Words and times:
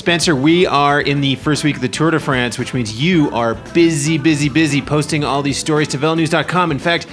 Spencer, 0.00 0.34
we 0.34 0.64
are 0.64 1.02
in 1.02 1.20
the 1.20 1.34
first 1.34 1.62
week 1.62 1.76
of 1.76 1.82
the 1.82 1.88
Tour 1.88 2.10
de 2.10 2.18
France, 2.18 2.58
which 2.58 2.72
means 2.72 2.98
you 2.98 3.30
are 3.32 3.54
busy, 3.74 4.16
busy, 4.16 4.48
busy 4.48 4.80
posting 4.80 5.24
all 5.24 5.42
these 5.42 5.58
stories 5.58 5.88
to 5.88 5.98
VeloNews.com. 5.98 6.70
In 6.70 6.78
fact, 6.78 7.06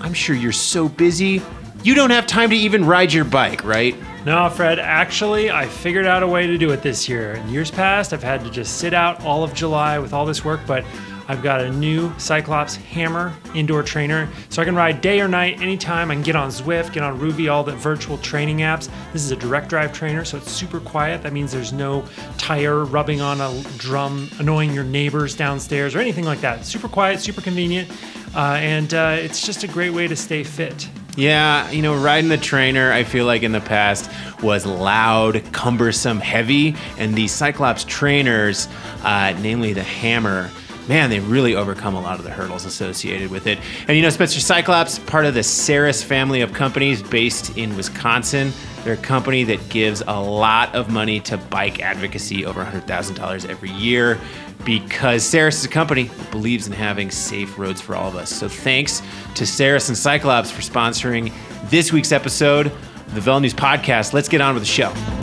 I'm 0.00 0.12
sure 0.12 0.36
you're 0.36 0.52
so 0.52 0.86
busy, 0.86 1.40
you 1.82 1.94
don't 1.94 2.10
have 2.10 2.26
time 2.26 2.50
to 2.50 2.56
even 2.56 2.84
ride 2.84 3.14
your 3.14 3.24
bike, 3.24 3.64
right? 3.64 3.96
No, 4.26 4.50
Fred, 4.50 4.78
actually, 4.78 5.50
I 5.50 5.64
figured 5.64 6.04
out 6.04 6.22
a 6.22 6.26
way 6.26 6.46
to 6.46 6.58
do 6.58 6.70
it 6.72 6.82
this 6.82 7.08
year. 7.08 7.32
In 7.32 7.48
years 7.48 7.70
past, 7.70 8.12
I've 8.12 8.22
had 8.22 8.44
to 8.44 8.50
just 8.50 8.76
sit 8.76 8.92
out 8.92 9.24
all 9.24 9.42
of 9.42 9.54
July 9.54 9.98
with 9.98 10.12
all 10.12 10.26
this 10.26 10.44
work, 10.44 10.60
but 10.66 10.84
I've 11.28 11.42
got 11.42 11.60
a 11.60 11.70
new 11.70 12.10
CycleOps 12.10 12.76
Hammer 12.76 13.34
indoor 13.54 13.82
trainer, 13.82 14.28
so 14.50 14.60
I 14.60 14.64
can 14.64 14.74
ride 14.74 15.00
day 15.00 15.20
or 15.20 15.28
night 15.28 15.60
anytime. 15.60 16.10
I 16.10 16.14
can 16.14 16.22
get 16.22 16.36
on 16.36 16.50
Zwift, 16.50 16.92
get 16.92 17.02
on 17.02 17.18
Rouvy, 17.18 17.50
all 17.50 17.64
the 17.64 17.74
virtual 17.76 18.18
training 18.18 18.58
apps. 18.58 18.90
This 19.12 19.24
is 19.24 19.30
a 19.30 19.36
direct 19.36 19.68
drive 19.68 19.92
trainer, 19.92 20.24
so 20.24 20.36
it's 20.36 20.50
super 20.50 20.80
quiet. 20.80 21.22
That 21.22 21.32
means 21.32 21.52
there's 21.52 21.72
no 21.72 22.04
tire 22.36 22.84
rubbing 22.84 23.20
on 23.20 23.40
a 23.40 23.62
drum, 23.78 24.28
annoying 24.38 24.72
your 24.72 24.84
neighbors 24.84 25.34
downstairs, 25.34 25.94
or 25.94 26.00
anything 26.00 26.24
like 26.24 26.40
that. 26.40 26.64
Super 26.64 26.88
quiet, 26.88 27.20
super 27.20 27.40
convenient, 27.40 27.90
uh, 28.34 28.58
and 28.60 28.92
uh, 28.94 29.16
it's 29.18 29.44
just 29.44 29.64
a 29.64 29.68
great 29.68 29.90
way 29.90 30.06
to 30.06 30.16
stay 30.16 30.44
fit. 30.44 30.88
Yeah, 31.16 31.70
you 31.70 31.80
know, 31.80 31.94
riding 31.94 32.28
the 32.28 32.36
trainer, 32.36 32.92
I 32.92 33.04
feel 33.04 33.24
like 33.24 33.44
in 33.44 33.52
the 33.52 33.60
past 33.60 34.10
was 34.42 34.66
loud, 34.66 35.44
cumbersome, 35.52 36.18
heavy, 36.18 36.74
and 36.98 37.14
the 37.14 37.26
CycleOps 37.26 37.86
trainers, 37.86 38.66
uh, 39.04 39.32
namely 39.40 39.72
the 39.72 39.84
Hammer, 39.84 40.50
man, 40.88 41.10
they 41.10 41.20
really 41.20 41.54
overcome 41.54 41.94
a 41.94 42.00
lot 42.00 42.18
of 42.18 42.24
the 42.24 42.30
hurdles 42.30 42.64
associated 42.64 43.30
with 43.30 43.46
it. 43.46 43.58
And 43.88 43.96
you 43.96 44.02
know, 44.02 44.10
Spencer 44.10 44.40
CycleOps, 44.40 45.04
part 45.06 45.26
of 45.26 45.34
the 45.34 45.42
Saris 45.42 46.02
family 46.02 46.40
of 46.40 46.52
companies 46.52 47.02
based 47.02 47.56
in 47.56 47.76
Wisconsin. 47.76 48.52
They're 48.84 48.94
a 48.94 48.98
company 48.98 49.44
that 49.44 49.68
gives 49.70 50.02
a 50.06 50.20
lot 50.20 50.74
of 50.74 50.90
money 50.90 51.20
to 51.20 51.38
bike 51.38 51.80
advocacy, 51.80 52.44
over 52.44 52.62
$100,000 52.62 53.48
every 53.48 53.70
year, 53.70 54.18
because 54.64 55.24
Saris 55.24 55.60
is 55.60 55.64
a 55.64 55.68
company 55.68 56.04
that 56.04 56.30
believes 56.30 56.66
in 56.66 56.72
having 56.72 57.10
safe 57.10 57.58
roads 57.58 57.80
for 57.80 57.96
all 57.96 58.08
of 58.08 58.16
us. 58.16 58.30
So 58.30 58.48
thanks 58.48 59.02
to 59.36 59.46
Saris 59.46 59.88
and 59.88 59.96
CycleOps 59.96 60.50
for 60.50 60.60
sponsoring 60.60 61.32
this 61.70 61.92
week's 61.92 62.12
episode 62.12 62.66
of 62.66 63.14
the 63.14 63.20
Velo 63.20 63.38
News 63.38 63.54
Podcast. 63.54 64.12
Let's 64.12 64.28
get 64.28 64.42
on 64.42 64.54
with 64.54 64.62
the 64.62 64.68
show. 64.68 65.13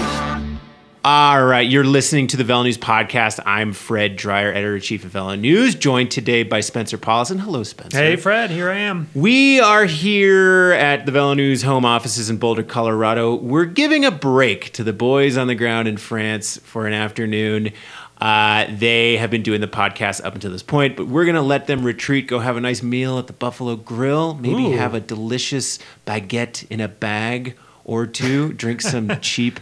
All 1.03 1.43
right, 1.43 1.67
you're 1.67 1.83
listening 1.83 2.27
to 2.27 2.37
the 2.37 2.43
Velo 2.43 2.61
News 2.61 2.77
podcast. 2.77 3.39
I'm 3.43 3.73
Fred 3.73 4.19
Dreier, 4.19 4.51
editor 4.51 4.75
in 4.75 4.81
chief 4.81 5.03
of 5.03 5.09
Velo 5.09 5.33
News, 5.33 5.73
joined 5.73 6.11
today 6.11 6.43
by 6.43 6.59
Spencer 6.59 6.99
Powlison. 6.99 7.39
Hello, 7.39 7.63
Spencer. 7.63 7.97
Hey, 7.97 8.15
Fred, 8.17 8.51
here 8.51 8.69
I 8.69 8.77
am. 8.77 9.09
We 9.15 9.59
are 9.59 9.85
here 9.85 10.73
at 10.73 11.07
the 11.07 11.11
Velo 11.11 11.33
News 11.33 11.63
home 11.63 11.85
offices 11.85 12.29
in 12.29 12.37
Boulder, 12.37 12.61
Colorado. 12.61 13.33
We're 13.33 13.65
giving 13.65 14.05
a 14.05 14.11
break 14.11 14.73
to 14.73 14.83
the 14.83 14.93
boys 14.93 15.37
on 15.37 15.47
the 15.47 15.55
ground 15.55 15.87
in 15.87 15.97
France 15.97 16.57
for 16.57 16.85
an 16.85 16.93
afternoon. 16.93 17.71
Uh, 18.19 18.67
they 18.69 19.17
have 19.17 19.31
been 19.31 19.41
doing 19.41 19.59
the 19.59 19.67
podcast 19.67 20.23
up 20.23 20.35
until 20.35 20.51
this 20.51 20.61
point, 20.61 20.95
but 20.95 21.07
we're 21.07 21.25
going 21.25 21.33
to 21.33 21.41
let 21.41 21.65
them 21.65 21.83
retreat, 21.83 22.27
go 22.27 22.37
have 22.37 22.57
a 22.57 22.61
nice 22.61 22.83
meal 22.83 23.17
at 23.17 23.25
the 23.25 23.33
Buffalo 23.33 23.75
Grill, 23.75 24.35
maybe 24.35 24.65
Ooh. 24.65 24.77
have 24.77 24.93
a 24.93 24.99
delicious 24.99 25.79
baguette 26.05 26.69
in 26.69 26.79
a 26.79 26.87
bag 26.87 27.57
or 27.85 28.05
two, 28.05 28.53
drink 28.53 28.81
some 28.81 29.09
cheap 29.21 29.59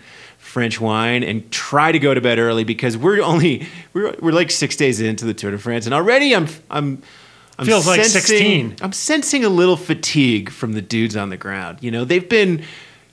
French 0.50 0.82
wine, 0.82 1.24
and 1.24 1.50
try 1.52 1.92
to 1.92 2.00
go 2.00 2.14
to 2.14 2.22
bed 2.22 2.40
early 2.40 2.64
because 2.64 2.98
we're 2.98 3.22
only 3.22 3.68
we're, 3.94 4.16
we're 4.20 4.32
like 4.32 4.50
six 4.52 4.76
days 4.76 5.00
into 5.00 5.26
the 5.26 5.34
Tour 5.34 5.52
de 5.52 5.58
France, 5.60 5.86
and 5.86 5.94
already 5.94 6.36
I'm 6.36 6.48
I'm. 6.70 7.02
I'm 7.58 7.66
Feels 7.66 7.86
like 7.88 8.02
16. 8.06 8.78
I'm 8.82 8.94
sensing 8.94 9.44
a 9.44 9.50
little 9.50 9.76
fatigue 9.76 10.50
from 10.50 10.72
the 10.72 10.82
dudes 10.82 11.18
on 11.18 11.28
the 11.30 11.36
ground. 11.36 11.80
You 11.82 11.92
know, 11.92 12.06
they've 12.06 12.28
been 12.30 12.64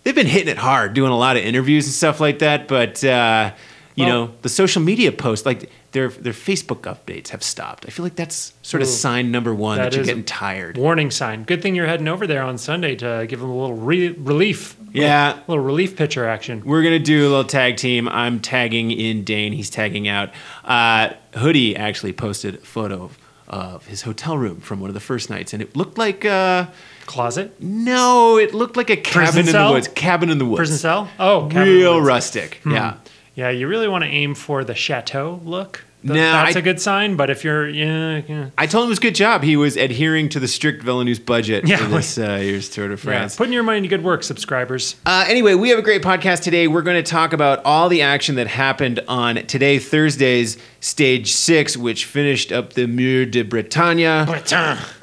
they've 0.05 0.15
been 0.15 0.29
hitting 0.29 0.47
it 0.49 0.57
hard, 0.57 0.95
doing 0.95 1.11
a 1.11 1.19
lot 1.19 1.37
of 1.37 1.43
interviews 1.43 1.87
and 1.87 1.93
stuff 1.93 2.21
like 2.21 2.39
that. 2.39 2.69
But 2.69 3.03
uh, 3.03 3.53
you 3.97 4.05
Well- 4.07 4.27
know, 4.29 4.35
the 4.43 4.49
social 4.49 4.81
media 4.83 5.11
posts, 5.11 5.45
like 5.45 5.69
their 5.91 6.11
their 6.11 6.33
Facebook 6.33 6.83
updates, 6.83 7.31
have 7.31 7.43
stopped. 7.43 7.87
I 7.89 7.91
feel 7.91 8.05
like 8.05 8.15
that's 8.15 8.53
sort 8.63 8.83
of 8.85 8.89
Ooh. 8.89 8.93
sign 8.93 9.33
number 9.33 9.53
one 9.53 9.79
that, 9.79 9.91
That 9.91 9.97
you're 9.97 10.05
getting 10.05 10.23
tired. 10.23 10.77
Warning 10.77 11.11
sign. 11.11 11.43
Good 11.43 11.61
thing 11.61 11.75
you're 11.75 11.89
heading 11.89 12.07
over 12.07 12.29
there 12.29 12.43
on 12.45 12.57
Sunday 12.57 12.95
to 12.97 13.27
give 13.29 13.41
them 13.41 13.51
a 13.51 13.59
little 13.59 13.75
re- 13.75 14.11
relief. 14.11 14.77
Yeah. 14.97 15.29
Little, 15.29 15.43
little 15.49 15.65
relief 15.65 15.97
pitcher 15.97 16.27
action. 16.27 16.63
We're 16.65 16.83
gonna 16.83 16.99
do 16.99 17.23
a 17.23 17.29
little 17.29 17.45
tag 17.45 17.77
team. 17.77 18.09
I'm 18.09 18.41
tagging 18.41 18.91
in 18.91 19.25
Dane. 19.25 19.53
He's 19.53 19.71
tagging 19.71 20.09
out. 20.09 20.31
Uh, 20.65 21.11
Hoodie 21.35 21.77
actually 21.77 22.13
posted 22.13 22.57
a 22.57 22.59
photo 22.59 23.05
of, 23.05 23.19
of 23.49 23.87
his 23.87 24.03
hotel 24.03 24.37
room 24.39 24.61
from 24.61 24.81
one 24.81 24.91
of 24.91 24.95
the 24.95 25.01
first 25.01 25.31
nights, 25.31 25.53
and 25.53 25.63
it 25.63 25.77
looked 25.77 25.99
like 25.99 26.25
uh, 26.25 26.67
Closet? 27.07 27.61
no, 27.61 28.37
it 28.39 28.55
looked 28.55 28.77
like 28.77 28.91
a 28.91 28.97
cabin 28.97 29.47
in 29.47 29.53
the 29.53 29.71
woods. 29.71 29.89
Cabin 29.89 30.31
in 30.31 30.39
the 30.39 30.47
woods. 30.47 30.59
Prison 30.59 30.79
cell? 30.79 31.09
Oh, 31.19 31.49
cabin 31.51 31.73
Real 31.73 32.01
rustic. 32.01 32.61
Yeah. 32.67 32.97
Yeah, 33.37 33.51
you 33.51 33.69
really 33.69 33.87
want 33.87 34.03
to 34.03 34.11
aim 34.11 34.35
for 34.35 34.65
the 34.65 34.75
chateau 34.75 35.41
look. 35.45 35.85
Th- 36.03 36.15
No, 36.15 36.21
that's 36.33 36.57
I- 36.57 36.59
a 36.61 36.63
good 36.63 36.81
sign. 36.81 37.17
But 37.17 37.29
if 37.31 37.45
you're, 37.45 37.69
yeah, 37.69 38.23
yeah, 38.27 38.49
I 38.57 38.67
told 38.67 38.85
him 38.85 38.89
it 38.89 38.91
was 38.93 38.99
a 38.99 39.03
good 39.03 39.15
job. 39.15 39.43
He 39.43 39.57
was 39.57 39.77
adhering 39.77 40.29
to 40.31 40.41
the 40.41 40.49
strict 40.49 40.83
VeloNews 40.85 41.25
budget 41.25 41.67
Yeah, 41.69 41.77
for 41.77 41.85
this 41.97 42.17
uh, 42.17 42.39
year's 42.41 42.71
Tour 42.71 42.89
de 42.89 42.97
France. 42.97 43.05
yeah, 43.05 43.19
France. 43.19 43.37
putting 43.37 43.53
your 43.53 43.63
money 43.63 43.83
to 43.83 43.89
good 43.89 44.03
work, 44.05 44.23
subscribers. 44.23 44.97
Uh, 45.05 45.27
anyway, 45.29 45.55
we 45.55 45.69
have 45.69 45.79
a 45.79 45.83
great 45.83 46.03
podcast 46.03 46.43
today. 46.43 46.67
We're 46.67 46.81
going 46.83 47.03
to 47.03 47.09
talk 47.11 47.33
about 47.35 47.63
all 47.65 47.89
the 47.91 48.01
action 48.03 48.37
that 48.37 48.47
happened 48.47 49.01
on 49.07 49.37
today, 49.47 49.79
Thursday's 49.79 50.57
stage 50.81 51.33
six, 51.33 51.77
which 51.77 52.05
finished 52.07 52.53
up 52.53 52.73
the 52.73 52.87
Mur 52.87 53.27
de 53.27 53.43
Bretagne. 53.43 54.07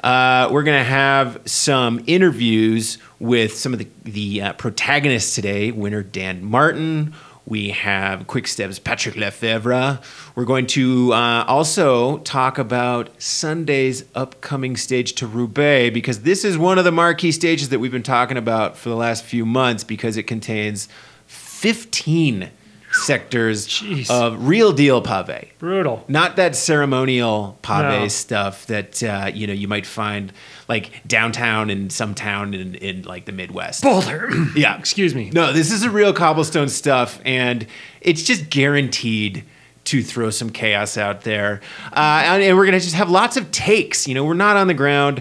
Uh, 0.02 0.48
we're 0.50 0.62
going 0.64 0.78
to 0.78 0.84
have 0.90 1.40
some 1.44 2.02
interviews 2.06 2.98
with 3.20 3.56
some 3.56 3.72
of 3.72 3.78
the, 3.78 3.88
the 4.04 4.42
uh, 4.42 4.52
protagonists 4.54 5.34
today. 5.36 5.70
Winner 5.70 6.02
Dan 6.02 6.44
Martin. 6.44 7.14
We 7.46 7.70
have 7.70 8.26
Quick 8.26 8.46
Steps 8.46 8.78
Patrick 8.78 9.16
Lefevere. 9.16 10.02
We're 10.34 10.46
going 10.46 10.66
to 10.68 11.12
uh, 11.12 11.44
also 11.46 12.18
talk 12.18 12.58
about 12.58 13.10
Sunday's 13.20 14.04
upcoming 14.14 14.76
stage 14.78 15.12
to 15.14 15.26
Roubaix 15.26 15.92
because 15.92 16.22
this 16.22 16.42
is 16.42 16.56
one 16.56 16.78
of 16.78 16.84
the 16.84 16.92
marquee 16.92 17.32
stages 17.32 17.68
that 17.68 17.80
we've 17.80 17.92
been 17.92 18.02
talking 18.02 18.38
about 18.38 18.78
for 18.78 18.88
the 18.88 18.96
last 18.96 19.24
few 19.24 19.44
months 19.44 19.84
because 19.84 20.16
it 20.16 20.22
contains 20.22 20.88
15 21.26 22.50
sectors 22.94 23.66
Jeez. 23.68 24.08
of 24.10 24.46
real 24.46 24.72
deal 24.72 25.02
pave 25.02 25.52
Brutal. 25.58 26.04
not 26.08 26.36
that 26.36 26.54
ceremonial 26.56 27.58
pave 27.62 27.82
No. 28.02 28.08
stuff 28.08 28.66
that 28.66 29.02
uh, 29.02 29.30
you 29.34 29.46
know 29.46 29.52
you 29.52 29.68
might 29.68 29.86
find 29.86 30.32
like 30.68 31.02
downtown 31.06 31.70
in 31.70 31.90
some 31.90 32.14
town 32.14 32.54
in, 32.54 32.74
in 32.76 33.02
like 33.02 33.26
the 33.26 33.32
Midwest. 33.32 33.82
Boulder. 33.82 34.30
Yeah, 34.56 34.78
Excuse 34.78 35.14
me. 35.14 35.30
No, 35.30 35.52
this 35.52 35.70
is 35.72 35.82
a 35.82 35.90
real 35.90 36.12
cobblestone 36.14 36.68
stuff, 36.68 37.20
and 37.24 37.66
it's 38.00 38.22
just 38.22 38.48
guaranteed 38.50 39.44
to 39.84 40.02
throw 40.02 40.30
some 40.30 40.48
chaos 40.50 40.96
out 40.96 41.22
there. 41.22 41.60
Uh, 41.92 42.22
and, 42.24 42.42
and 42.42 42.56
we're 42.56 42.64
gonna 42.64 42.80
just 42.80 42.94
have 42.94 43.10
lots 43.10 43.36
of 43.36 43.50
takes. 43.50 44.08
You 44.08 44.14
know, 44.14 44.24
we're 44.24 44.32
not 44.34 44.56
on 44.56 44.66
the 44.68 44.74
ground, 44.74 45.20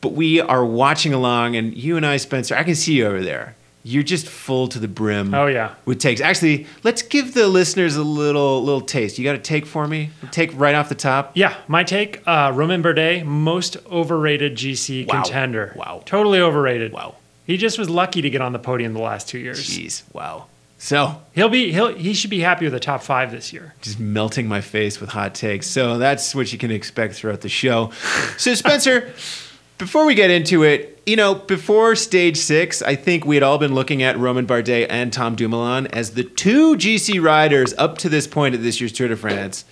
but 0.00 0.12
we 0.12 0.40
are 0.40 0.64
watching 0.64 1.12
along. 1.12 1.56
And 1.56 1.74
you 1.74 1.96
and 1.96 2.06
I, 2.06 2.18
Spencer, 2.18 2.54
I 2.54 2.62
can 2.62 2.74
see 2.76 2.94
you 2.94 3.06
over 3.06 3.22
there. 3.22 3.56
You're 3.86 4.02
just 4.02 4.26
full 4.26 4.66
to 4.68 4.78
the 4.78 4.88
brim. 4.88 5.34
Oh, 5.34 5.46
yeah. 5.46 5.74
with 5.84 5.98
takes. 5.98 6.22
Actually, 6.22 6.66
let's 6.84 7.02
give 7.02 7.34
the 7.34 7.46
listeners 7.48 7.96
a 7.96 8.02
little 8.02 8.62
little 8.64 8.80
taste. 8.80 9.18
You 9.18 9.24
got 9.24 9.34
a 9.34 9.38
take 9.38 9.66
for 9.66 9.86
me? 9.86 10.08
Take 10.30 10.50
right 10.58 10.74
off 10.74 10.88
the 10.88 10.94
top. 10.94 11.32
Yeah, 11.34 11.54
my 11.68 11.84
take: 11.84 12.22
uh, 12.26 12.50
Romain 12.54 12.82
Bardet, 12.82 13.24
most 13.26 13.76
overrated 13.90 14.56
GC 14.56 15.06
Wow. 15.06 15.22
contender. 15.22 15.74
Wow. 15.76 16.02
totally 16.06 16.40
overrated. 16.40 16.92
Wow. 16.92 17.16
He 17.46 17.58
just 17.58 17.78
was 17.78 17.90
lucky 17.90 18.22
to 18.22 18.30
get 18.30 18.40
on 18.40 18.54
the 18.54 18.58
podium 18.58 18.94
the 18.94 19.00
last 19.02 19.28
two 19.28 19.38
years. 19.38 19.62
Jeez. 19.68 20.02
Wow. 20.14 20.46
So 20.78 21.20
He'll 21.34 21.50
be 21.50 21.70
he'll 21.72 21.94
he 21.94 22.14
should 22.14 22.30
be 22.30 22.40
happy 22.40 22.64
with 22.64 22.72
the 22.72 22.80
top 22.80 23.02
five 23.02 23.30
this 23.30 23.52
year. 23.52 23.74
just 23.82 24.00
melting 24.00 24.48
my 24.48 24.62
face 24.62 24.98
with 25.00 25.10
hot 25.10 25.34
takes. 25.34 25.66
So 25.66 25.98
that's 25.98 26.34
what 26.34 26.52
you 26.52 26.58
can 26.58 26.70
expect 26.70 27.14
throughout 27.16 27.42
the 27.42 27.48
show. 27.50 27.90
So 28.38 28.54
Spencer, 28.54 29.12
before 29.78 30.06
we 30.06 30.14
get 30.14 30.30
into 30.30 30.62
it, 30.62 31.02
you 31.06 31.16
know, 31.16 31.34
before 31.34 31.96
stage 31.96 32.36
six, 32.36 32.80
I 32.80 32.96
think 32.96 33.24
we 33.24 33.36
had 33.36 33.42
all 33.42 33.58
been 33.58 33.74
looking 33.74 34.02
at 34.02 34.18
Romain 34.18 34.46
Bardet 34.46 34.86
and 34.88 35.12
Tom 35.12 35.34
Dumoulin 35.34 35.86
as 35.88 36.12
the 36.12 36.24
two 36.24 36.76
GC 36.76 37.22
riders 37.22 37.74
up 37.76 37.98
to 37.98 38.08
this 38.08 38.26
point 38.26 38.54
at 38.54 38.62
this 38.62 38.80
year's 38.80 38.92
Tour 38.92 39.08
de 39.08 39.16
France 39.16 39.64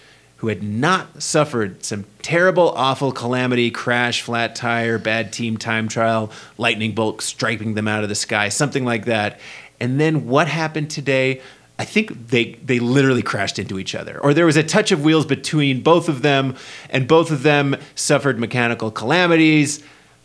who 0.43 0.49
had 0.49 0.61
not 0.61 1.23
suffered 1.23 1.85
some 1.85 2.05
terrible, 2.21 2.71
awful 2.71 3.13
calamity, 3.13 3.71
crash, 3.71 4.23
flat 4.23 4.57
tire, 4.57 4.99
bad 4.99 5.33
team 5.33 5.57
time 5.57 5.87
trial, 5.87 6.33
lightning 6.59 6.93
bolt 6.93 7.23
striping 7.23 7.75
them 7.75 7.87
out 7.87 8.03
of 8.03 8.09
the 8.09 8.15
sky, 8.17 8.49
something 8.49 8.85
like 8.85 9.05
that. 9.05 9.39
And 9.79 10.01
then 10.01 10.27
what 10.27 10.49
happened 10.49 10.91
today? 10.91 11.41
I 11.79 11.85
think 11.85 12.29
they 12.29 12.55
they 12.65 12.79
literally 12.79 13.23
crashed 13.23 13.59
into 13.59 13.79
each 13.79 13.95
other, 13.95 14.21
or 14.21 14.35
there 14.35 14.47
was 14.47 14.57
a 14.57 14.63
touch 14.63 14.93
of 14.93 15.05
wheels 15.05 15.27
between 15.27 15.83
both 15.83 16.09
of 16.09 16.23
them, 16.23 16.57
and 16.91 17.09
both 17.09 17.31
of 17.31 17.43
them 17.43 17.77
suffered 17.95 18.39
mechanical 18.39 18.91
calamities. 18.91 19.83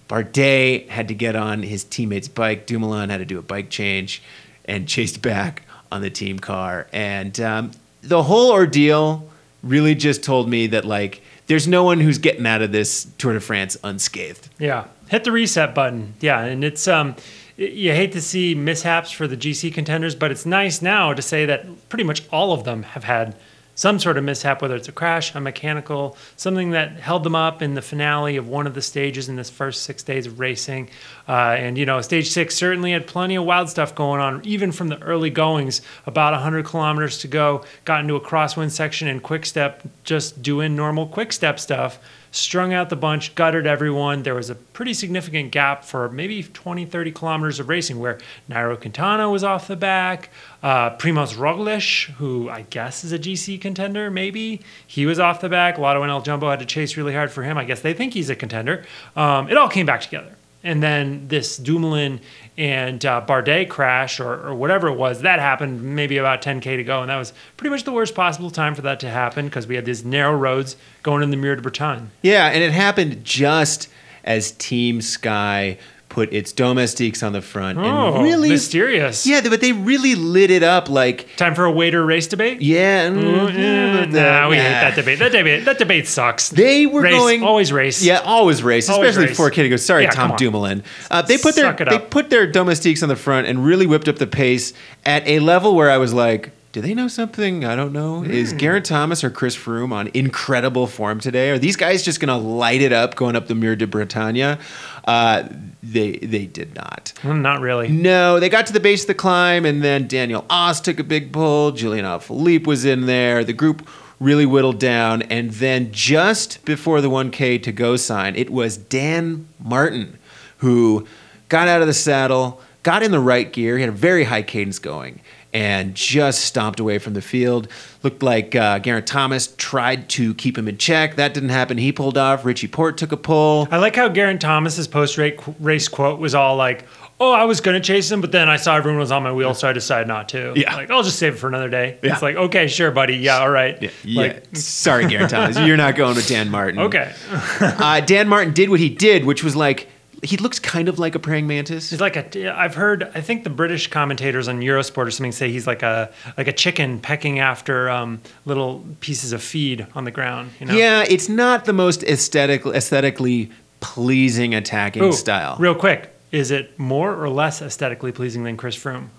Bardet 0.07 0.88
had 0.89 1.07
to 1.09 1.13
get 1.13 1.35
on 1.35 1.63
his 1.63 1.83
teammate's 1.83 2.27
bike. 2.27 2.65
Dumoulin 2.65 3.09
had 3.09 3.17
to 3.17 3.25
do 3.25 3.39
a 3.39 3.41
bike 3.41 3.69
change, 3.69 4.21
and 4.65 4.88
chased 4.88 5.21
back 5.21 5.63
on 5.91 6.01
the 6.01 6.09
team 6.09 6.39
car. 6.39 6.88
And 6.91 7.39
um, 7.39 7.71
the 8.01 8.23
whole 8.23 8.51
ordeal 8.51 9.29
really 9.63 9.95
just 9.95 10.23
told 10.23 10.49
me 10.49 10.67
that 10.67 10.85
like 10.85 11.21
there's 11.47 11.67
no 11.67 11.83
one 11.83 11.99
who's 11.99 12.17
getting 12.17 12.45
out 12.45 12.61
of 12.61 12.71
this 12.71 13.07
Tour 13.17 13.33
de 13.33 13.39
France 13.39 13.77
unscathed. 13.83 14.49
Yeah, 14.59 14.88
hit 15.07 15.23
the 15.23 15.31
reset 15.31 15.73
button. 15.73 16.13
Yeah, 16.19 16.41
and 16.41 16.63
it's 16.63 16.88
um, 16.88 17.15
you 17.57 17.92
hate 17.92 18.12
to 18.12 18.21
see 18.21 18.54
mishaps 18.54 19.12
for 19.12 19.27
the 19.27 19.36
GC 19.36 19.74
contenders, 19.74 20.15
but 20.15 20.31
it's 20.31 20.45
nice 20.45 20.81
now 20.81 21.13
to 21.13 21.21
say 21.21 21.45
that 21.48 21.89
pretty 21.89 22.04
much 22.04 22.21
all 22.31 22.54
of 22.54 22.63
them 22.63 22.83
have 22.83 23.04
had 23.04 23.36
some 23.74 24.00
sort 24.00 24.18
of 24.18 24.24
mishap, 24.24 24.59
whether 24.59 24.75
it's 24.75 24.88
a 24.88 24.92
crash, 24.92 25.36
a 25.36 25.39
mechanical, 25.39 26.18
something 26.36 26.71
that 26.71 26.94
held 26.94 27.24
them 27.24 27.36
up 27.36 27.62
in 27.62 27.75
the 27.75 27.81
finale 27.81 28.36
of 28.36 28.48
one 28.48 28.65
of 28.65 28.74
the 28.74 28.81
stages 28.81 29.30
in 29.30 29.36
this 29.36 29.51
first 29.51 29.83
six 29.83 30.01
days 30.01 30.25
of 30.25 30.39
racing. 30.39 30.89
Uh, 31.27 31.56
and, 31.59 31.77
you 31.77 31.86
know, 31.86 32.01
stage 32.01 32.27
six 32.27 32.56
certainly 32.56 32.92
had 32.92 33.06
plenty 33.06 33.36
of 33.36 33.44
wild 33.44 33.69
stuff 33.69 33.94
going 33.94 34.19
on, 34.19 34.44
even 34.44 34.71
from 34.71 34.88
the 34.88 35.00
early 35.04 35.30
goings. 35.30 35.81
About 36.07 36.33
100 36.33 36.65
kilometers 36.65 37.19
to 37.19 37.27
go, 37.27 37.63
got 37.86 38.01
into 38.01 38.15
a 38.15 38.21
crosswind 38.21 38.71
section 38.71 39.07
and 39.07 39.21
quick 39.21 39.45
step, 39.45 39.83
just 40.04 40.42
doing 40.42 40.75
normal 40.75 41.06
quick 41.06 41.31
step 41.31 41.59
stuff 41.59 42.00
strung 42.38 42.74
out 42.74 42.89
the 42.89 42.95
bunch, 42.95 43.36
guttered 43.36 43.68
everyone. 43.68 44.24
There 44.24 44.36
was 44.36 44.50
a 44.50 44.56
pretty 44.56 44.94
significant 44.94 45.51
gap 45.51 45.84
for 45.84 46.10
maybe 46.10 46.44
20, 46.44 46.86
30 46.86 47.12
kilometers 47.12 47.60
of 47.60 47.69
racing 47.69 48.00
where 48.00 48.19
Nairo 48.50 48.80
Quintana 48.80 49.30
was 49.30 49.44
off 49.44 49.68
the 49.68 49.75
back. 49.75 50.30
Uh, 50.63 50.95
Primoz 50.98 51.36
Roglic, 51.36 52.12
who 52.16 52.50
I 52.50 52.62
guess 52.69 53.04
is 53.04 53.12
a 53.12 53.19
GC 53.19 53.60
contender, 53.60 54.10
maybe, 54.10 54.62
he 54.86 55.06
was 55.06 55.19
off 55.19 55.42
the 55.42 55.50
back. 55.50 55.78
LottoNL-Jumbo 55.78 56.50
had 56.50 56.60
to 56.60 56.66
chase 56.66 56.95
really 56.95 57.13
hard 57.13 57.31
for 57.31 57.44
him. 57.44 57.57
I 57.57 57.66
guess 57.66 57.81
they 57.81 57.94
think 57.94 58.13
he's 58.13 58.30
a 58.30 58.36
contender. 58.36 58.86
Um, 59.16 59.50
it 59.50 59.57
all 59.57 59.69
came 59.69 59.86
back 59.86 60.01
together. 60.01 60.33
And 60.63 60.81
then 60.83 61.28
this 61.28 61.57
Dumoulin 61.57 62.19
and 62.57 63.06
uh, 63.06 63.24
Bardet 63.27 63.69
crash 63.69 64.19
or, 64.19 64.48
or 64.48 64.56
whatever 64.56 64.88
it 64.88 64.95
was, 64.95 65.21
that 65.21 65.39
happened 65.39 65.95
maybe 65.95 66.18
about 66.18 66.42
10K 66.42 66.77
to 66.77 66.83
go. 66.83 67.01
And 67.01 67.09
that 67.09 67.18
was 67.18 67.33
pretty 67.56 67.69
much 67.69 67.83
the 67.83 67.92
worst 67.92 68.15
possible 68.15 68.50
time 68.50 68.74
for 68.74 68.81
that 68.81 69.00
to 69.01 69.09
happen 69.09 69.45
because 69.45 69.68
we 69.68 69.75
had 69.75 69.86
these 69.86 70.04
narrow 70.04 70.36
roads 70.36 70.75
going 71.04 71.21
in 71.21 71.31
the 71.31 71.38
Mur 71.38 71.56
de 71.56 71.62
Bretagne. 71.62 72.07
Yeah, 72.21 72.48
and 72.48 72.63
it 72.63 72.71
happened 72.71 73.24
just 73.24 73.89
as 74.24 74.51
Team 74.54 75.01
Sky 75.01 75.77
put 76.18 76.34
its 76.34 76.52
domestiques 76.52 77.22
on 77.22 77.31
the 77.31 77.42
front 77.44 77.78
Oh, 77.78 78.16
and 78.16 78.24
really 78.24 78.50
mysterious. 78.50 79.28
Yeah, 79.28 79.40
but 79.48 79.62
they 79.62 79.72
really 79.72 80.16
lit 80.16 80.50
it 80.50 80.64
up 80.64 80.90
like 80.90 81.28
Time 81.36 81.54
for 81.54 81.64
a 81.66 81.72
waiter 81.72 82.04
race 82.04 82.25
debate? 82.25 82.60
yeah, 82.60 83.08
mm, 83.10 83.22
Mm, 83.22 83.54
yeah, 83.54 84.00
but, 84.00 84.10
nah, 84.10 84.50
we 84.50 84.56
nah. 84.56 84.64
hate 84.64 84.69
that 84.69 84.96
debate. 84.96 85.19
That 85.19 85.31
debate, 85.31 85.66
that 85.66 85.78
debate 85.78 86.08
sucks. 86.08 86.50
They 86.50 86.88
were 86.88 87.02
race, 87.02 87.14
going 87.16 87.44
always 87.44 87.72
race. 87.72 88.04
Yeah, 88.04 88.18
always 88.25 88.64
race, 88.64 88.90
Always 88.90 89.10
especially 89.10 89.28
race. 89.28 89.31
before 89.38 89.52
Kitty 89.52 89.69
goes. 89.69 89.86
Sorry, 89.86 90.06
Yeah, 90.06 90.10
Tom. 90.10 90.36
Dumoulin. 90.36 90.81
Uh, 91.12 91.22
they 91.22 91.38
put 91.38 91.54
their 91.54 91.66
Suck 91.66 91.81
it 91.81 91.90
they 91.92 92.00
put 92.00 92.31
their 92.31 92.48
domestiques 92.52 93.04
on 93.04 93.10
the 93.10 93.16
front 93.16 93.46
and 93.46 93.64
really 93.64 93.86
whipped 93.86 94.08
up 94.08 94.16
the 94.16 94.25
pace 94.25 94.74
at 95.06 95.22
a 95.28 95.38
level 95.40 95.75
where 95.75 95.92
I 95.92 95.98
was 95.98 96.16
like, 96.16 96.50
do 96.77 96.81
they 96.81 96.94
know 96.94 97.07
something 97.07 97.65
I 97.65 97.75
don't 97.75 97.91
know? 97.91 98.24
Is 98.24 98.53
Geraint 98.53 98.85
Thomas 98.85 99.24
or 99.24 99.31
Chris 99.31 99.57
Froome 99.57 99.91
on 99.91 100.12
incredible 100.13 100.85
form 100.85 101.19
today? 101.19 101.50
Are 101.50 101.57
these 101.57 101.75
guys 101.75 102.03
just 102.03 102.19
going 102.19 102.27
to 102.27 102.35
light 102.47 102.83
it 102.83 102.94
up 102.94 103.15
going 103.15 103.35
up 103.35 103.47
the 103.47 103.56
Mur 103.56 103.75
de 103.75 103.88
Bretagne? 103.88 104.59
Uh, 105.03 105.50
they 105.81 106.18
they 106.18 106.45
did 106.45 106.75
not. 106.75 107.13
Mm, 107.24 107.41
Not 107.41 107.62
really. 107.62 107.88
No, 107.88 108.39
they 108.39 108.47
got 108.47 108.68
to 108.68 108.74
the 108.74 108.79
base 108.79 109.01
of 109.01 109.07
the 109.07 109.15
climb, 109.15 109.65
and 109.65 109.83
then 109.83 110.07
Daniel 110.07 110.45
Oss 110.51 110.79
took 110.79 111.00
a 111.00 111.03
big 111.03 111.33
pull. 111.33 111.71
Julian 111.71 112.06
Alaphilippe 112.06 112.68
was 112.68 112.85
in 112.85 113.07
there. 113.07 113.44
The 113.44 113.53
group 113.53 113.89
really 114.19 114.45
whittled 114.45 114.80
down, 114.80 115.23
and 115.23 115.50
then 115.53 115.91
just 115.91 116.63
before 116.63 117.01
the 117.01 117.09
1K 117.09 117.63
to 117.63 117.71
go 117.71 117.95
sign, 117.95 118.35
it 118.35 118.51
was 118.51 118.77
Dan 118.77 119.47
Martin 119.59 120.19
who 120.57 121.07
got 121.50 121.68
out 121.68 121.81
of 121.81 121.88
the 121.88 121.94
saddle, 121.95 122.62
got 122.83 123.01
in 123.01 123.09
the 123.09 123.19
right 123.19 123.51
gear. 123.51 123.77
He 123.77 123.81
had 123.81 123.89
a 123.89 123.97
very 123.97 124.25
high 124.25 124.44
cadence 124.44 124.77
going. 124.77 125.21
And 125.57 125.95
just 125.95 126.45
stomped 126.45 126.80
away 126.80 127.00
from 127.00 127.13
the 127.15 127.21
field. 127.21 127.68
Looked 128.04 128.21
like 128.21 128.54
uh, 128.54 128.77
Geraint 128.77 129.07
Thomas 129.07 129.56
tried 129.57 130.07
to 130.09 130.36
keep 130.36 130.56
him 130.56 130.68
in 130.68 130.77
check. 130.77 131.15
That 131.15 131.33
didn't 131.33 131.50
happen. 131.50 131.80
He 131.80 131.92
pulled 131.92 132.15
off. 132.15 132.45
Richie 132.45 132.68
Porte 132.68 132.95
took 132.95 133.12
a 133.12 133.18
pull. 133.18 133.68
I 133.71 133.77
like 133.77 133.95
how 133.95 134.07
Geraint 134.07 134.39
Thomas's 134.39 134.88
post 134.88 135.18
race 135.18 135.88
quote 135.88 136.19
was 136.19 136.36
all 136.36 136.57
like, 136.57 136.86
"Oh, 137.19 137.31
I 137.31 137.45
was 137.45 137.59
gonna 137.59 137.80
chase 137.80 138.12
him, 138.12 138.21
but 138.21 138.31
then 138.31 138.50
I 138.50 138.57
saw 138.57 138.75
everyone 138.75 139.00
was 139.00 139.12
on 139.12 139.24
my 139.24 139.31
wheel, 139.31 139.56
so 139.56 139.68
I 139.68 139.74
decided 139.74 140.07
not 140.07 140.30
to." 140.30 140.54
Yeah. 140.56 140.75
like 140.75 140.92
I'll 140.92 141.01
just 141.01 141.18
save 141.18 141.33
it 141.33 141.38
for 141.38 141.48
another 141.48 141.69
day. 141.69 141.98
Yeah. 142.04 142.13
It's 142.13 142.21
like, 142.21 142.36
okay, 142.36 142.68
sure, 142.68 142.92
buddy. 142.92 143.15
Yeah, 143.15 143.39
all 143.39 143.50
right. 143.50 143.81
Yeah, 143.81 143.89
yeah. 144.04 144.21
Like, 144.21 144.56
Sorry, 144.56 145.07
Geraint 145.07 145.31
Thomas. 145.31 145.57
You're 145.57 145.75
not 145.75 145.95
going 145.95 146.15
with 146.15 146.27
Dan 146.27 146.51
Martin. 146.51 146.80
okay. 146.88 147.15
uh, 147.62 148.00
Dan 148.01 148.27
Martin 148.27 148.54
did 148.54 148.69
what 148.69 148.80
he 148.80 148.89
did, 148.89 149.25
which 149.25 149.44
was 149.44 149.56
like 149.56 149.88
he 150.24 150.38
looks 150.38 150.60
kind 150.60 150.90
of 150.90 151.00
like 151.00 151.16
a 151.16 151.19
praying 151.19 151.48
mantis. 151.48 151.90
He's 151.90 152.02
like 152.02 152.16
a. 152.16 152.58
I've 152.58 152.75
heard. 152.75 153.12
I 153.14 153.22
think 153.22 153.44
the 153.44 153.50
British 153.50 153.88
commentators 153.88 154.48
on 154.48 154.62
Eurosport 154.62 155.08
or 155.08 155.12
something 155.12 155.31
say 155.31 155.52
he's 155.52 155.68
like 155.68 155.84
a 155.84 156.12
like 156.38 156.48
a 156.48 156.54
chicken 156.54 157.00
pecking 157.00 157.40
after 157.40 157.90
um, 157.90 158.22
little 158.46 158.84
pieces 159.00 159.31
of 159.31 159.44
feed 159.44 159.86
on 159.96 160.04
the 160.04 160.12
ground. 160.12 160.52
You 160.60 160.68
know. 160.68 160.74
Yeah, 160.74 161.06
it's 161.08 161.30
not 161.30 161.66
the 161.66 161.74
most 161.74 162.04
aesthetic, 162.04 162.66
aesthetically 162.66 163.52
pleasing 163.80 164.56
attacking 164.56 165.04
Ooh, 165.04 165.14
style. 165.14 165.58
Real 165.60 165.75
quick, 165.75 166.14
is 166.31 166.52
it 166.52 166.78
more 166.80 167.16
or 167.16 167.30
less 167.30 167.62
aesthetically 167.62 168.12
pleasing 168.12 168.44
than 168.44 168.58
Chris 168.58 168.75
Froome? 168.75 169.10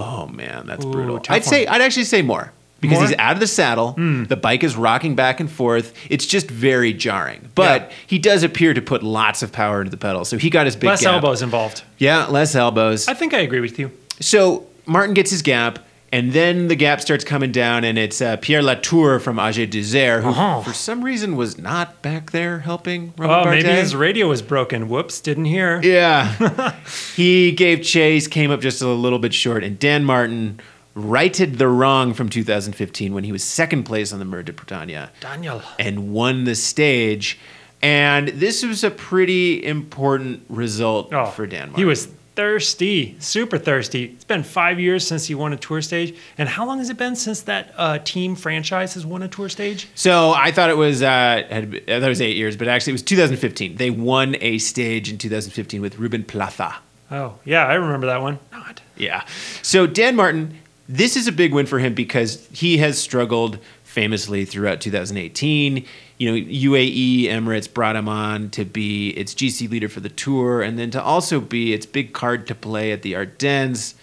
oh 0.00 0.28
man, 0.28 0.64
that's 0.66 0.84
Ooh, 0.84 0.92
brutal. 0.92 1.20
I'd 1.28 1.44
say. 1.44 1.66
I'd 1.66 1.80
actually 1.80 2.04
say 2.04 2.22
more 2.22 2.52
because 2.80 2.98
More? 2.98 3.06
He's 3.08 3.16
out 3.18 3.32
of 3.34 3.40
the 3.40 3.46
saddle. 3.46 3.92
The 3.98 4.36
bike 4.36 4.62
is 4.64 4.76
rocking 4.76 5.14
back 5.16 5.40
and 5.40 5.50
forth. 5.50 5.92
It's 6.10 6.26
just 6.26 6.48
very 6.50 6.92
jarring. 6.92 7.48
But 7.54 7.82
Yeah. 7.90 7.96
he 8.06 8.18
does 8.18 8.42
appear 8.42 8.72
to 8.74 8.80
put 8.82 9.02
lots 9.02 9.42
of 9.42 9.50
power 9.52 9.80
into 9.80 9.90
the 9.90 9.96
pedal, 9.96 10.24
so 10.24 10.38
he 10.38 10.48
got 10.50 10.66
his 10.66 10.76
big 10.76 10.88
Less 10.88 11.02
gap. 11.02 11.14
elbows 11.14 11.42
involved. 11.42 11.82
Yeah, 11.98 12.26
less 12.26 12.54
elbows. 12.54 13.08
I 13.08 13.14
think 13.14 13.34
I 13.34 13.38
agree 13.38 13.60
with 13.60 13.78
you. 13.78 13.90
So 14.20 14.66
Martin 14.86 15.14
gets 15.14 15.30
his 15.30 15.42
gap, 15.42 15.80
and 16.12 16.32
then 16.32 16.68
the 16.68 16.74
gap 16.76 17.00
starts 17.02 17.22
coming 17.24 17.52
down, 17.52 17.84
and 17.84 17.98
it's 17.98 18.22
uh, 18.22 18.36
Pierre 18.38 18.62
Latour 18.62 19.18
from 19.18 19.36
AG2R, 19.38 20.22
who 20.22 20.28
Uh-huh. 20.30 20.62
for 20.62 20.72
some 20.72 21.02
reason 21.04 21.36
was 21.36 21.58
not 21.58 22.00
back 22.00 22.30
there 22.30 22.60
helping 22.60 23.12
Romain 23.18 23.46
Oh, 23.46 23.50
maybe 23.50 23.68
his 23.68 23.94
radio 23.94 24.28
was 24.28 24.40
broken. 24.40 24.88
Whoops, 24.88 25.20
didn't 25.20 25.44
hear. 25.44 25.80
Yeah. 25.82 26.72
he 27.16 27.52
gave 27.52 27.82
chase, 27.82 28.26
came 28.26 28.50
up 28.50 28.60
just 28.60 28.80
a 28.80 28.88
little 28.88 29.18
bit 29.18 29.34
short, 29.34 29.62
and 29.64 29.78
Dan 29.78 30.04
Martin 30.04 30.60
righted 30.98 31.58
the 31.58 31.68
wrong 31.68 32.12
from 32.14 32.28
2015 32.28 33.14
when 33.14 33.24
he 33.24 33.32
was 33.32 33.42
second 33.44 33.84
place 33.84 34.12
on 34.12 34.18
the 34.18 34.24
Mur 34.24 34.42
de 34.42 34.52
Bretagne 34.52 35.06
Daniel. 35.20 35.62
and 35.78 36.12
won 36.12 36.44
the 36.44 36.54
stage. 36.54 37.38
And 37.80 38.28
this 38.28 38.64
was 38.64 38.82
a 38.82 38.90
pretty 38.90 39.64
important 39.64 40.44
result 40.48 41.12
Oh, 41.12 41.26
for 41.26 41.46
Dan 41.46 41.68
Martin. 41.68 41.76
He 41.76 41.84
was 41.84 42.08
thirsty, 42.34 43.16
super 43.20 43.58
thirsty. 43.58 44.04
It's 44.06 44.24
been 44.24 44.42
five 44.42 44.78
years 44.80 45.06
since 45.06 45.26
he 45.26 45.34
won 45.34 45.52
a 45.52 45.56
tour 45.56 45.80
stage. 45.82 46.16
And 46.38 46.48
how 46.48 46.66
long 46.66 46.78
has 46.78 46.90
it 46.90 46.96
been 46.96 47.14
since 47.16 47.42
that 47.42 47.72
uh, 47.76 47.98
team 47.98 48.34
franchise 48.34 48.94
has 48.94 49.04
won 49.06 49.22
a 49.22 49.28
tour 49.28 49.48
stage? 49.48 49.88
So 49.94 50.32
I 50.32 50.50
thought 50.50 50.70
it 50.70 50.76
was 50.76 51.02
uh, 51.02 51.06
had, 51.48 51.82
I 51.88 51.98
thought 52.00 52.02
it 52.02 52.08
was 52.08 52.20
eight 52.20 52.36
years, 52.36 52.56
but 52.56 52.66
actually 52.68 52.92
it 52.92 52.94
was 52.94 53.02
2015. 53.02 53.76
They 53.76 53.90
won 53.90 54.36
a 54.40 54.58
stage 54.58 55.10
in 55.10 55.18
2015 55.18 55.80
with 55.80 55.98
Ruben 55.98 56.24
Plaza. 56.24 56.76
Oh, 57.10 57.34
yeah, 57.44 57.64
I 57.66 57.74
remember 57.74 58.06
that 58.08 58.20
one. 58.22 58.38
Not. 58.52 58.82
Yeah. 58.96 59.24
So 59.62 59.86
Dan 59.86 60.14
Martin, 60.16 60.58
this 60.88 61.16
is 61.16 61.26
a 61.26 61.32
big 61.32 61.52
win 61.52 61.66
for 61.66 61.78
him 61.78 61.94
because 61.94 62.48
he 62.52 62.78
has 62.78 62.98
struggled 62.98 63.58
famously 63.84 64.44
throughout 64.44 64.80
2018. 64.80 65.84
You 66.18 66.30
know, 66.30 66.36
UAE 66.36 67.24
Emirates 67.24 67.72
brought 67.72 67.94
him 67.96 68.08
on 68.08 68.50
to 68.50 68.64
be 68.64 69.10
its 69.10 69.34
GC 69.34 69.70
leader 69.70 69.88
for 69.88 70.00
the 70.00 70.08
tour 70.08 70.62
and 70.62 70.78
then 70.78 70.90
to 70.92 71.02
also 71.02 71.40
be 71.40 71.72
its 71.72 71.86
big 71.86 72.12
card 72.12 72.46
to 72.48 72.54
play 72.54 72.92
at 72.92 73.02
the 73.02 73.14
Ardennes. 73.14 73.94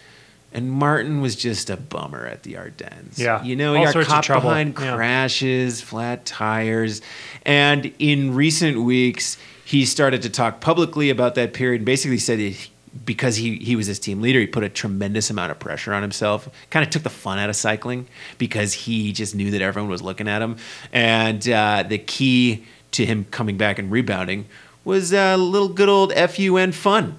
And 0.54 0.72
Martin 0.72 1.20
was 1.20 1.36
just 1.36 1.70
a 1.70 1.76
bummer 1.76 2.26
at 2.26 2.44
the 2.44 2.56
Ardennes. 2.56 3.20
Yeah, 3.20 3.44
You 3.44 3.56
know, 3.58 3.74
he 3.74 3.86
all 3.86 3.92
got 3.92 4.06
caught 4.06 4.28
behind 4.28 4.76
Yeah. 4.80 4.96
crashes, 4.96 5.82
flat 5.82 6.26
tires. 6.26 7.02
And 7.46 7.92
in 8.00 8.34
recent 8.34 8.82
weeks, 8.82 9.38
he 9.66 9.84
started 9.86 10.22
to 10.22 10.30
talk 10.30 10.62
publicly 10.62 11.10
about 11.10 11.36
that 11.36 11.52
period 11.54 11.80
and 11.82 11.86
basically 11.86 12.20
said 12.20 12.40
he, 12.40 12.56
because 13.04 13.36
he, 13.36 13.56
he 13.58 13.76
was 13.76 13.88
his 13.88 14.00
team 14.00 14.22
leader, 14.22 14.40
he 14.40 14.48
put 14.48 14.64
a 14.64 14.70
tremendous 14.70 15.30
amount 15.30 15.52
of 15.52 15.60
pressure 15.60 15.94
on 15.94 16.02
himself. 16.02 16.48
Kind 16.70 16.86
of 16.86 16.92
took 16.92 17.04
the 17.04 17.10
fun 17.10 17.40
out 17.40 17.50
of 17.50 17.56
cycling 17.56 18.08
because 18.38 18.74
he 18.74 19.12
just 19.12 19.36
knew 19.36 19.52
that 19.52 19.62
everyone 19.62 19.90
was 19.90 20.02
looking 20.02 20.28
at 20.28 20.42
him. 20.42 20.58
And 20.94 21.48
uh, 21.50 21.84
the 21.88 21.98
key 21.98 22.66
to 22.92 23.06
him 23.06 23.26
coming 23.32 23.58
back 23.58 23.78
and 23.80 23.92
rebounding 23.92 24.46
was 24.86 25.12
a 25.14 25.36
little 25.36 25.68
good 25.70 25.90
old 25.90 26.14
FUN 26.14 26.72
fun. 26.72 27.18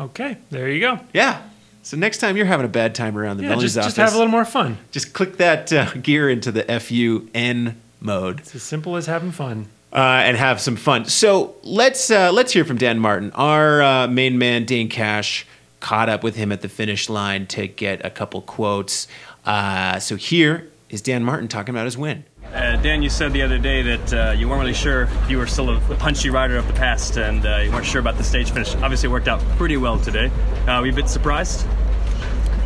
Okay, 0.00 0.38
there 0.50 0.68
you 0.70 0.80
go. 0.80 1.00
Yeah. 1.12 1.42
So 1.82 1.96
next 1.96 2.18
time 2.18 2.36
you're 2.36 2.46
having 2.46 2.66
a 2.66 2.70
bad 2.70 2.94
time 2.94 3.16
around 3.18 3.36
the 3.38 3.42
Yeah, 3.44 3.50
villain's 3.50 3.74
just, 3.74 3.78
office, 3.78 3.94
just 3.94 3.96
have 3.96 4.14
a 4.14 4.18
little 4.18 4.30
more 4.30 4.44
fun. 4.44 4.78
just 4.90 5.12
click 5.14 5.36
that 5.38 5.72
uh, 5.72 5.92
gear 5.94 6.28
into 6.30 6.52
the 6.52 6.62
FUN 6.64 7.80
mode 8.00 8.40
It's 8.40 8.54
as 8.54 8.62
simple 8.62 8.96
as 8.96 9.06
having 9.06 9.30
fun. 9.32 9.66
Uh, 9.92 10.22
and 10.24 10.36
have 10.36 10.60
some 10.60 10.76
fun. 10.76 11.04
So 11.06 11.54
let's 11.62 12.10
uh, 12.10 12.32
let's 12.32 12.52
hear 12.52 12.64
from 12.64 12.78
Dan 12.78 12.98
Martin. 12.98 13.30
Our 13.32 13.82
uh, 13.82 14.08
main 14.08 14.38
man, 14.38 14.64
Dane 14.64 14.88
Cash, 14.88 15.46
caught 15.80 16.08
up 16.08 16.22
with 16.22 16.36
him 16.36 16.52
at 16.52 16.60
the 16.60 16.68
finish 16.68 17.08
line 17.08 17.46
to 17.48 17.66
get 17.66 18.04
a 18.04 18.10
couple 18.10 18.42
quotes. 18.42 19.08
Uh, 19.44 19.98
so 19.98 20.16
here 20.16 20.68
is 20.90 21.02
Dan 21.02 21.24
Martin 21.24 21.48
talking 21.48 21.74
about 21.74 21.84
his 21.84 21.96
win. 21.96 22.24
Uh, 22.52 22.76
Dan, 22.76 23.02
you 23.02 23.10
said 23.10 23.32
the 23.34 23.42
other 23.42 23.58
day 23.58 23.82
that 23.82 24.12
uh, 24.12 24.30
you 24.32 24.48
weren't 24.48 24.60
really 24.60 24.72
sure 24.72 25.02
if 25.02 25.30
you 25.30 25.36
were 25.36 25.46
still 25.46 25.76
a 25.76 25.80
punchy 25.96 26.30
rider 26.30 26.56
of 26.56 26.66
the 26.66 26.72
past 26.72 27.18
and 27.18 27.44
uh, 27.44 27.58
you 27.58 27.70
weren't 27.70 27.84
sure 27.84 28.00
about 28.00 28.16
the 28.16 28.24
stage 28.24 28.50
finish. 28.50 28.74
Obviously, 28.76 29.08
it 29.08 29.12
worked 29.12 29.28
out 29.28 29.40
pretty 29.58 29.76
well 29.76 29.98
today. 29.98 30.30
Uh, 30.66 30.80
were 30.80 30.86
you 30.86 30.92
a 30.92 30.96
bit 30.96 31.10
surprised? 31.10 31.66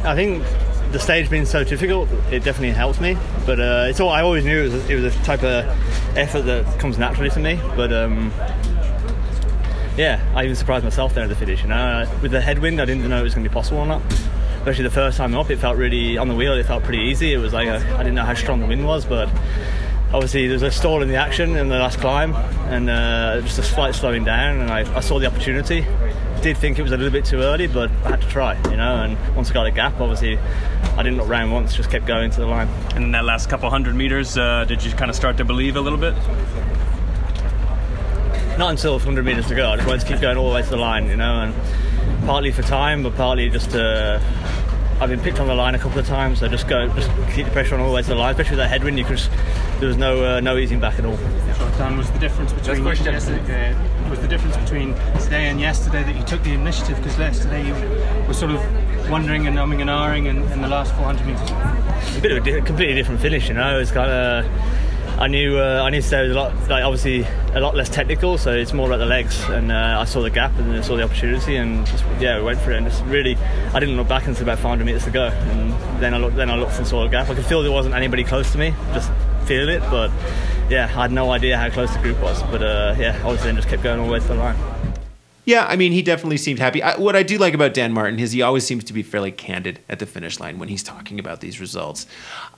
I 0.05 0.15
think 0.15 0.45
the 0.93 1.01
stage 1.01 1.29
being 1.29 1.47
so 1.47 1.65
difficult, 1.65 2.09
it 2.31 2.45
definitely 2.45 2.71
helps 2.71 3.01
me. 3.01 3.17
But 3.45 3.59
uh, 3.59 3.87
it's 3.89 3.99
all 3.99 4.11
I 4.11 4.23
always 4.23 4.45
knew 4.45 4.61
it 4.61 4.73
was, 4.73 4.91
it 4.91 4.95
was 4.95 5.17
a 5.17 5.23
type 5.25 5.43
of 5.43 5.65
effort 6.17 6.43
that 6.43 6.79
comes 6.79 6.99
naturally 6.99 7.31
to 7.31 7.41
me. 7.41 7.61
But 7.77 7.93
um, 7.93 8.33
yeah, 9.97 10.21
I 10.35 10.45
even 10.45 10.57
surprised 10.57 10.85
myself 10.85 11.15
there 11.15 11.25
at 11.25 11.29
the 11.29 11.37
finish. 11.37 11.63
You 11.63 11.69
know, 11.69 11.77
Uh, 11.77 12.19
with 12.23 12.33
the 12.33 12.41
headwind, 12.41 12.81
I 12.81 12.85
didn't 12.85 13.09
know 13.09 13.21
it 13.21 13.23
was 13.23 13.35
going 13.35 13.45
to 13.45 13.51
be 13.51 13.55
possible 13.55 13.79
or 13.79 13.87
not. 13.87 14.03
especially 14.59 14.85
the 14.85 14.91
first 14.91 15.19
time 15.19 15.35
up, 15.35 15.51
it 15.51 15.59
felt 15.59 15.77
really 15.77 16.17
on 16.19 16.29
the 16.29 16.35
wheel. 16.35 16.53
It 16.55 16.65
felt 16.67 16.85
pretty 16.85 17.03
easy. 17.03 17.33
It 17.33 17.39
was 17.39 17.53
like 17.53 17.69
I 17.69 17.99
didn't 17.99 18.15
know 18.15 18.25
how 18.25 18.35
strong 18.35 18.61
the 18.61 18.67
wind 18.67 18.87
was, 18.87 19.05
but 19.05 19.29
obviously 20.13 20.47
there 20.47 20.55
was 20.55 20.63
a 20.63 20.71
stall 20.71 21.03
in 21.03 21.09
the 21.09 21.17
action 21.17 21.57
in 21.57 21.69
the 21.69 21.79
last 21.79 21.99
climb, 21.99 22.35
and 22.69 22.89
uh, 22.89 23.41
just 23.41 23.59
a 23.59 23.63
slight 23.63 23.95
slowing 23.95 24.25
down, 24.25 24.61
and 24.61 24.71
I, 24.71 24.81
I 24.97 25.01
saw 25.01 25.19
the 25.19 25.27
opportunity. 25.27 25.85
I 26.43 26.45
did 26.47 26.59
think 26.59 26.77
it 26.77 26.83
was 26.83 26.91
a 26.91 26.97
little 26.97 27.13
bit 27.13 27.25
too 27.25 27.39
early, 27.39 27.69
but 27.69 27.89
I 28.05 28.11
had 28.11 28.21
to 28.21 28.27
try, 28.27 28.61
you 28.69 28.77
know. 28.77 29.05
And 29.05 29.37
once 29.37 29.53
I 29.53 29.55
got 29.55 29.69
a 29.69 29.71
gap, 29.71 30.01
obviously, 30.01 30.39
I 30.97 31.03
didn't 31.05 31.19
look 31.19 31.29
round 31.29 31.53
once, 31.53 31.77
just 31.77 31.89
kept 31.89 32.05
going 32.05 32.33
to 32.33 32.41
the 32.41 32.49
line. 32.49 32.67
And 32.97 33.05
in 33.05 33.13
that 33.13 33.25
last 33.25 33.49
couple 33.49 33.71
hundred 33.71 33.95
meters, 33.95 34.37
uh, 34.37 34.65
did 34.65 34.83
you 34.83 34.91
kind 34.91 35.09
of 35.09 35.15
start 35.15 35.37
to 35.37 35.45
believe 35.45 35.77
a 35.77 35.81
little 35.81 36.01
bit? 36.01 36.17
Not 38.59 38.71
until 38.71 38.95
100 38.95 39.25
meters 39.25 39.47
to 39.47 39.55
go. 39.55 39.71
I 39.71 39.77
just 39.77 39.87
wanted 39.87 40.01
to 40.01 40.07
keep 40.09 40.21
going 40.21 40.37
all 40.37 40.49
the 40.49 40.57
way 40.57 40.63
to 40.63 40.69
the 40.69 40.77
line, 40.77 41.07
you 41.07 41.17
know, 41.17 41.43
and 41.43 41.55
partly 42.27 42.51
for 42.51 42.63
time, 42.63 43.05
but 43.05 43.15
partly 43.15 43.49
just 43.49 43.71
to. 43.71 44.21
I've 45.01 45.11
been 45.11 45.21
picked 45.21 45.39
on 45.39 45.47
the 45.47 45.55
line 45.55 45.77
a 45.77 45.79
couple 45.79 46.01
of 46.01 46.09
times, 46.09 46.41
so 46.41 46.49
just 46.49 46.67
go, 46.67 46.89
just 46.89 47.09
keep 47.35 47.47
the 47.47 47.53
pressure 47.53 47.77
on 47.77 47.81
all 47.81 47.91
the 47.91 47.95
way 47.95 48.03
to 48.03 48.09
the 48.09 48.17
line. 48.17 48.33
Especially 48.33 48.57
with 48.57 48.65
that 48.65 48.69
headwind, 48.69 48.99
you 48.99 49.05
could. 49.05 49.19
Just, 49.19 49.31
there 49.79 49.87
was 49.87 49.97
no 49.97 50.25
uh, 50.25 50.41
no 50.41 50.57
easing 50.57 50.81
back 50.81 50.99
at 50.99 51.05
all. 51.05 51.17
So 51.83 51.97
was 51.97 52.13
the 52.13 52.19
difference 52.21 52.53
between 52.53 52.85
yesterday, 52.85 53.73
uh, 53.73 54.09
was 54.09 54.21
the 54.21 54.29
difference 54.29 54.57
between 54.57 54.95
today 55.21 55.49
and 55.49 55.61
yesterday 55.61 56.05
that 56.05 56.15
you 56.15 56.23
took 56.23 56.41
the 56.45 56.53
initiative? 56.53 56.97
Because 56.99 57.19
yesterday 57.19 57.67
you 57.67 57.75
were 58.29 58.35
sort 58.35 58.53
of 58.53 59.11
wondering 59.11 59.49
and 59.49 59.57
umming 59.57 59.81
and 59.81 59.91
ahhing 59.91 60.27
in, 60.27 60.45
in 60.53 60.63
the 60.63 60.69
last 60.69 60.95
400 60.95 61.27
meters. 61.27 61.51
A 61.51 62.21
bit 62.21 62.31
of 62.31 62.39
a 62.39 62.41
di- 62.41 62.65
completely 62.65 62.95
different 62.95 63.21
finish, 63.21 63.49
you 63.49 63.55
know. 63.55 63.81
It's 63.81 63.91
kind 63.91 64.13
of. 64.13 64.47
I 65.19 65.27
knew 65.27 65.59
uh, 65.59 65.83
I 65.85 65.91
knew 65.91 66.01
today 66.01 66.23
was 66.23 66.31
a 66.31 66.35
lot 66.35 66.55
like 66.69 66.85
obviously 66.85 67.27
a 67.53 67.61
lot 67.61 67.75
less 67.75 67.89
technical, 67.89 68.39
so 68.39 68.53
it's 68.53 68.73
more 68.73 68.87
about 68.87 68.99
the 68.99 69.07
legs. 69.07 69.43
And 69.49 69.73
uh, 69.73 69.97
I 69.99 70.05
saw 70.05 70.23
the 70.23 70.31
gap 70.31 70.57
and 70.59 70.73
I 70.73 70.83
saw 70.83 70.95
the 70.95 71.03
opportunity, 71.03 71.57
and 71.57 71.85
just 71.85 72.05
yeah, 72.21 72.39
we 72.39 72.45
went 72.45 72.61
for 72.61 72.71
it. 72.71 72.77
And 72.77 72.87
just 72.87 73.03
really, 73.07 73.35
I 73.75 73.81
didn't 73.81 73.97
look 73.97 74.07
back 74.07 74.29
until 74.29 74.45
about 74.45 74.61
500 74.61 74.85
meters 74.85 75.03
to 75.05 75.11
go, 75.11 75.25
and 75.25 75.73
then 76.01 76.15
I 76.15 76.19
looked, 76.19 76.37
then 76.37 76.49
I 76.49 76.55
looked 76.55 76.79
and 76.79 76.87
saw 76.87 77.03
the 77.03 77.09
gap. 77.09 77.29
I 77.29 77.35
could 77.35 77.45
feel 77.45 77.61
there 77.65 77.73
wasn't 77.73 77.97
anybody 77.97 78.23
close 78.23 78.53
to 78.53 78.59
me, 78.59 78.73
just 78.95 79.11
feel 79.47 79.69
it. 79.69 79.81
But 79.91 80.13
yeah, 80.73 80.85
I 80.85 81.03
had 81.03 81.13
no 81.13 81.31
idea 81.31 81.57
how 81.59 81.69
close 81.71 81.93
the 81.95 82.01
group 82.01 82.19
was. 82.21 82.43
But 82.45 82.63
uh, 82.63 82.95
yeah, 82.99 83.17
obviously 83.25 83.49
then 83.49 83.57
just 83.57 83.69
kept 83.69 83.83
going 83.83 84.01
all 84.01 84.07
the 84.07 84.13
way 84.13 84.21
to 84.21 84.27
the 84.27 84.35
line. 84.35 84.57
Yeah, 85.45 85.67
I 85.67 85.75
mean, 85.75 85.91
he 85.91 86.03
definitely 86.03 86.37
seemed 86.37 86.61
happy. 86.61 86.81
I, 86.85 86.97
what 86.99 87.17
I 87.17 87.25
do 87.25 87.37
like 87.37 87.53
about 87.53 87.75
Dan 87.75 87.93
Martin 87.93 88.21
is 88.21 88.31
he 88.31 88.43
always 88.43 88.65
seems 88.65 88.85
to 88.85 88.93
be 88.93 89.03
fairly 89.03 89.33
candid 89.33 89.81
at 89.89 89.99
the 89.99 90.07
finish 90.07 90.39
line 90.39 90.61
when 90.61 90.69
he's 90.69 90.85
talking 90.85 91.19
about 91.19 91.41
these 91.41 91.59
results. 91.61 92.07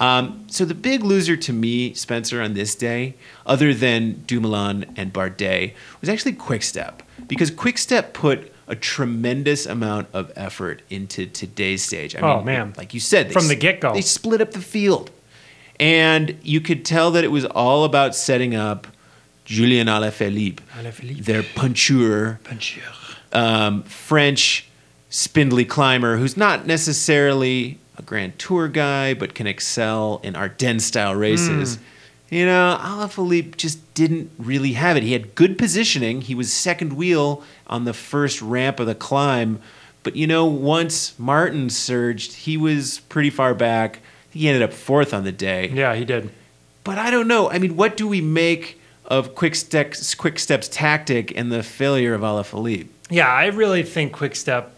Um, 0.01 0.45
so 0.49 0.67
the 0.67 0.75
big 0.75 1.03
loser 1.03 1.35
to 1.35 1.53
me, 1.55 1.95
Spencer, 1.95 2.43
on 2.43 2.53
this 2.53 2.75
day, 2.75 3.15
other 3.47 3.73
than 3.73 4.23
Dumoulin 4.27 4.85
and 4.97 5.15
Bardet, 5.15 5.73
was 6.03 6.11
actually 6.11 6.35
Quickstep 6.35 7.01
because 7.27 7.51
Quickstep 7.51 8.13
put 8.13 8.53
a 8.69 8.77
tremendous 8.77 9.65
amount 9.65 10.09
of 10.13 10.31
effort 10.37 10.83
into 10.91 11.25
today's 11.27 11.83
stage. 11.83 12.15
I 12.15 12.21
Oh, 12.21 12.37
mean, 12.37 12.45
man. 12.47 12.75
like 12.77 12.93
you 12.93 13.01
said, 13.01 13.29
they 13.31 13.33
From 13.33 13.49
the 13.49 13.57
get-go. 13.57 13.95
they 13.95 14.03
split 14.03 14.43
up 14.43 14.53
the 14.53 14.61
field, 14.61 15.11
and 15.81 16.37
you 16.43 16.61
could 16.61 16.85
tell 16.85 17.11
that 17.13 17.25
it 17.25 17.31
was 17.31 17.45
all 17.45 17.85
about 17.85 18.15
setting 18.15 18.55
up 18.55 18.87
Julian 19.45 19.89
Alaphilippe, 19.89 20.61
Alaphilippe. 20.73 21.25
their 21.25 21.43
puncheur, 21.43 22.39
um, 23.33 23.83
French 23.83 24.69
spindly 25.11 25.65
climber 25.65 26.17
who's 26.17 26.37
not 26.37 26.67
necessarily 26.67 27.79
a 27.97 28.03
Grand 28.03 28.39
Tour 28.39 28.69
guy, 28.69 29.15
but 29.15 29.35
can 29.35 29.47
excel 29.47 30.21
in 30.23 30.35
Ardennes 30.35 30.85
style 30.85 31.15
races. 31.15 31.79
You 32.31 32.47
know, 32.47 32.79
Alaphilippe 32.81 33.57
just 33.57 33.95
didn't 33.95 34.31
really 34.39 34.73
have 34.73 34.97
it. 34.97 35.03
He 35.03 35.13
had 35.13 35.35
good 35.35 35.57
positioning. 35.57 36.23
He 36.23 36.35
was 36.35 36.53
second 36.53 36.95
wheel 36.95 37.45
on 37.69 37.85
the 37.85 37.93
first 37.93 38.43
ramp 38.43 38.81
of 38.81 38.87
the 38.87 38.95
climb. 38.95 39.61
But 40.03 40.17
you 40.17 40.27
know, 40.27 40.45
once 40.45 41.17
Martin 41.19 41.71
surged, 41.71 42.33
he 42.33 42.57
was 42.57 43.01
pretty 43.09 43.31
far 43.31 43.55
back. 43.55 44.01
He 44.35 44.49
ended 44.49 44.63
up 44.63 44.73
fourth 44.73 45.15
on 45.15 45.25
the 45.25 45.33
day. 45.33 45.69
Yeah, 45.69 45.95
he 45.95 46.05
did. 46.05 46.31
But 46.83 46.99
I 46.99 47.11
don't 47.11 47.29
know. 47.29 47.49
I 47.51 47.59
mean, 47.59 47.77
what 47.77 47.97
do 47.97 48.07
we 48.07 48.21
make 48.21 48.81
of 49.07 49.35
Quick 49.35 49.55
Steps, 49.55 50.15
Quick 50.15 50.39
Steps 50.39 50.69
tactic 50.69 51.33
and 51.37 51.53
the 51.53 51.63
failure 51.63 52.15
of 52.15 52.23
Alaphilippe? 52.23 52.89
Yeah, 53.11 53.29
I 53.29 53.47
really 53.47 53.83
think 53.83 54.13
Quickstep 54.13 54.74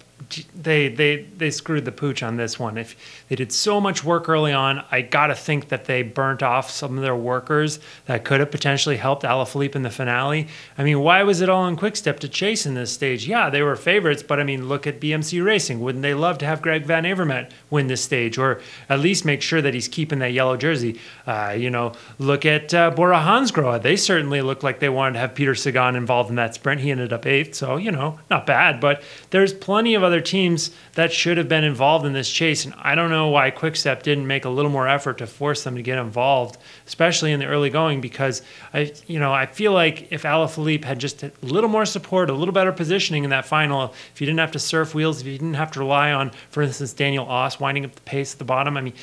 they 0.54 0.88
they 0.88 1.26
they 1.36 1.50
screwed 1.50 1.84
the 1.84 1.92
pooch 1.92 2.22
on 2.22 2.36
this 2.36 2.58
one. 2.58 2.78
If 2.78 2.96
they 3.28 3.36
did 3.36 3.52
so 3.52 3.80
much 3.80 4.02
work 4.02 4.28
early 4.28 4.52
on, 4.52 4.84
I 4.90 5.02
gotta 5.02 5.34
think 5.34 5.68
that 5.68 5.84
they 5.84 6.02
burnt 6.02 6.42
off 6.42 6.70
some 6.70 6.96
of 6.96 7.02
their 7.02 7.14
workers 7.14 7.78
that 8.06 8.24
could 8.24 8.40
have 8.40 8.50
potentially 8.50 8.96
helped 8.96 9.24
Alaphilippe 9.24 9.76
in 9.76 9.82
the 9.82 9.90
finale. 9.90 10.48
I 10.78 10.84
mean, 10.84 11.00
why 11.00 11.22
was 11.22 11.42
it 11.42 11.48
all 11.48 11.62
on 11.62 11.76
Quickstep 11.76 12.18
to 12.20 12.28
chase 12.28 12.66
in 12.66 12.74
this 12.74 12.92
stage? 12.92 13.26
Yeah, 13.26 13.50
they 13.50 13.62
were 13.62 13.76
favorites, 13.76 14.22
but 14.22 14.40
I 14.40 14.44
mean, 14.44 14.68
look 14.68 14.86
at 14.86 15.00
BMC 15.00 15.44
Racing. 15.44 15.80
Wouldn't 15.80 16.02
they 16.02 16.14
love 16.14 16.38
to 16.38 16.46
have 16.46 16.62
Greg 16.62 16.86
Van 16.86 17.04
Avermaet 17.04 17.50
win 17.70 17.86
this 17.86 18.02
stage, 18.02 18.38
or 18.38 18.60
at 18.88 19.00
least 19.00 19.24
make 19.24 19.42
sure 19.42 19.60
that 19.60 19.74
he's 19.74 19.88
keeping 19.88 20.18
that 20.20 20.32
yellow 20.32 20.56
jersey? 20.56 20.98
Uh, 21.26 21.54
you 21.56 21.70
know, 21.70 21.92
look 22.18 22.46
at 22.46 22.72
uh, 22.72 22.90
Bora 22.90 23.18
Hansgrohe. 23.18 23.82
They 23.82 23.96
certainly 23.96 24.40
looked 24.40 24.62
like 24.62 24.80
they 24.80 24.88
wanted 24.88 25.14
to 25.14 25.18
have 25.20 25.34
Peter 25.34 25.54
Sagan 25.54 25.94
involved 25.94 26.30
in 26.30 26.36
that 26.36 26.54
sprint. 26.54 26.80
He 26.80 26.90
ended 26.90 27.12
up 27.12 27.26
eighth, 27.26 27.54
so 27.54 27.76
you 27.76 27.92
know, 27.92 28.18
not 28.30 28.46
bad. 28.46 28.80
But 28.80 29.02
there's 29.30 29.52
plenty 29.52 29.94
of 29.94 30.02
other 30.06 30.22
teams 30.22 30.70
that 30.94 31.12
should 31.12 31.36
have 31.36 31.48
been 31.48 31.64
involved 31.64 32.06
in 32.06 32.14
this 32.14 32.30
chase, 32.30 32.64
and 32.64 32.72
I 32.78 32.94
don't 32.94 33.10
know 33.10 33.28
why 33.28 33.50
Quickstep 33.50 34.02
didn't 34.02 34.26
make 34.26 34.44
a 34.46 34.48
little 34.48 34.70
more 34.70 34.88
effort 34.88 35.18
to 35.18 35.26
force 35.26 35.64
them 35.64 35.76
to 35.76 35.82
get 35.82 35.98
involved, 35.98 36.56
especially 36.86 37.32
in 37.32 37.40
the 37.40 37.46
early 37.46 37.68
going. 37.68 38.00
Because 38.00 38.40
I, 38.72 38.94
you 39.06 39.18
know, 39.18 39.32
I 39.32 39.44
feel 39.46 39.72
like 39.72 40.10
if 40.10 40.22
Alaphilippe 40.22 40.84
had 40.84 40.98
just 40.98 41.22
a 41.22 41.32
little 41.42 41.68
more 41.68 41.84
support, 41.84 42.30
a 42.30 42.32
little 42.32 42.54
better 42.54 42.72
positioning 42.72 43.24
in 43.24 43.30
that 43.30 43.44
final, 43.44 43.92
if 44.14 44.20
you 44.20 44.26
didn't 44.26 44.40
have 44.40 44.52
to 44.52 44.58
surf 44.58 44.94
wheels, 44.94 45.20
if 45.20 45.26
you 45.26 45.32
didn't 45.32 45.54
have 45.54 45.72
to 45.72 45.80
rely 45.80 46.12
on, 46.12 46.30
for 46.50 46.62
instance, 46.62 46.92
Daniel 46.92 47.26
Oss 47.26 47.60
winding 47.60 47.84
up 47.84 47.94
the 47.94 48.00
pace 48.02 48.32
at 48.32 48.38
the 48.38 48.44
bottom. 48.44 48.76
I 48.76 48.80
mean, 48.80 48.94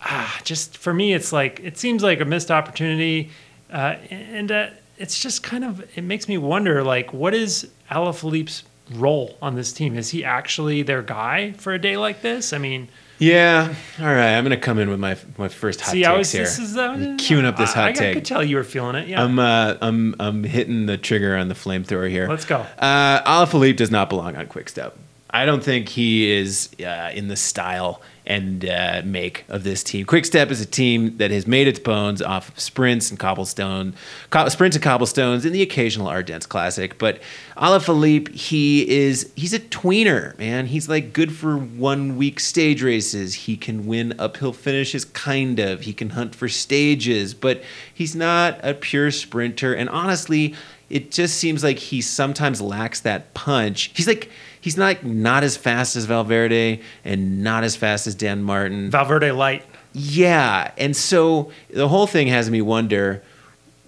ah, 0.00 0.40
just 0.42 0.76
for 0.78 0.92
me, 0.92 1.14
it's 1.14 1.32
like 1.32 1.60
it 1.60 1.78
seems 1.78 2.02
like 2.02 2.20
a 2.20 2.24
missed 2.24 2.50
opportunity, 2.50 3.30
uh, 3.70 3.96
and 4.10 4.50
uh, 4.50 4.70
it's 4.98 5.20
just 5.20 5.42
kind 5.42 5.64
of 5.64 5.84
it 5.96 6.02
makes 6.02 6.28
me 6.28 6.38
wonder, 6.38 6.82
like, 6.82 7.12
what 7.12 7.34
is 7.34 7.68
Alaphilippe's 7.90 8.62
role 8.94 9.36
on 9.42 9.54
this 9.54 9.72
team? 9.72 9.96
Is 9.96 10.10
he 10.10 10.24
actually 10.24 10.82
their 10.82 11.02
guy 11.02 11.52
for 11.52 11.72
a 11.72 11.78
day 11.78 11.96
like 11.96 12.22
this? 12.22 12.52
I 12.52 12.58
mean, 12.58 12.88
Yeah. 13.18 13.74
All 13.98 14.06
right. 14.06 14.36
I'm 14.36 14.44
gonna 14.44 14.56
come 14.56 14.78
in 14.78 14.90
with 14.90 15.00
my 15.00 15.16
my 15.38 15.48
first 15.48 15.80
hot 15.80 15.92
see, 15.92 15.98
takes 15.98 16.08
I 16.08 16.16
was 16.16 16.32
here. 16.32 16.42
this 16.42 16.58
is 16.58 16.76
uh, 16.76 16.94
queuing 17.18 17.44
up 17.44 17.56
this 17.56 17.72
hot 17.72 17.88
I, 17.88 17.92
take. 17.92 18.10
I 18.10 18.14
could 18.14 18.24
tell 18.24 18.44
you 18.44 18.56
were 18.56 18.64
feeling 18.64 18.96
it. 18.96 19.08
Yeah, 19.08 19.22
I'm 19.22 19.38
uh, 19.38 19.76
I'm 19.80 20.14
I'm 20.20 20.44
hitting 20.44 20.86
the 20.86 20.98
trigger 20.98 21.36
on 21.36 21.48
the 21.48 21.54
flamethrower 21.54 22.10
here. 22.10 22.28
Let's 22.28 22.44
go. 22.44 22.66
Uh, 22.78 23.22
Alaphilippe 23.22 23.76
does 23.76 23.90
not 23.90 24.08
belong 24.08 24.36
on 24.36 24.46
Quickstep. 24.46 24.92
I 25.30 25.44
don't 25.44 25.62
think 25.62 25.88
he 25.88 26.30
is 26.30 26.70
uh, 26.80 27.10
in 27.12 27.28
the 27.28 27.36
style 27.36 28.00
and 28.26 28.64
uh, 28.64 29.02
make 29.04 29.44
of 29.48 29.62
this 29.62 29.84
team. 29.84 30.04
Quickstep 30.04 30.50
is 30.50 30.60
a 30.60 30.66
team 30.66 31.16
that 31.18 31.30
has 31.30 31.46
made 31.46 31.68
its 31.68 31.78
bones 31.78 32.20
off 32.20 32.48
of 32.48 32.58
sprints 32.58 33.10
and 33.10 33.18
cobblestone, 33.18 33.94
co- 34.30 34.48
sprints 34.48 34.76
and 34.76 34.82
cobblestones, 34.82 35.44
and 35.44 35.54
the 35.54 35.62
occasional 35.62 36.08
Ardennes 36.08 36.46
Classic. 36.46 36.98
But 36.98 37.20
Alaphilippe, 37.56 38.34
he 38.34 38.88
is 38.88 39.30
he's 39.36 39.54
a 39.54 39.60
tweener, 39.60 40.36
man. 40.38 40.66
He's 40.66 40.88
like 40.88 41.12
good 41.12 41.32
for 41.32 41.56
one 41.56 42.16
week 42.16 42.40
stage 42.40 42.82
races. 42.82 43.34
He 43.34 43.56
can 43.56 43.86
win 43.86 44.14
uphill 44.18 44.52
finishes, 44.52 45.04
kind 45.04 45.60
of. 45.60 45.82
He 45.82 45.92
can 45.92 46.10
hunt 46.10 46.34
for 46.34 46.48
stages, 46.48 47.32
but 47.34 47.62
he's 47.94 48.16
not 48.16 48.58
a 48.62 48.74
pure 48.74 49.10
sprinter. 49.10 49.72
And 49.72 49.88
honestly, 49.88 50.54
it 50.90 51.10
just 51.10 51.38
seems 51.38 51.64
like 51.64 51.78
he 51.78 52.00
sometimes 52.00 52.60
lacks 52.60 53.00
that 53.00 53.34
punch. 53.34 53.90
He's 53.94 54.06
like 54.06 54.30
he's 54.66 54.76
not 54.76 55.04
not 55.04 55.44
as 55.44 55.56
fast 55.56 55.94
as 55.94 56.06
Valverde 56.06 56.80
and 57.04 57.44
not 57.44 57.62
as 57.62 57.76
fast 57.76 58.08
as 58.08 58.16
Dan 58.16 58.42
Martin. 58.42 58.90
Valverde 58.90 59.30
light. 59.30 59.64
Yeah, 59.92 60.72
and 60.76 60.96
so 60.96 61.52
the 61.70 61.86
whole 61.86 62.08
thing 62.08 62.26
has 62.26 62.50
me 62.50 62.60
wonder 62.60 63.22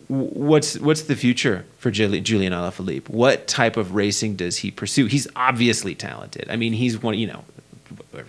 what's 0.07 0.79
what's 0.79 1.03
the 1.03 1.17
future 1.17 1.65
for 1.79 1.91
Juli- 1.91 2.21
Julian 2.21 2.53
Alaphilippe? 2.53 3.09
What 3.09 3.49
type 3.49 3.77
of 3.77 3.97
racing 3.97 4.37
does 4.37 4.59
he 4.59 4.71
pursue? 4.71 5.07
He's 5.07 5.27
obviously 5.35 5.97
talented. 5.97 6.49
I 6.49 6.55
mean, 6.55 6.73
he's 6.73 7.03
one, 7.03 7.19
you 7.19 7.27
know, 7.27 7.45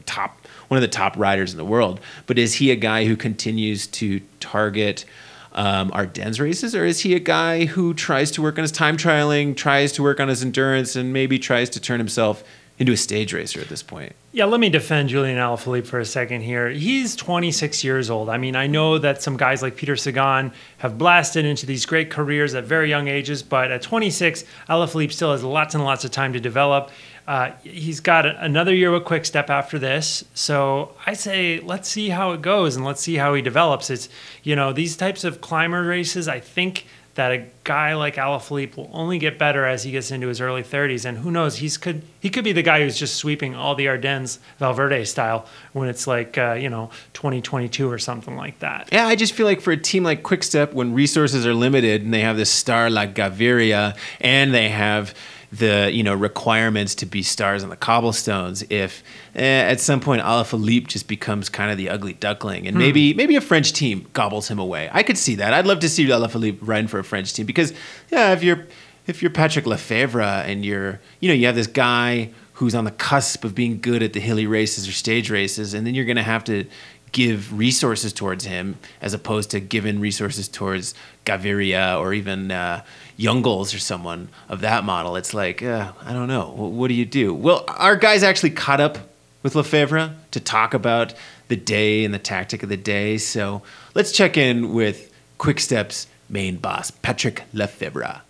top 0.08 0.36
one 0.70 0.80
of 0.80 0.82
the 0.82 0.88
top 0.88 1.16
riders 1.18 1.52
in 1.52 1.58
the 1.58 1.66
world. 1.66 2.00
But 2.26 2.40
is 2.40 2.56
he 2.56 2.72
a 2.72 2.76
guy 2.76 3.06
who 3.06 3.16
continues 3.16 3.86
to 3.88 4.22
target 4.40 5.06
um, 5.54 5.92
Ardennes 5.92 6.40
races, 6.40 6.76
or 6.76 6.86
is 6.86 7.02
he 7.02 7.16
a 7.16 7.20
guy 7.20 7.66
who 7.66 7.94
tries 7.94 8.32
to 8.32 8.42
work 8.42 8.58
on 8.58 8.64
his 8.64 8.72
time 8.72 8.98
trialing, 8.98 9.56
tries 9.56 9.92
to 9.94 10.04
work 10.04 10.20
on 10.20 10.28
his 10.28 10.44
endurance, 10.44 10.96
and 10.96 11.12
maybe 11.12 11.40
tries 11.40 11.70
to 11.72 11.80
turn 11.80 12.00
himself 12.00 12.44
into 12.78 12.94
a 12.94 12.98
stage 12.98 13.34
racer 13.34 13.60
at 13.60 13.68
this 13.68 13.84
point? 13.84 14.14
Yeah, 14.32 14.46
let 14.46 14.60
me 14.60 14.70
defend 14.70 15.10
Julian 15.10 15.38
Alaphilippe 15.38 15.86
for 15.86 16.00
a 16.00 16.06
second 16.06 16.42
here. 16.42 16.70
He's 16.70 17.16
26 17.16 17.84
years 17.84 18.10
old. 18.10 18.30
I 18.30 18.38
mean, 18.38 18.56
I 18.56 18.68
know 18.68 18.98
that 18.98 19.22
some 19.22 19.38
guys 19.38 19.62
like 19.62 19.76
Peter 19.76 19.96
Sagan 19.96 20.54
have 20.78 20.98
blasted 20.98 21.46
into 21.46 21.66
these 21.66 21.86
great 21.86 22.10
careers 22.10 22.54
at 22.54 22.64
very 22.64 22.90
young 22.90 23.08
ages, 23.08 23.44
but 23.44 23.72
at 23.72 23.82
26, 23.82 24.46
Alaphilippe 24.70 25.12
still 25.12 25.32
has 25.32 25.44
lots 25.44 25.76
and 25.76 25.84
lots 25.84 26.06
of 26.06 26.12
time 26.12 26.32
to 26.34 26.40
develop. 26.40 26.92
Uh, 27.30 27.52
he's 27.62 28.00
got 28.00 28.26
another 28.26 28.74
year 28.74 28.92
with 28.92 29.06
Quick 29.06 29.24
Step 29.24 29.52
after 29.52 29.78
this, 29.78 30.26
so 30.34 30.96
I 31.06 31.14
say 31.14 31.60
let's 31.60 31.88
see 31.88 32.10
how 32.10 32.32
it 32.32 32.42
goes 32.42 32.76
and 32.76 32.84
let's 32.84 33.02
see 33.02 33.18
how 33.18 33.36
he 33.36 33.44
develops. 33.44 33.92
It's 33.92 34.10
you 34.42 34.56
know 34.56 34.74
these 34.74 34.98
types 34.98 35.24
of 35.24 35.40
climber 35.40 35.84
races. 35.84 36.28
I 36.28 36.40
think 36.40 36.88
that 37.14 37.32
a 37.32 37.46
guy 37.66 37.94
like 37.94 38.16
Alaphilippe 38.16 38.78
will 38.78 38.90
only 38.92 39.20
get 39.20 39.38
better 39.38 39.64
as 39.64 39.84
he 39.84 39.92
gets 39.92 40.10
into 40.10 40.28
his 40.28 40.42
early 40.42 40.64
30s, 40.64 41.06
and 41.06 41.20
who 41.20 41.30
knows, 41.30 41.58
he's 41.58 41.78
could 41.78 42.02
he 42.20 42.32
could 42.32 42.44
be 42.44 42.52
the 42.52 42.64
guy 42.64 42.82
who's 42.82 42.98
just 42.98 43.14
sweeping 43.14 43.54
all 43.54 43.76
the 43.76 43.88
Ardennes 43.88 44.40
Valverde 44.58 45.06
style 45.06 45.46
when 45.74 45.88
it's 45.88 46.08
like 46.08 46.36
uh, 46.36 46.54
you 46.54 46.72
know 46.72 46.90
2022 47.14 47.88
or 47.92 48.00
something 48.00 48.38
like 48.38 48.58
that. 48.58 48.90
Yeah, 48.92 49.06
I 49.06 49.16
just 49.16 49.34
feel 49.34 49.46
like 49.46 49.62
for 49.62 49.72
a 49.72 49.78
team 49.78 50.02
like 50.02 50.24
Quick 50.24 50.42
Step, 50.42 50.74
when 50.74 50.96
resources 50.96 51.46
are 51.46 51.54
limited 51.54 52.02
and 52.02 52.12
they 52.12 52.22
have 52.22 52.38
this 52.38 52.50
star 52.50 52.90
like 52.90 53.14
Gaviria 53.14 53.96
and 54.20 54.52
they 54.52 54.70
have 54.70 55.14
the 55.52 55.90
you 55.92 56.04
know 56.04 56.14
requirements 56.14 56.94
to 56.96 57.06
be 57.06 57.24
stars 57.24 57.64
on 57.64 57.70
the 57.70 57.76
cobblestones 57.76 58.64
if 58.70 59.04
eh, 59.36 59.42
at 59.42 59.80
some 59.80 60.00
point 60.00 60.22
Alaphilippe 60.22 60.88
just 60.88 61.08
becomes 61.08 61.50
kind 61.50 61.72
of 61.72 61.78
the 61.78 61.90
ugly 61.90 62.14
duckling 62.14 62.68
and 62.68 62.78
maybe 62.78 63.14
maybe 63.16 63.36
a 63.36 63.42
French 63.42 63.74
team 63.74 64.08
gobbles 64.14 64.48
him 64.48 64.60
away. 64.60 64.90
I 64.92 65.02
could 65.02 65.18
see 65.18 65.36
that. 65.36 65.54
I'd 65.54 65.66
love 65.66 65.80
to 65.80 65.90
see 65.90 66.06
Alaphilippe 66.06 66.60
run 66.62 66.88
for 66.88 67.00
a 67.00 67.04
French 67.04 67.34
team 67.34 67.46
because 67.46 67.74
yeah, 68.10 68.32
if 68.34 68.44
you're 68.44 68.68
if 69.08 69.24
you're 69.24 69.32
Patrick 69.32 69.66
Lefevere 69.66 70.46
and 70.46 70.64
you're 70.64 71.00
you 71.20 71.30
know 71.30 71.34
you 71.34 71.48
have 71.48 71.56
this 71.56 71.68
guy 71.68 72.30
who's 72.54 72.76
on 72.76 72.84
the 72.84 72.92
cusp 72.92 73.44
of 73.44 73.56
being 73.56 73.80
good 73.80 74.04
at 74.04 74.14
the 74.14 74.20
hilly 74.20 74.46
races 74.46 74.88
or 74.88 74.92
stage 74.92 75.32
races 75.32 75.74
and 75.74 75.88
then 75.88 75.96
you're 75.96 76.06
going 76.06 76.18
to 76.18 76.22
have 76.22 76.44
to 76.44 76.66
give 77.12 77.58
resources 77.58 78.14
towards 78.14 78.46
him 78.46 78.78
as 79.02 79.14
opposed 79.14 79.52
to 79.52 79.60
giving 79.60 80.00
resources 80.00 80.48
towards 80.48 80.94
Gaviria 81.26 82.00
or 82.00 82.14
even 82.14 82.52
uh, 82.52 82.84
Jungels 83.18 83.76
or 83.76 83.80
someone 83.80 84.30
of 84.48 84.62
that 84.62 84.84
model. 84.84 85.16
It's 85.16 85.34
like, 85.34 85.64
uh, 85.64 85.92
I 86.04 86.14
don't 86.14 86.28
know. 86.28 86.50
What, 86.50 86.72
what 86.72 86.88
do 86.88 86.94
you 86.94 87.06
do? 87.06 87.34
Well, 87.34 87.66
our 87.68 87.96
guys 87.96 88.24
actually 88.24 88.52
caught 88.52 88.80
up 88.80 88.98
with 89.44 89.54
Lefevere 89.54 90.14
to 90.32 90.40
talk 90.40 90.74
about 90.74 91.14
the 91.48 91.56
day 91.56 92.06
and 92.06 92.14
the 92.14 92.20
tactic 92.20 92.64
of 92.64 92.70
the 92.70 92.78
day. 92.78 93.18
So 93.18 93.62
let's 93.96 94.12
check 94.12 94.38
in 94.38 94.74
with 94.74 95.12
Quickstep's 95.40 96.08
main 96.30 96.58
boss, 96.58 96.92
Patrick 96.92 97.44
Lefevere. 97.54 98.22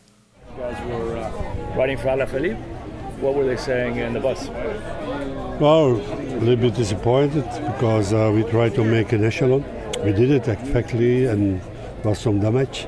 You 0.56 0.62
guys 0.62 0.88
were 0.88 1.18
uh, 1.18 1.76
riding 1.76 1.98
for 1.98 2.08
Alaphilippe. 2.08 2.58
What 3.20 3.36
were 3.36 3.44
they 3.44 3.58
saying 3.58 3.98
in 3.98 4.14
the 4.14 4.20
bus? 4.22 4.48
Well, 5.60 5.98
a 6.40 6.42
little 6.42 6.70
bit 6.70 6.76
disappointed 6.76 7.44
because 7.74 8.14
uh, 8.14 8.32
we 8.34 8.44
tried 8.44 8.74
to 8.74 8.82
make 8.82 9.12
an 9.12 9.26
echelon. 9.26 9.62
We 10.06 10.14
did 10.14 10.32
it 10.32 10.48
effectively 10.48 11.26
and 11.26 11.60
was 12.06 12.18
some 12.18 12.40
damage. 12.40 12.88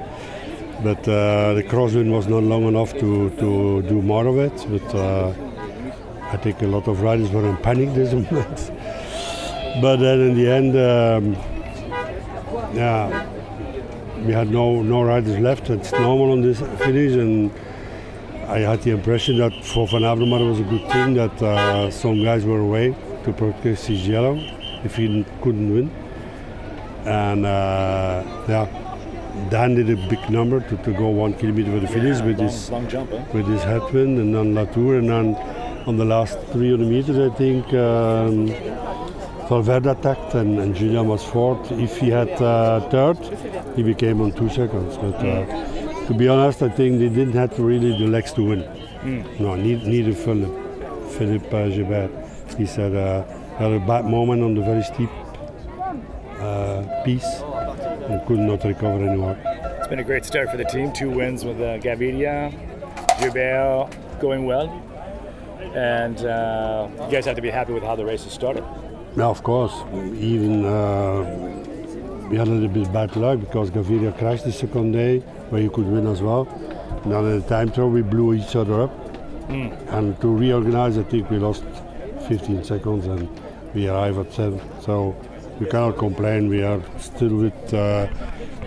But 0.82 1.06
uh, 1.06 1.54
the 1.56 1.64
crosswind 1.64 2.12
was 2.12 2.28
not 2.28 2.44
long 2.44 2.64
enough 2.64 2.94
to, 2.94 3.30
to 3.30 3.82
do 3.82 4.02
more 4.02 4.26
of 4.26 4.38
it. 4.38 4.66
But 4.70 4.96
uh, 4.96 5.34
I 6.32 6.38
think 6.38 6.62
a 6.62 6.68
lot 6.68 6.88
of 6.88 7.02
riders 7.02 7.30
were 7.30 7.46
in 7.46 7.58
panic 7.58 7.90
this 7.94 8.14
moment. 8.14 8.72
but 9.82 9.98
then 9.98 10.22
in 10.22 10.34
the 10.36 10.50
end, 10.50 10.76
um, 10.78 11.34
yeah, 12.74 13.28
we 14.26 14.32
had 14.32 14.50
no, 14.50 14.82
no 14.82 15.04
riders 15.04 15.38
left. 15.40 15.70
It's 15.70 15.92
normal 15.92 16.32
on 16.32 16.42
this 16.42 16.62
finish. 16.80 17.14
and 17.16 17.52
I 18.48 18.60
had 18.60 18.82
the 18.84 18.92
impression 18.92 19.40
that 19.40 19.54
for 19.66 19.90
Van 19.90 20.04
Avermaet 20.04 20.48
was 20.48 20.60
a 20.62 20.64
good 20.64 20.90
thing 20.90 21.16
that 21.16 21.42
uh, 21.42 21.92
some 21.92 22.24
guys 22.24 22.46
were 22.46 22.60
away 22.60 22.96
to 23.24 23.34
protect 23.34 23.88
his 23.88 24.08
yellow 24.08 24.36
if 24.84 24.96
he 24.96 25.26
couldn't 25.42 25.74
win. 25.74 25.92
And 27.06 27.46
uh, 27.46 28.24
yeah, 28.48 28.68
Dan 29.50 29.76
did 29.76 29.90
a 29.90 29.96
big 30.08 30.30
number 30.30 30.60
to, 30.60 30.78
to 30.78 30.94
go 30.94 31.08
one 31.10 31.34
kilometer 31.34 31.72
for 31.72 31.80
the 31.80 31.88
finish 31.88 32.22
with 32.22 32.38
long, 32.38 32.48
his 32.48 32.70
long 32.70 32.88
jump, 32.88 33.12
huh? 33.12 33.24
with 33.34 33.48
his 33.48 33.64
headwind 33.64 34.20
and 34.20 34.36
then 34.36 34.54
Latour 34.54 34.98
and 34.98 35.10
then 35.10 35.36
on 35.88 35.98
the 35.98 36.06
last 36.06 36.38
300 36.52 36.88
meters 36.88 37.18
I 37.18 37.36
think 37.36 37.74
um, 37.74 38.48
Valverde 39.48 39.90
attacked 39.90 40.36
and, 40.36 40.60
and 40.60 40.76
Julian 40.76 41.08
was 41.08 41.24
fourth. 41.24 41.72
If 41.72 41.98
he 41.98 42.10
had 42.10 42.30
uh, 42.42 42.88
third, 42.90 43.18
he 43.76 43.84
became 43.84 44.22
on 44.22 44.32
two 44.32 44.50
seconds. 44.50 44.98
But 44.98 45.16
uh, 45.16 46.08
to 46.08 46.14
be 46.14 46.28
honest, 46.28 46.62
I 46.62 46.70
think 46.70 47.00
they 47.00 47.10
didn't 47.10 47.34
have 47.34 47.60
really 47.60 47.98
the 47.98 48.08
legs 48.08 48.32
to 48.34 48.44
win. 48.44 48.70
No, 49.40 49.56
neither 49.56 50.14
Philip. 50.14 50.52
Philip 51.12 51.54
uh, 51.54 51.68
Gilbert. 51.70 52.12
He 52.58 52.66
said 52.66 52.96
uh, 52.96 53.24
had 53.58 53.72
a 53.72 53.80
bad 53.80 54.06
moment 54.06 54.44
on 54.44 54.54
the 54.56 54.62
very 54.62 54.84
steep 54.84 55.10
uh, 56.40 57.04
piece 57.04 57.42
and 58.10 58.26
could 58.26 58.40
not 58.40 58.64
recover 58.64 59.04
anymore. 59.08 59.38
It's 59.80 59.88
been 59.88 60.00
a 60.00 60.04
great 60.04 60.26
start 60.26 60.50
for 60.50 60.58
the 60.58 60.66
team. 60.66 60.92
Two 60.92 61.10
wins 61.10 61.46
with 61.46 61.58
uh, 61.58 61.78
Gaviria, 61.80 62.52
Gilbert 63.20 63.90
going 64.20 64.46
well. 64.46 64.68
And 65.76 66.18
uh, 66.26 66.90
you 67.06 67.12
guys 67.12 67.26
have 67.26 67.36
to 67.36 67.42
be 67.42 67.50
happy 67.50 67.74
with 67.74 67.84
how 67.84 67.96
the 67.96 68.06
race 68.06 68.24
has 68.26 68.34
started. 68.34 68.64
Yeah, 69.16 69.26
of 69.26 69.44
course. 69.44 69.74
Even 70.18 70.66
uh, 70.66 72.28
we 72.30 72.38
had 72.38 72.48
a 72.48 72.52
little 72.52 72.70
bit 72.70 72.92
bad 72.92 73.16
luck 73.16 73.40
because 73.40 73.70
Gaviria 73.72 74.18
crashed 74.18 74.46
the 74.46 74.52
second 74.52 74.92
day 74.92 75.20
where 75.50 75.62
he 75.62 75.70
could 75.70 75.86
win 75.86 76.08
as 76.08 76.22
well. 76.22 76.48
And 77.04 77.12
then 77.12 77.26
in 77.26 77.42
the 77.42 77.48
time 77.48 77.72
trial 77.72 77.90
we 77.90 78.02
blew 78.02 78.34
each 78.34 78.56
other 78.56 78.82
up. 78.84 78.92
And 79.50 80.20
to 80.22 80.34
reorganize, 80.34 80.98
I 80.98 81.04
think 81.04 81.30
we 81.30 81.38
lost 81.38 81.64
15 82.28 82.64
seconds 82.64 83.06
and 83.06 83.30
we 83.74 83.88
arrive 83.88 84.18
at 84.18 84.32
seven. 84.34 84.62
So 84.82 85.16
we 85.60 85.68
cannot 85.68 85.98
complain. 85.98 86.50
We 86.50 86.64
are 86.64 86.82
still 86.98 87.36
with 87.36 87.74
uh, 87.74 88.08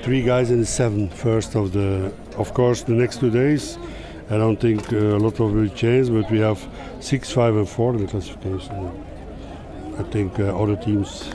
three 0.03 0.23
guys 0.23 0.51
in 0.51 0.61
the 0.61 0.67
seven 0.67 1.09
first 1.09 1.57
of 1.57 1.73
the. 1.73 2.13
Of 2.37 2.55
course, 2.55 2.83
the 2.83 2.93
next 2.93 3.21
two 3.21 3.31
days, 3.31 3.79
I 4.31 4.37
don't 4.39 4.61
think 4.61 4.93
uh, 4.93 4.97
a 4.97 5.19
lot 5.19 5.39
of 5.41 5.53
will 5.53 5.69
change, 5.69 6.09
but 6.11 6.31
we 6.31 6.41
have 6.41 6.67
six, 7.01 7.31
five, 7.31 7.55
and 7.57 7.69
four 7.69 7.95
in 7.95 8.05
the 8.05 8.07
classification. 8.07 9.05
I 9.99 10.03
think 10.05 10.41
uh, 10.41 10.61
other 10.61 10.77
teams 10.77 11.33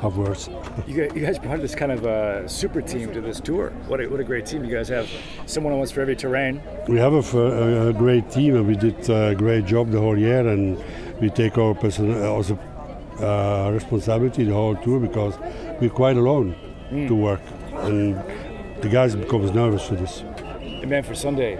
have 0.00 0.16
worse. 0.16 0.48
You 0.86 1.06
guys, 1.06 1.36
you 1.36 1.42
brought 1.42 1.60
this 1.60 1.74
kind 1.74 1.92
of 1.92 2.06
uh, 2.06 2.48
super 2.48 2.80
team 2.80 3.12
to 3.12 3.20
this 3.20 3.40
tour. 3.40 3.70
What 3.88 4.00
a, 4.00 4.06
what 4.06 4.20
a 4.20 4.24
great 4.24 4.46
team. 4.46 4.64
You 4.64 4.74
guys 4.74 4.88
have 4.88 5.08
someone 5.44 5.76
once 5.76 5.90
for 5.90 6.00
every 6.00 6.16
terrain. 6.16 6.62
We 6.88 6.96
have 6.98 7.12
a 7.12 7.92
great 7.92 8.30
team 8.30 8.56
and 8.56 8.66
we 8.66 8.76
did 8.76 9.08
a 9.10 9.34
great 9.34 9.66
job 9.66 9.90
the 9.90 10.00
whole 10.00 10.18
year 10.18 10.48
and 10.48 10.82
we 11.22 11.30
take 11.30 11.56
our 11.56 11.74
person 11.74 12.22
also 12.24 12.58
uh, 13.20 13.70
responsibility 13.72 14.44
the 14.44 14.52
whole 14.52 14.76
tour 14.76 14.98
because 14.98 15.38
we're 15.80 15.88
quite 15.88 16.16
alone 16.16 16.54
to 16.90 17.14
work 17.14 17.40
and 17.84 18.16
the 18.82 18.88
guys 18.88 19.14
becomes 19.14 19.52
nervous 19.52 19.86
for 19.88 19.94
this. 19.94 20.24
And 20.60 20.90
man, 20.90 21.04
for 21.04 21.14
Sunday, 21.14 21.56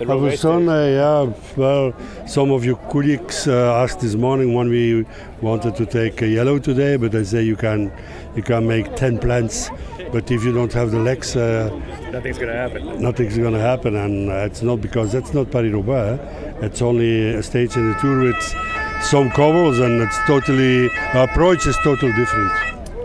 race 0.00 0.32
day. 0.32 0.36
Sunday, 0.36 0.94
yeah. 0.96 1.32
Well, 1.56 1.94
some 2.26 2.50
of 2.50 2.64
your 2.64 2.76
colleagues 2.76 3.48
uh, 3.48 3.82
asked 3.82 4.00
this 4.00 4.14
morning 4.14 4.52
when 4.52 4.68
we 4.68 5.06
wanted 5.40 5.74
to 5.76 5.86
take 5.86 6.20
a 6.20 6.28
yellow 6.28 6.58
today, 6.58 6.96
but 6.96 7.14
I 7.14 7.22
say 7.22 7.42
you 7.42 7.56
can, 7.56 7.90
you 8.36 8.42
can 8.42 8.68
make 8.68 8.94
ten 8.96 9.18
plans, 9.18 9.70
but 10.12 10.30
if 10.30 10.44
you 10.44 10.52
don't 10.52 10.72
have 10.74 10.90
the 10.90 10.98
legs, 10.98 11.36
uh, 11.36 11.70
nothing's 12.12 12.36
going 12.36 12.50
to 12.50 12.54
happen. 12.54 13.00
nothing's 13.00 13.38
going 13.38 13.54
to 13.54 13.60
happen. 13.60 13.96
And 13.96 14.30
uh, 14.30 14.48
it's 14.48 14.62
not 14.62 14.82
because 14.82 15.12
that's 15.12 15.32
not 15.32 15.50
Paris 15.50 15.72
Roubaix. 15.72 16.22
It's 16.62 16.82
only 16.82 17.30
a 17.30 17.42
stage 17.42 17.76
in 17.76 17.92
the 17.92 17.98
tour 17.98 18.24
with 18.24 18.54
some 19.00 19.30
cobbles, 19.30 19.78
and 19.78 20.00
it's 20.02 20.18
totally 20.26 20.86
approach 21.14 21.66
is 21.66 21.76
totally 21.82 22.12
different. 22.12 22.50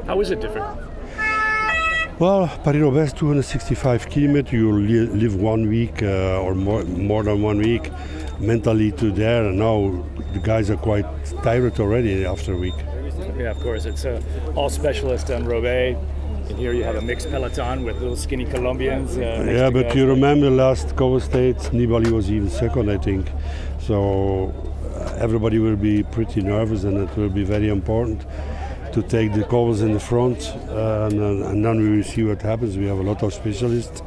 How 0.05 0.19
is 0.21 0.31
it 0.31 0.39
different? 0.41 0.67
Well, 2.19 2.47
Paris 2.63 2.79
Roubaix 2.81 3.07
is 3.07 3.13
265 3.13 4.09
kilometers. 4.09 4.53
You 4.53 4.71
li- 4.71 5.07
live 5.07 5.35
one 5.35 5.67
week 5.67 6.01
uh, 6.01 6.41
or 6.41 6.55
more, 6.55 6.83
more 6.83 7.23
than 7.23 7.41
one 7.41 7.57
week 7.57 7.91
mentally 8.39 8.91
to 8.93 9.11
there, 9.11 9.45
and 9.45 9.57
now 9.59 10.03
the 10.33 10.39
guys 10.39 10.69
are 10.69 10.77
quite 10.77 11.05
tired 11.43 11.79
already 11.79 12.25
after 12.25 12.53
a 12.53 12.57
week. 12.57 12.73
Yeah, 13.37 13.51
of 13.51 13.59
course. 13.61 13.85
It's 13.85 14.05
uh, 14.05 14.21
all 14.55 14.69
specialist 14.69 15.29
on 15.31 15.45
Roubaix. 15.45 15.97
And 16.49 16.57
here 16.59 16.73
you 16.73 16.83
have 16.83 16.95
a 16.95 17.01
mixed 17.01 17.31
peloton 17.31 17.83
with 17.83 17.99
little 17.99 18.15
skinny 18.15 18.45
Colombians. 18.45 19.17
Uh, 19.17 19.45
Yeah, 19.49 19.69
but 19.71 19.95
you 19.95 20.05
remember 20.07 20.49
last 20.49 20.95
cover 20.95 21.19
stage, 21.19 21.57
Nibali 21.73 22.11
was 22.11 22.29
even 22.29 22.49
second, 22.49 22.89
I 22.91 22.97
think. 22.97 23.27
So 23.79 24.53
everybody 25.17 25.59
will 25.59 25.75
be 25.75 26.03
pretty 26.03 26.41
nervous, 26.41 26.83
and 26.83 26.97
it 26.97 27.15
will 27.17 27.29
be 27.29 27.43
very 27.43 27.69
important 27.69 28.25
to 28.93 29.01
take 29.01 29.33
the 29.33 29.43
covers 29.43 29.81
in 29.81 29.93
the 29.93 29.99
front, 29.99 30.39
uh, 30.69 31.07
and, 31.09 31.19
then- 31.19 31.41
and 31.43 31.65
then 31.65 31.77
we 31.79 31.97
will 31.97 32.03
see 32.03 32.23
what 32.23 32.41
happens. 32.41 32.77
We 32.77 32.85
have 32.87 32.99
a 32.99 33.03
lot 33.03 33.23
of 33.23 33.33
specialists, 33.33 34.01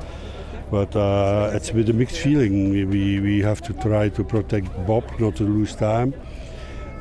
but 0.70 0.94
uh, 0.96 1.50
it's 1.52 1.72
with 1.72 1.88
a 1.90 1.92
mixed 1.92 2.18
feeling. 2.18 2.70
We, 2.70 2.84
we, 2.84 3.20
we 3.20 3.40
have 3.42 3.60
to 3.62 3.72
try 3.74 4.08
to 4.10 4.24
protect 4.24 4.68
Bob, 4.86 5.04
not 5.18 5.36
to 5.36 5.44
lose 5.44 5.74
time, 5.74 6.14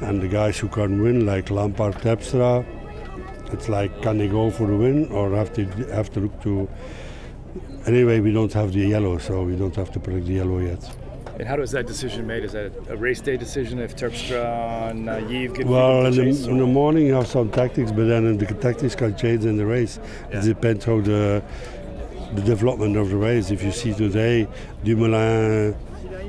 and 0.02 0.22
the 0.22 0.28
guys 0.28 0.58
who 0.60 0.68
can 0.68 1.02
win, 1.02 1.26
like 1.26 1.48
Lampaert, 1.48 1.96
Terpstra. 2.02 2.66
It's 3.54 3.70
like 3.70 4.02
can 4.02 4.18
they 4.18 4.28
go 4.28 4.52
for 4.52 4.68
the 4.68 4.76
win 4.76 5.10
or 5.10 5.34
have 5.36 5.54
to 5.54 5.64
have 5.94 6.12
to 6.14 6.20
look 6.20 6.42
to 6.44 6.68
Anyway, 7.86 8.20
we 8.20 8.34
don't 8.34 8.52
have 8.52 8.74
the 8.74 8.82
yellow, 8.86 9.18
so 9.18 9.44
we 9.44 9.56
don't 9.56 9.74
have 9.78 9.90
to 9.94 10.00
protect 10.02 10.26
the 10.26 10.34
yellow 10.34 10.60
yet. 10.60 10.84
And 11.40 11.48
how 11.48 11.58
was 11.58 11.72
that 11.72 11.86
decision 11.86 12.26
made? 12.26 12.44
Is 12.44 12.54
that 12.54 12.72
a 12.90 12.98
race 12.98 13.22
day 13.22 13.38
decision 13.38 13.80
if 13.80 13.96
Terpstra 13.96 14.90
and 14.90 15.08
Yves 15.08 15.54
get 15.54 15.68
Well, 15.68 16.06
in 16.08 16.16
the, 16.16 16.24
chase, 16.24 16.46
in 16.48 16.58
the 16.58 16.66
morning 16.66 17.06
you 17.06 17.14
have 17.14 17.28
some 17.28 17.50
tactics, 17.52 17.92
but 17.92 18.06
then 18.08 18.38
the 18.38 18.46
tactics 18.56 18.96
can 18.96 19.16
change 19.16 19.46
in 19.46 19.56
the 19.58 19.66
race. 19.66 20.00
Yeah. 20.32 20.40
It 20.40 20.46
depends 20.46 20.86
how 20.86 21.02
the 21.02 21.44
the 22.34 22.42
development 22.42 22.98
of 22.98 23.10
the 23.10 23.16
race. 23.16 23.52
If 23.52 23.64
you 23.64 23.72
see 23.72 23.94
today, 23.94 24.48
Dumoulin 24.84 25.76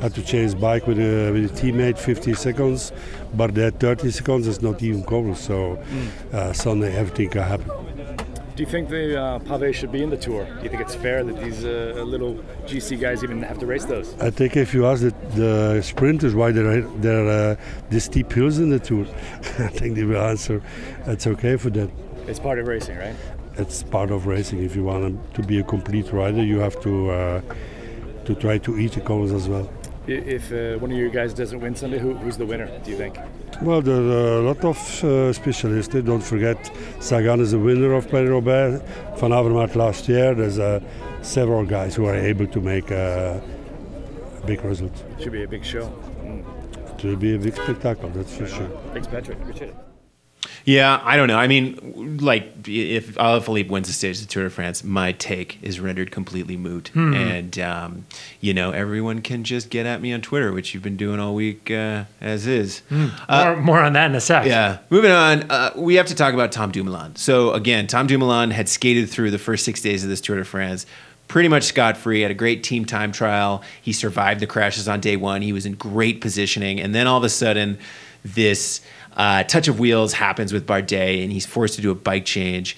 had 0.00 0.14
to 0.14 0.22
change 0.22 0.58
bike 0.60 0.86
with 0.86 0.98
a, 1.00 1.32
with 1.32 1.50
a 1.50 1.54
teammate 1.60 1.98
50 1.98 2.34
seconds, 2.34 2.92
but 3.34 3.52
that 3.56 3.80
30 3.80 4.10
seconds 4.12 4.46
is 4.46 4.62
not 4.62 4.80
even 4.82 5.02
covered. 5.02 5.36
So 5.36 5.74
Hmm. 5.74 6.08
uh, 6.36 6.52
Sunday 6.52 6.94
everything 6.94 7.30
can 7.30 7.42
happen. 7.42 7.70
Do 8.58 8.64
you 8.64 8.70
think 8.70 8.88
the 8.88 9.16
uh, 9.16 9.38
Pavé 9.38 9.72
should 9.72 9.92
be 9.92 10.02
in 10.02 10.10
the 10.10 10.16
tour? 10.16 10.44
Do 10.44 10.64
you 10.64 10.68
think 10.68 10.82
it's 10.82 10.96
fair 10.96 11.22
that 11.22 11.40
these 11.40 11.64
uh, 11.64 12.02
little 12.04 12.34
GC 12.66 13.00
guys 13.00 13.22
even 13.22 13.40
have 13.40 13.60
to 13.60 13.66
race 13.66 13.84
those? 13.84 14.18
I 14.20 14.30
think 14.30 14.56
if 14.56 14.74
you 14.74 14.84
ask 14.84 15.00
the, 15.00 15.14
the 15.36 15.80
sprinters 15.80 16.34
why 16.34 16.50
there 16.50 16.66
are, 16.66 16.80
there 16.98 17.24
are 17.24 17.52
uh, 17.52 17.56
these 17.88 18.06
steep 18.06 18.32
hills 18.32 18.58
in 18.58 18.70
the 18.70 18.80
tour, 18.80 19.06
I 19.60 19.68
think 19.68 19.94
they 19.94 20.02
will 20.02 20.20
answer 20.20 20.60
it's 21.06 21.28
okay 21.28 21.56
for 21.56 21.70
them. 21.70 21.92
It's 22.26 22.40
part 22.40 22.58
of 22.58 22.66
racing, 22.66 22.98
right? 22.98 23.14
It's 23.58 23.84
part 23.84 24.10
of 24.10 24.26
racing. 24.26 24.64
If 24.64 24.74
you 24.74 24.82
want 24.82 25.34
to 25.34 25.42
be 25.44 25.60
a 25.60 25.62
complete 25.62 26.12
rider, 26.12 26.42
you 26.42 26.58
have 26.58 26.80
to 26.80 27.10
uh, 27.10 27.40
to 28.24 28.34
try 28.34 28.58
to 28.58 28.76
eat 28.76 28.90
the 28.90 29.02
corners 29.02 29.30
as 29.30 29.48
well. 29.48 29.70
If 30.08 30.50
uh, 30.52 30.78
one 30.78 30.90
of 30.90 30.96
you 30.96 31.10
guys 31.10 31.34
doesn't 31.34 31.60
win 31.60 31.76
Sunday, 31.76 31.98
who, 31.98 32.14
who's 32.14 32.38
the 32.38 32.46
winner? 32.46 32.66
Do 32.82 32.90
you 32.90 32.96
think? 32.96 33.18
Well, 33.60 33.82
there 33.82 33.96
are 33.96 34.38
a 34.38 34.40
lot 34.40 34.64
of 34.64 35.04
uh, 35.04 35.32
specialists. 35.34 35.94
Don't 35.94 36.22
forget, 36.22 36.70
Sagan 36.98 37.40
is 37.40 37.50
the 37.50 37.58
winner 37.58 37.92
of 37.92 38.08
Paris 38.08 38.30
Roubaix. 38.30 38.82
Van 39.20 39.32
Avermaet 39.32 39.74
last 39.74 40.08
year. 40.08 40.34
There's 40.34 40.58
uh, 40.58 40.80
several 41.20 41.66
guys 41.66 41.94
who 41.94 42.06
are 42.06 42.14
able 42.14 42.46
to 42.46 42.60
make 42.60 42.90
a 42.90 43.42
big 44.46 44.64
result. 44.64 44.92
Should 45.20 45.32
be 45.32 45.42
a 45.42 45.48
big 45.48 45.64
show. 45.64 45.92
It 46.96 47.04
will 47.04 47.16
be 47.16 47.34
a 47.34 47.38
big 47.38 47.54
spectacle, 47.54 48.08
that's 48.08 48.34
for 48.34 48.46
sure. 48.46 48.68
Thanks, 48.92 49.06
Patrick. 49.06 49.38
Appreciate 49.40 49.70
it. 49.70 49.87
Yeah, 50.64 51.00
I 51.02 51.16
don't 51.16 51.28
know. 51.28 51.36
I 51.38 51.46
mean, 51.48 52.18
like 52.20 52.52
if 52.68 53.14
Alaphilippe 53.16 53.68
wins 53.70 53.86
the 53.88 53.92
stage 53.94 54.16
of 54.20 54.26
the 54.26 54.28
Tour 54.32 54.44
de 54.44 54.50
France, 54.50 54.84
my 54.84 55.12
take 55.12 55.58
is 55.62 55.80
rendered 55.80 56.10
completely 56.10 56.56
moot, 56.56 56.88
Hmm. 56.88 57.14
and 57.14 57.58
um, 57.58 58.06
you 58.40 58.54
know 58.54 58.70
everyone 58.70 59.20
can 59.22 59.44
just 59.44 59.68
get 59.70 59.84
at 59.86 60.00
me 60.00 60.12
on 60.12 60.20
Twitter, 60.20 60.52
which 60.52 60.74
you've 60.74 60.82
been 60.82 60.96
doing 60.96 61.20
all 61.20 61.34
week 61.34 61.70
uh, 61.70 62.04
as 62.20 62.46
is. 62.46 62.82
more, 62.90 63.56
more 63.56 63.82
on 63.82 63.94
that 63.94 64.10
in 64.10 64.14
a 64.14 64.20
sec. 64.20 64.46
Yeah. 64.46 64.78
Moving 64.90 65.10
on, 65.10 65.50
uh, 65.50 65.70
we 65.76 65.96
have 65.96 66.06
to 66.06 66.14
talk 66.14 66.34
about 66.34 66.52
Tom 66.52 66.70
Dumoulin. 66.70 67.16
So 67.16 67.52
again, 67.52 67.86
Tom 67.86 68.06
Dumoulin 68.06 68.50
had 68.50 68.68
skated 68.68 69.08
through 69.10 69.30
the 69.30 69.38
first 69.38 69.64
six 69.64 69.80
days 69.80 70.04
of 70.04 70.10
this 70.10 70.20
Tour 70.20 70.36
de 70.36 70.44
France 70.44 70.86
pretty 71.26 71.48
much 71.48 71.64
scot 71.64 71.96
free. 71.96 72.22
Had 72.22 72.30
a 72.30 72.34
great 72.34 72.62
team 72.62 72.84
time 72.86 73.12
trial. 73.12 73.62
He 73.82 73.92
survived 73.92 74.40
the 74.40 74.46
crashes 74.46 74.88
on 74.88 75.00
day 75.00 75.16
one. 75.16 75.42
He 75.42 75.52
was 75.52 75.66
in 75.66 75.74
great 75.74 76.20
positioning, 76.22 76.80
and 76.80 76.94
then 76.94 77.06
all 77.06 77.18
of 77.18 77.24
a 77.24 77.28
sudden, 77.28 77.78
this 78.24 78.80
uh, 79.18 79.42
touch 79.42 79.68
of 79.68 79.78
wheels 79.78 80.14
happens 80.14 80.52
with 80.52 80.66
Bardet, 80.66 81.22
and 81.22 81.32
he's 81.32 81.44
forced 81.44 81.74
to 81.74 81.82
do 81.82 81.90
a 81.90 81.94
bike 81.94 82.24
change. 82.24 82.76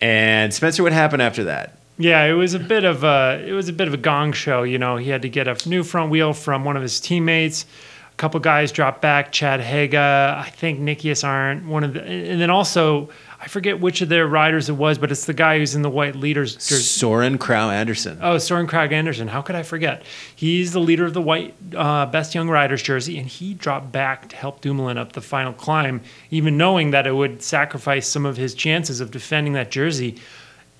And 0.00 0.52
Spencer, 0.52 0.82
what 0.82 0.92
happened 0.92 1.22
after 1.22 1.44
that? 1.44 1.78
Yeah, 1.98 2.24
it 2.24 2.32
was 2.32 2.54
a 2.54 2.58
bit 2.58 2.84
of 2.84 3.04
a 3.04 3.44
it 3.46 3.52
was 3.52 3.68
a 3.68 3.72
bit 3.72 3.86
of 3.86 3.94
a 3.94 3.98
gong 3.98 4.32
show. 4.32 4.64
You 4.64 4.78
know, 4.78 4.96
he 4.96 5.10
had 5.10 5.22
to 5.22 5.28
get 5.28 5.46
a 5.46 5.68
new 5.68 5.84
front 5.84 6.10
wheel 6.10 6.32
from 6.32 6.64
one 6.64 6.76
of 6.76 6.82
his 6.82 6.98
teammates. 6.98 7.66
A 8.12 8.16
couple 8.16 8.40
guys 8.40 8.72
dropped 8.72 9.00
back. 9.00 9.30
Chad 9.30 9.60
Haga, 9.60 10.42
I 10.44 10.50
think 10.50 10.80
Nikias 10.80 11.24
Arndt, 11.24 11.66
one 11.66 11.84
of 11.84 11.94
the, 11.94 12.02
and 12.02 12.40
then 12.40 12.50
also 12.50 13.10
I 13.44 13.46
forget 13.46 13.78
which 13.78 14.00
of 14.00 14.08
their 14.08 14.26
riders 14.26 14.70
it 14.70 14.72
was, 14.72 14.96
but 14.96 15.12
it's 15.12 15.26
the 15.26 15.34
guy 15.34 15.58
who's 15.58 15.74
in 15.74 15.82
the 15.82 15.90
white 15.90 16.16
leaders 16.16 16.54
jersey. 16.54 16.82
Soren 16.82 17.36
Crow 17.36 17.68
Anderson. 17.68 18.18
Oh, 18.22 18.38
Soren 18.38 18.66
Kragh 18.66 18.90
Andersen. 18.90 19.28
How 19.28 19.42
could 19.42 19.54
I 19.54 19.62
forget? 19.62 20.02
He's 20.34 20.72
the 20.72 20.80
leader 20.80 21.04
of 21.04 21.12
the 21.12 21.20
white 21.20 21.54
uh, 21.76 22.06
best 22.06 22.34
young 22.34 22.48
riders 22.48 22.82
jersey, 22.82 23.18
and 23.18 23.28
he 23.28 23.52
dropped 23.52 23.92
back 23.92 24.30
to 24.30 24.36
help 24.36 24.62
Dumoulin 24.62 24.96
up 24.96 25.12
the 25.12 25.20
final 25.20 25.52
climb, 25.52 26.00
even 26.30 26.56
knowing 26.56 26.90
that 26.92 27.06
it 27.06 27.12
would 27.12 27.42
sacrifice 27.42 28.08
some 28.08 28.24
of 28.24 28.38
his 28.38 28.54
chances 28.54 29.02
of 29.02 29.10
defending 29.10 29.52
that 29.52 29.70
jersey. 29.70 30.16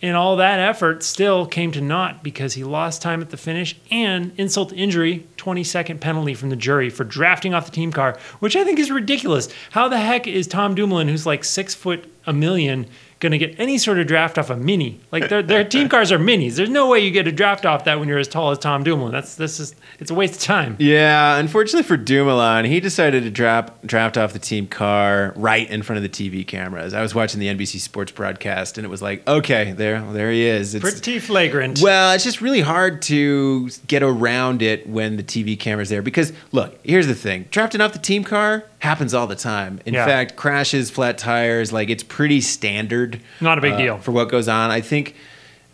And 0.05 0.19
all 0.19 0.37
that 0.37 0.61
effort 0.61 1.03
still 1.03 1.47
came 1.47 1.73
to 1.73 1.81
naught 1.81 2.23
because 2.23 2.53
he 2.53 2.63
lost 2.63 3.01
time 3.01 3.23
at 3.23 3.31
the 3.31 3.39
finish 3.39 3.75
and 3.91 4.33
insult 4.37 4.69
to 4.69 4.77
injury, 4.77 5.27
20 5.39 5.65
second 5.65 6.03
penalty 6.03 6.35
from 6.35 6.51
the 6.51 6.57
jury 6.57 6.91
for 6.91 7.05
drafting 7.05 7.55
off 7.55 7.65
the 7.65 7.71
team 7.71 7.91
car, 7.91 8.19
which 8.39 8.55
I 8.55 8.65
think 8.65 8.79
is 8.79 8.91
ridiculous. 8.91 9.49
How 9.71 9.89
the 9.89 9.99
heck 9.99 10.27
is 10.27 10.47
Tom 10.47 10.75
Dumoulin, 10.75 11.09
who's 11.09 11.25
like 11.25 11.43
six 11.43 11.75
foot 11.75 12.05
a 12.27 12.35
million, 12.35 12.87
going 13.21 13.33
to 13.33 13.39
get 13.39 13.59
any 13.59 13.79
sort 13.79 13.99
of 13.99 14.07
draft 14.07 14.39
off 14.39 14.51
a 14.51 14.57
mini? 14.57 15.01
Like 15.11 15.29
their, 15.29 15.43
their 15.43 15.65
team 15.65 15.89
cars 15.89 16.13
are 16.13 16.19
minis. 16.19 16.57
There's 16.57 16.69
no 16.71 16.89
way 16.89 17.01
you 17.01 17.11
get 17.11 17.27
a 17.27 17.33
draft 17.33 17.65
off 17.65 17.85
that 17.85 17.99
when 17.99 18.09
you're 18.09 18.19
as 18.19 18.29
tall 18.29 18.51
as 18.51 18.59
Tom 18.59 18.83
Dumoulin. 18.85 19.13
That's 19.13 19.35
this 19.37 19.61
is 19.61 19.75
it's 19.99 20.11
a 20.11 20.15
waste 20.15 20.35
of 20.35 20.41
time. 20.41 20.77
Yeah, 20.79 21.37
unfortunately 21.37 21.85
for 21.85 21.97
Dumoulin, 21.97 22.65
he 22.67 22.81
decided 22.81 23.23
to 23.25 23.31
draft 23.31 23.87
draft 23.87 24.17
off 24.19 24.33
the 24.33 24.39
team 24.39 24.67
car 24.67 25.33
right 25.37 25.69
in 25.71 25.83
front 25.83 25.97
of 25.97 26.03
the 26.03 26.09
TV 26.09 26.47
cameras. 26.47 26.95
I 26.95 27.03
was 27.03 27.15
watching 27.15 27.41
the 27.41 27.47
NBC 27.49 27.81
Sports 27.81 28.13
broadcast, 28.13 28.79
and 28.79 28.85
it 28.85 28.89
was 28.89 29.03
like, 29.03 29.27
okay, 29.29 29.73
there, 29.73 30.01
there 30.13 30.31
he 30.31 30.45
is. 30.45 30.75
It's, 30.75 30.83
Pretty 30.83 31.19
flagrant. 31.19 31.81
well, 31.81 32.13
it's 32.13 32.25
just 32.25 32.41
really 32.41 32.61
hard 32.61 33.03
to 33.03 33.69
get 33.87 34.03
around 34.03 34.63
it 34.63 34.87
when 34.89 35.17
the 35.17 35.23
TV 35.23 35.59
camera's 35.59 35.89
there. 35.89 36.03
Because 36.03 36.33
look, 36.53 36.79
here's 36.85 37.07
the 37.07 37.15
thing: 37.15 37.47
drafting 37.51 37.81
off 37.81 37.93
the 37.93 37.99
team 37.99 38.25
car 38.25 38.65
happens 38.85 39.13
all 39.15 39.27
the 39.27 39.35
time. 39.37 39.81
In 39.85 39.95
Yeah. 39.95 40.07
fact, 40.07 40.37
crashes, 40.37 40.91
flat 40.91 41.19
tires, 41.19 41.73
like 41.73 41.91
it's 41.91 42.03
pretty 42.03 42.41
standard. 42.41 43.21
Not 43.41 43.59
a 43.59 43.61
big 43.61 43.73
uh, 43.73 43.79
deal. 43.79 43.99
for 43.99 44.13
what 44.13 44.29
goes 44.29 44.47
on. 44.49 44.71
I 44.71 44.81
think 44.81 45.17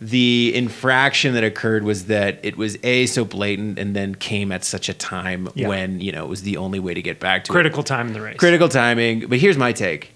the 0.01 0.53
infraction 0.55 1.35
that 1.35 1.45
occurred 1.45 1.83
was 1.85 2.07
that 2.07 2.39
it 2.43 2.57
was 2.57 2.79
a 2.83 3.05
so 3.07 3.25
blatant 3.25 3.79
and 3.79 3.95
then 3.95 4.15
came 4.15 4.51
at 4.51 4.65
such 4.65 4.89
a 4.89 4.95
time 4.95 5.49
Yeah. 5.55 5.69
when 5.69 6.01
you 6.01 6.11
know 6.13 6.25
it 6.25 6.29
was 6.29 6.43
the 6.43 6.57
only 6.57 6.79
way 6.81 6.95
to 6.95 7.03
get 7.03 7.21
back 7.21 7.45
to 7.45 7.53
it. 7.53 7.53
Critical 7.53 7.83
time 7.83 8.07
in 8.07 8.13
the 8.15 8.21
race. 8.23 8.37
Critical 8.39 8.69
timing. 8.69 9.27
But 9.27 9.39
here's 9.39 9.59
my 9.59 9.73
take. 9.73 10.13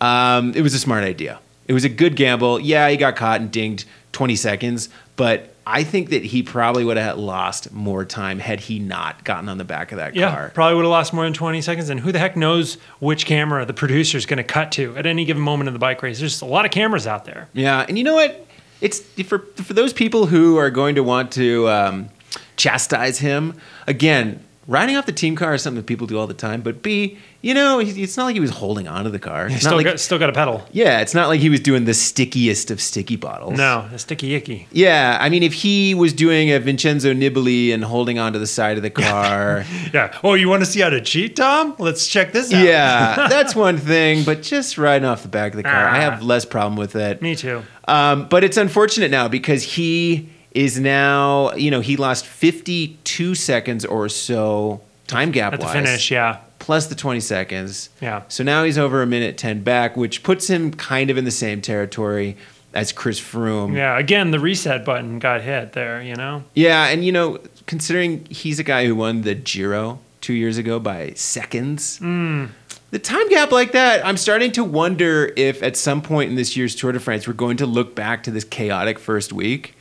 Um, 0.00 0.52
it 0.54 0.60
was 0.62 0.74
a 0.74 0.78
smart 0.78 1.02
idea. 1.02 1.40
It 1.66 1.72
was 1.72 1.84
a 1.84 1.88
good 1.88 2.14
gamble. 2.14 2.60
Yeah, 2.60 2.88
he 2.90 2.96
got 2.96 3.16
caught 3.16 3.40
and 3.40 3.50
dinged 3.50 3.86
20 4.12 4.36
seconds, 4.36 4.88
but 5.16 5.53
I 5.66 5.82
think 5.84 6.10
that 6.10 6.24
he 6.24 6.42
probably 6.42 6.84
would 6.84 6.96
have 6.98 7.16
lost 7.18 7.72
more 7.72 8.04
time 8.04 8.38
had 8.38 8.60
he 8.60 8.78
not 8.78 9.24
gotten 9.24 9.48
on 9.48 9.56
the 9.58 9.64
back 9.64 9.92
of 9.92 9.98
that 9.98 10.14
Yeah, 10.14 10.30
car. 10.34 10.50
probably 10.54 10.74
would 10.76 10.84
have 10.84 10.90
lost 10.90 11.12
more 11.12 11.24
than 11.24 11.32
20 11.32 11.62
seconds. 11.62 11.88
And 11.88 12.00
who 12.00 12.12
the 12.12 12.18
heck 12.18 12.36
knows 12.36 12.74
which 13.00 13.24
camera 13.26 13.64
the 13.64 13.72
producer 13.72 14.18
is 14.18 14.26
going 14.26 14.36
to 14.38 14.44
cut 14.44 14.72
to 14.72 14.96
at 14.96 15.06
any 15.06 15.24
given 15.24 15.42
moment 15.42 15.68
in 15.68 15.72
the 15.72 15.78
bike 15.80 16.02
race? 16.02 16.18
There's 16.18 16.32
just 16.32 16.42
a 16.42 16.46
lot 16.46 16.64
of 16.64 16.70
cameras 16.70 17.06
out 17.06 17.24
there. 17.24 17.48
Yeah, 17.54 17.84
and 17.88 17.96
you 17.96 18.04
know 18.04 18.14
what? 18.14 18.46
It's 18.80 19.00
for 19.22 19.38
for 19.56 19.72
those 19.72 19.92
people 19.94 20.26
who 20.26 20.58
are 20.58 20.68
going 20.70 20.96
to 20.96 21.02
want 21.02 21.32
to 21.32 21.68
um, 21.70 22.08
chastise 22.56 23.18
him 23.18 23.58
again. 23.86 24.44
Riding 24.66 24.96
off 24.96 25.04
the 25.04 25.12
team 25.12 25.36
car 25.36 25.52
is 25.54 25.62
something 25.62 25.76
that 25.76 25.86
people 25.86 26.06
do 26.06 26.18
all 26.18 26.26
the 26.26 26.32
time. 26.32 26.62
But 26.62 26.82
B, 26.82 27.18
you 27.42 27.52
know, 27.52 27.80
it's 27.80 28.16
not 28.16 28.24
like 28.24 28.34
he 28.34 28.40
was 28.40 28.50
holding 28.50 28.88
on 28.88 29.04
to 29.04 29.10
the 29.10 29.18
car. 29.18 29.46
He's 29.48 29.56
It's 29.56 29.64
not 29.64 29.68
still, 29.70 29.76
like, 29.76 29.84
got, 29.86 30.00
still 30.00 30.18
got 30.18 30.30
a 30.30 30.32
pedal. 30.32 30.66
yeah, 30.72 31.00
it's 31.00 31.12
not 31.12 31.28
like 31.28 31.40
he 31.40 31.50
was 31.50 31.60
doing 31.60 31.84
the 31.84 31.92
stickiest 31.92 32.70
of 32.70 32.80
sticky 32.80 33.16
bottles. 33.16 33.58
No, 33.58 33.86
a 33.92 33.98
sticky 33.98 34.34
icky. 34.34 34.66
Yeah, 34.72 35.18
I 35.20 35.28
mean, 35.28 35.42
if 35.42 35.52
he 35.52 35.94
was 35.94 36.14
doing 36.14 36.50
a 36.50 36.58
Vincenzo 36.60 37.12
Nibali 37.12 37.74
and 37.74 37.84
holding 37.84 38.18
onto 38.18 38.38
the 38.38 38.46
side 38.46 38.78
of 38.78 38.82
the 38.82 38.90
car, 38.90 39.66
Yeah. 39.92 40.18
Oh, 40.24 40.32
you 40.34 40.48
want 40.48 40.62
to 40.62 40.66
see 40.66 40.80
how 40.80 40.88
to 40.88 41.00
cheat, 41.02 41.36
Tom? 41.36 41.74
Let's 41.78 42.06
check 42.06 42.32
this 42.32 42.52
out. 42.52 42.64
yeah, 42.64 43.28
that's 43.28 43.54
one 43.54 43.76
thing. 43.76 44.24
But 44.24 44.40
just 44.42 44.78
riding 44.78 45.06
off 45.06 45.22
the 45.22 45.28
back 45.28 45.52
of 45.52 45.58
the 45.58 45.62
car, 45.64 45.88
I 45.88 46.00
have 46.00 46.22
less 46.22 46.46
problem 46.46 46.76
with 46.76 46.96
it. 46.96 47.20
Me 47.20 47.36
too. 47.36 47.62
Um, 47.86 48.28
but 48.30 48.42
it's 48.44 48.56
unfortunate 48.56 49.10
now 49.10 49.28
because 49.28 49.62
he 49.62 50.30
is 50.54 50.78
now, 50.78 51.52
you 51.54 51.70
know, 51.70 51.80
he 51.80 51.96
lost 51.96 52.26
52 52.26 53.34
seconds 53.34 53.84
or 53.84 54.08
so 54.08 54.80
time 55.06 55.32
gap 55.32 55.52
At 55.52 55.60
the 55.60 55.66
finish, 55.66 56.10
yeah. 56.10 56.40
plus 56.60 56.86
the 56.86 56.94
20 56.94 57.20
seconds. 57.20 57.90
Yeah. 58.00 58.22
So 58.28 58.44
now 58.44 58.64
he's 58.64 58.78
over 58.78 59.02
a 59.02 59.06
minute 59.06 59.36
10 59.36 59.62
back, 59.62 59.96
which 59.96 60.22
puts 60.22 60.48
him 60.48 60.72
kind 60.72 61.10
of 61.10 61.18
in 61.18 61.24
the 61.24 61.30
same 61.32 61.60
territory 61.60 62.36
as 62.72 62.92
Chris 62.92 63.20
Froome. 63.20 63.76
Yeah. 63.76 63.98
Again, 63.98 64.30
the 64.30 64.38
reset 64.40 64.84
button 64.84 65.18
got 65.18 65.42
hit 65.42 65.72
there, 65.72 66.00
you 66.00 66.14
know? 66.14 66.44
Yeah, 66.54 66.86
and 66.86 67.04
you 67.04 67.12
know, 67.12 67.38
considering 67.66 68.24
he's 68.26 68.58
a 68.58 68.64
guy 68.64 68.86
who 68.86 68.94
won 68.94 69.22
the 69.22 69.34
Giro 69.34 69.98
two 70.20 70.34
years 70.34 70.56
ago 70.56 70.78
by 70.78 71.12
seconds, 71.14 71.98
hmm. 71.98 72.46
the 72.90 72.98
time 73.00 73.28
gap 73.28 73.50
like 73.50 73.72
that, 73.72 74.06
I'm 74.06 74.16
starting 74.16 74.52
to 74.52 74.64
wonder 74.64 75.32
if 75.36 75.62
at 75.62 75.76
some 75.76 76.00
point 76.00 76.30
in 76.30 76.36
this 76.36 76.56
year's 76.56 76.74
Tour 76.74 76.92
de 76.92 77.00
France 77.00 77.26
we're 77.26 77.34
going 77.34 77.56
to 77.58 77.66
look 77.66 77.94
back 77.94 78.22
to 78.24 78.30
this 78.30 78.44
chaotic 78.44 78.98
first 79.00 79.32
week 79.32 79.74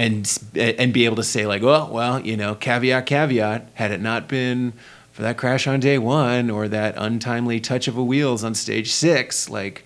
and 0.00 0.40
and 0.54 0.92
be 0.92 1.04
able 1.04 1.16
to 1.16 1.22
say 1.22 1.46
like, 1.46 1.62
oh, 1.62 1.88
well, 1.90 2.20
you 2.20 2.36
know, 2.36 2.54
caveat, 2.54 3.06
caveat. 3.06 3.68
Had 3.74 3.90
it 3.90 4.00
not 4.00 4.28
been 4.28 4.72
for 5.12 5.22
that 5.22 5.36
crash 5.36 5.66
on 5.66 5.80
day 5.80 5.98
one 5.98 6.48
or 6.50 6.68
that 6.68 6.94
untimely 6.96 7.60
touch 7.60 7.86
of 7.86 7.96
a 7.96 8.02
wheels 8.02 8.42
on 8.42 8.54
stage 8.54 8.90
six, 8.90 9.48
like. 9.48 9.84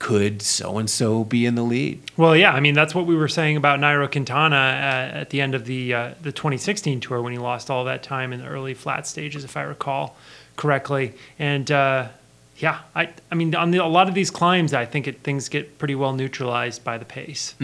Could 0.00 0.42
so 0.42 0.78
and 0.78 0.88
so 0.88 1.24
be 1.24 1.44
in 1.44 1.56
the 1.56 1.64
lead? 1.64 2.00
Well, 2.16 2.36
yeah. 2.36 2.52
I 2.52 2.60
mean, 2.60 2.74
that's 2.74 2.94
what 2.94 3.04
we 3.04 3.16
were 3.16 3.26
saying 3.26 3.56
about 3.56 3.80
Nairo 3.80 4.08
Quintana 4.08 4.54
at, 4.54 5.10
at 5.22 5.30
the 5.30 5.40
end 5.40 5.56
of 5.56 5.64
the 5.64 5.92
uh, 5.92 6.14
the 6.22 6.30
2016 6.30 7.00
tour 7.00 7.20
when 7.20 7.32
he 7.32 7.38
lost 7.40 7.68
all 7.68 7.84
that 7.86 8.04
time 8.04 8.32
in 8.32 8.38
the 8.38 8.46
early 8.46 8.74
flat 8.74 9.08
stages, 9.08 9.42
if 9.42 9.56
I 9.56 9.62
recall 9.62 10.16
correctly. 10.54 11.14
And 11.40 11.68
uh, 11.72 12.10
yeah, 12.58 12.80
I 12.94 13.10
I 13.30 13.34
mean, 13.34 13.54
on 13.54 13.70
the, 13.70 13.78
a 13.78 13.86
lot 13.86 14.08
of 14.08 14.14
these 14.14 14.30
climbs, 14.30 14.74
I 14.74 14.84
think 14.84 15.06
it, 15.08 15.22
things 15.22 15.48
get 15.48 15.78
pretty 15.78 15.94
well 15.94 16.12
neutralized 16.12 16.84
by 16.84 16.98
the 16.98 17.04
pace. 17.04 17.54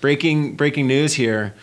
breaking 0.00 0.56
breaking 0.56 0.86
news 0.86 1.14
here 1.14 1.54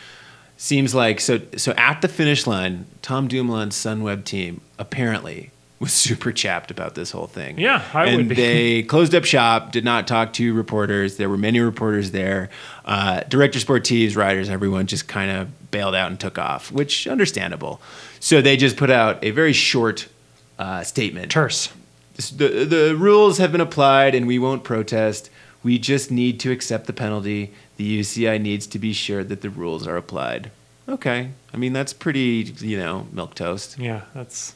seems 0.57 0.93
like 0.95 1.19
so 1.19 1.41
so 1.57 1.73
at 1.77 2.01
the 2.01 2.07
finish 2.07 2.45
line 2.47 2.85
tom 3.01 3.27
dumoulin's 3.27 3.75
sunweb 3.75 4.23
team 4.23 4.61
apparently 4.79 5.49
was 5.79 5.91
super 6.07 6.31
chapped 6.31 6.71
about 6.71 6.95
this 6.95 7.11
whole 7.11 7.27
thing 7.27 7.57
Yeah, 7.57 7.83
I 7.93 8.05
and 8.05 8.17
would 8.17 8.27
be. 8.29 8.35
they 8.35 8.83
closed 8.83 9.13
up 9.15 9.25
shop 9.25 9.71
did 9.73 9.83
not 9.83 10.07
talk 10.07 10.31
to 10.33 10.53
reporters 10.53 11.17
there 11.17 11.27
were 11.27 11.37
many 11.37 11.59
reporters 11.59 12.11
there 12.11 12.49
uh, 12.85 13.21
director 13.27 13.59
sportives 13.59 14.15
riders 14.15 14.47
everyone 14.49 14.85
just 14.87 15.07
kind 15.07 15.31
of 15.31 15.71
bailed 15.71 15.95
out 15.95 16.11
and 16.11 16.19
took 16.19 16.37
off 16.37 16.71
which 16.71 17.07
understandable 17.07 17.81
so 18.21 18.41
they 18.41 18.55
just 18.55 18.77
put 18.77 18.91
out 18.91 19.21
a 19.23 19.31
very 19.31 19.53
short 19.53 20.07
uh, 20.59 20.83
statement 20.83 21.29
Terse. 21.31 21.69
The 22.15 22.65
the 22.65 22.95
rules 22.95 23.37
have 23.39 23.51
been 23.51 23.61
applied 23.61 24.13
and 24.15 24.27
we 24.27 24.37
won't 24.39 24.63
protest. 24.63 25.29
We 25.63 25.79
just 25.79 26.11
need 26.11 26.39
to 26.41 26.51
accept 26.51 26.87
the 26.87 26.93
penalty. 26.93 27.53
The 27.77 27.99
UCI 28.01 28.39
needs 28.41 28.67
to 28.67 28.77
be 28.79 28.93
sure 28.93 29.23
that 29.23 29.41
the 29.41 29.49
rules 29.49 29.87
are 29.87 29.97
applied. 29.97 30.51
Okay. 30.87 31.29
I 31.53 31.57
mean, 31.57 31.71
that's 31.73 31.93
pretty, 31.93 32.53
you 32.59 32.77
know, 32.77 33.07
milk 33.13 33.33
toast. 33.35 33.79
Yeah, 33.79 34.01
that's 34.13 34.53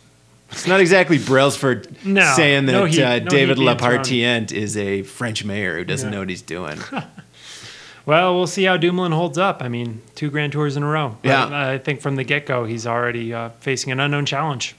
It's 0.51 0.67
not 0.67 0.79
exactly 0.81 1.17
Brailsford 1.17 1.95
No, 2.05 2.33
saying 2.35 2.65
that 2.65 2.71
no 2.73 2.85
heat- 2.85 3.01
uh, 3.01 3.19
no 3.19 3.25
David 3.29 3.57
Lappartient 3.57 4.51
is 4.51 4.75
a 4.77 5.03
French 5.03 5.45
mayor 5.45 5.77
who 5.77 5.85
doesn't 5.85 6.09
Yeah. 6.09 6.15
know 6.15 6.19
what 6.19 6.29
he's 6.29 6.41
doing. 6.41 6.77
Well, 8.05 8.35
we'll 8.37 8.47
see 8.47 8.63
how 8.63 8.77
Dumoulin 8.77 9.11
holds 9.11 9.37
up. 9.37 9.61
I 9.61 9.67
mean, 9.67 10.01
two 10.15 10.29
Grand 10.29 10.53
Tours 10.53 10.77
in 10.77 10.83
a 10.83 10.87
row. 10.87 11.17
But 11.21 11.27
Yeah. 11.29 11.69
I 11.71 11.77
think 11.77 11.99
from 11.99 12.15
the 12.15 12.23
get 12.23 12.45
go, 12.45 12.63
he's 12.63 12.87
already 12.87 13.33
uh, 13.33 13.49
facing 13.59 13.91
an 13.91 13.99
unknown 13.99 14.25
challenge. 14.25 14.75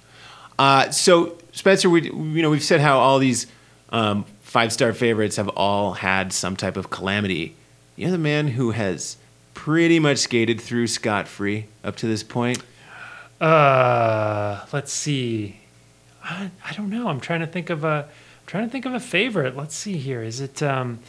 Uh, 0.58 0.90
so 0.90 1.36
Spencer, 1.58 1.90
we 1.90 2.02
you 2.04 2.40
know 2.42 2.50
we've 2.50 2.62
said 2.62 2.80
how 2.80 2.98
all 3.00 3.18
these 3.18 3.48
um, 3.90 4.24
five 4.42 4.72
star 4.72 4.92
favorites 4.92 5.34
have 5.36 5.48
all 5.50 5.94
had 5.94 6.32
some 6.32 6.54
type 6.54 6.76
of 6.76 6.88
calamity. 6.88 7.56
You're 7.96 8.12
the 8.12 8.18
man 8.18 8.46
who 8.46 8.70
has 8.70 9.16
pretty 9.54 9.98
much 9.98 10.18
skated 10.18 10.60
through 10.60 10.86
scot 10.86 11.26
free 11.26 11.66
up 11.82 11.96
to 11.96 12.06
this 12.06 12.22
point. 12.22 12.62
Uh, 13.40 14.64
let's 14.72 14.92
see. 14.92 15.58
I, 16.22 16.50
I 16.64 16.72
don't 16.74 16.90
know. 16.90 17.08
I'm 17.08 17.18
trying 17.20 17.40
to 17.40 17.46
think 17.46 17.70
of 17.70 17.82
a. 17.84 18.06
I'm 18.08 18.46
trying 18.46 18.64
to 18.66 18.70
think 18.70 18.86
of 18.86 18.94
a 18.94 19.00
favorite. 19.00 19.56
Let's 19.56 19.74
see 19.74 19.96
here. 19.96 20.22
Is 20.22 20.40
it 20.40 20.62
um, 20.62 21.00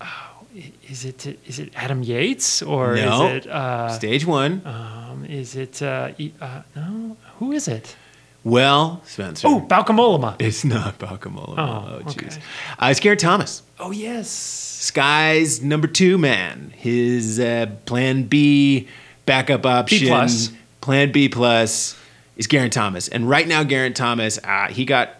oh, 0.00 0.46
is 0.88 1.04
it 1.04 1.26
is 1.46 1.58
it 1.58 1.72
Adam 1.76 2.02
Yates 2.02 2.62
or 2.62 2.96
No. 2.96 3.26
is 3.26 3.44
it 3.44 3.50
uh, 3.50 3.90
Stage 3.90 4.24
one. 4.24 4.62
um, 4.66 5.26
is 5.28 5.56
it 5.56 5.82
uh, 5.82 6.10
uh, 6.40 6.62
no? 6.74 7.16
Who 7.38 7.52
is 7.52 7.68
it? 7.68 7.96
Well, 8.44 9.00
Spencer. 9.06 9.48
Oh, 9.48 9.66
Bauke 9.66 9.86
Mollema. 9.86 10.36
it's 10.38 10.64
not 10.64 10.98
Balcamola. 10.98 11.54
Oh, 11.58 11.98
Oh, 11.98 12.00
jeez. 12.04 12.26
okay. 12.36 12.42
Uh, 12.78 12.86
it's 12.90 13.00
Geraint 13.00 13.20
Thomas. 13.20 13.62
Oh 13.80 13.90
yes. 13.90 14.28
Sky's 14.28 15.62
number 15.62 15.86
two 15.88 16.18
man. 16.18 16.72
His 16.76 17.40
uh, 17.40 17.66
plan 17.86 18.24
B 18.24 18.86
backup 19.26 19.64
option. 19.64 19.98
B 20.00 20.06
plus. 20.08 20.52
Plan 20.82 21.10
B 21.10 21.28
plus 21.30 21.96
is 22.36 22.46
Geraint 22.46 22.74
Thomas. 22.74 23.08
And 23.08 23.28
right 23.30 23.48
now, 23.48 23.64
Geraint 23.64 23.96
Thomas, 23.96 24.38
uh, 24.44 24.68
he 24.68 24.84
got 24.84 25.10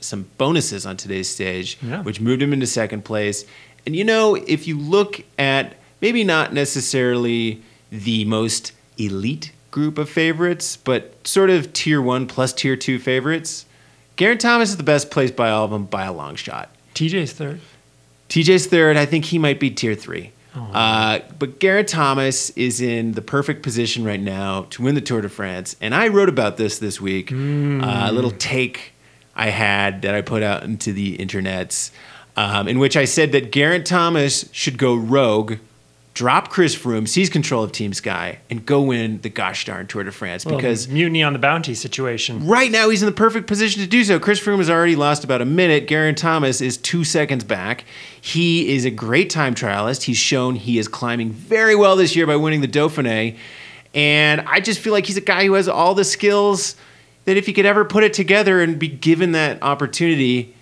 some 0.00 0.28
bonuses 0.36 0.84
on 0.84 0.98
today's 0.98 1.30
stage, 1.30 1.78
Yeah. 1.80 2.02
which 2.02 2.20
moved 2.20 2.42
him 2.42 2.52
into 2.52 2.66
second 2.66 3.06
place. 3.06 3.46
And 3.86 3.96
you 3.96 4.04
know, 4.04 4.34
if 4.34 4.66
you 4.66 4.78
look 4.78 5.22
at 5.38 5.76
maybe 6.02 6.22
not 6.24 6.52
necessarily 6.52 7.62
the 7.90 8.26
most 8.26 8.72
elite 8.98 9.52
group 9.74 9.98
of 9.98 10.08
favorites, 10.08 10.76
but 10.76 11.26
sort 11.26 11.50
of 11.50 11.72
tier 11.72 12.00
one 12.00 12.28
plus 12.28 12.52
tier 12.52 12.76
two 12.76 12.96
favorites, 12.96 13.66
Geraint 14.16 14.40
Thomas 14.40 14.70
is 14.70 14.76
the 14.76 14.84
best 14.84 15.10
placed 15.10 15.34
by 15.34 15.50
all 15.50 15.64
of 15.64 15.72
them 15.72 15.86
by 15.86 16.04
a 16.04 16.12
long 16.12 16.36
shot. 16.36 16.70
TJ's 16.94 17.32
third. 17.32 17.60
TJ's 18.28 18.66
third. 18.66 18.96
I 18.96 19.04
think 19.04 19.24
he 19.24 19.36
might 19.36 19.58
be 19.58 19.72
tier 19.72 19.96
three. 19.96 20.30
Uh, 20.54 21.18
but 21.40 21.58
Geraint 21.58 21.88
Thomas 21.88 22.50
is 22.50 22.80
in 22.80 23.12
the 23.12 23.20
perfect 23.20 23.64
position 23.64 24.04
right 24.04 24.20
now 24.20 24.68
to 24.70 24.82
win 24.84 24.94
the 24.94 25.00
Tour 25.00 25.20
de 25.20 25.28
France. 25.28 25.74
And 25.80 25.92
I 25.92 26.06
wrote 26.06 26.28
about 26.28 26.56
this 26.56 26.78
this 26.78 27.00
week. 27.00 27.32
Uh, 27.32 27.36
a 28.08 28.12
little 28.12 28.30
take 28.30 28.92
I 29.34 29.48
had 29.48 30.02
that 30.02 30.14
I 30.14 30.22
put 30.22 30.44
out 30.44 30.62
into 30.62 30.92
the 30.92 31.18
internets, 31.18 31.90
um, 32.36 32.68
in 32.68 32.78
which 32.78 32.96
I 32.96 33.06
said 33.06 33.32
that 33.32 33.50
Geraint 33.50 33.88
Thomas 33.88 34.48
should 34.52 34.78
go 34.78 34.94
rogue, 34.94 35.56
drop 36.14 36.48
Chris 36.48 36.76
Froome, 36.76 37.08
seize 37.08 37.28
control 37.28 37.64
of 37.64 37.72
Team 37.72 37.92
Sky, 37.92 38.38
and 38.48 38.64
go 38.64 38.80
win 38.80 39.20
the 39.22 39.28
gosh 39.28 39.64
darn 39.64 39.88
Tour 39.88 40.04
de 40.04 40.12
France. 40.12 40.46
Well, 40.46 40.56
Because 40.56 40.88
mutiny 40.88 41.24
on 41.24 41.32
the 41.32 41.40
bounty 41.40 41.74
situation. 41.74 42.46
Right 42.46 42.70
now, 42.70 42.88
he's 42.88 43.02
in 43.02 43.06
the 43.06 43.12
perfect 43.14 43.48
position 43.48 43.82
to 43.82 43.88
do 43.88 44.04
so. 44.04 44.20
Chris 44.20 44.40
Froome 44.40 44.58
has 44.58 44.70
already 44.70 44.94
lost 44.94 45.24
about 45.24 45.42
a 45.42 45.44
minute. 45.44 45.88
Geraint 45.88 46.16
Thomas 46.16 46.60
is 46.60 46.76
two 46.76 47.02
seconds 47.02 47.42
back. 47.42 47.84
He 48.20 48.74
is 48.74 48.84
a 48.84 48.90
great 48.90 49.28
time 49.28 49.54
trialist. 49.56 50.02
He's 50.02 50.16
shown 50.16 50.54
he 50.54 50.78
is 50.78 50.86
climbing 50.86 51.32
very 51.32 51.74
well 51.74 51.96
this 51.96 52.14
year 52.14 52.26
by 52.26 52.36
winning 52.36 52.60
the 52.60 52.68
Dauphiné. 52.68 53.36
And 53.92 54.40
I 54.42 54.60
just 54.60 54.80
feel 54.80 54.92
like 54.92 55.06
he's 55.06 55.16
a 55.16 55.20
guy 55.20 55.46
who 55.46 55.54
has 55.54 55.68
all 55.68 55.94
the 55.94 56.04
skills 56.04 56.76
that 57.24 57.36
if 57.36 57.46
he 57.46 57.52
could 57.52 57.66
ever 57.66 57.84
put 57.84 58.04
it 58.04 58.12
together 58.12 58.60
and 58.60 58.78
be 58.78 58.88
given 58.88 59.32
that 59.32 59.62
opportunity, 59.62 60.54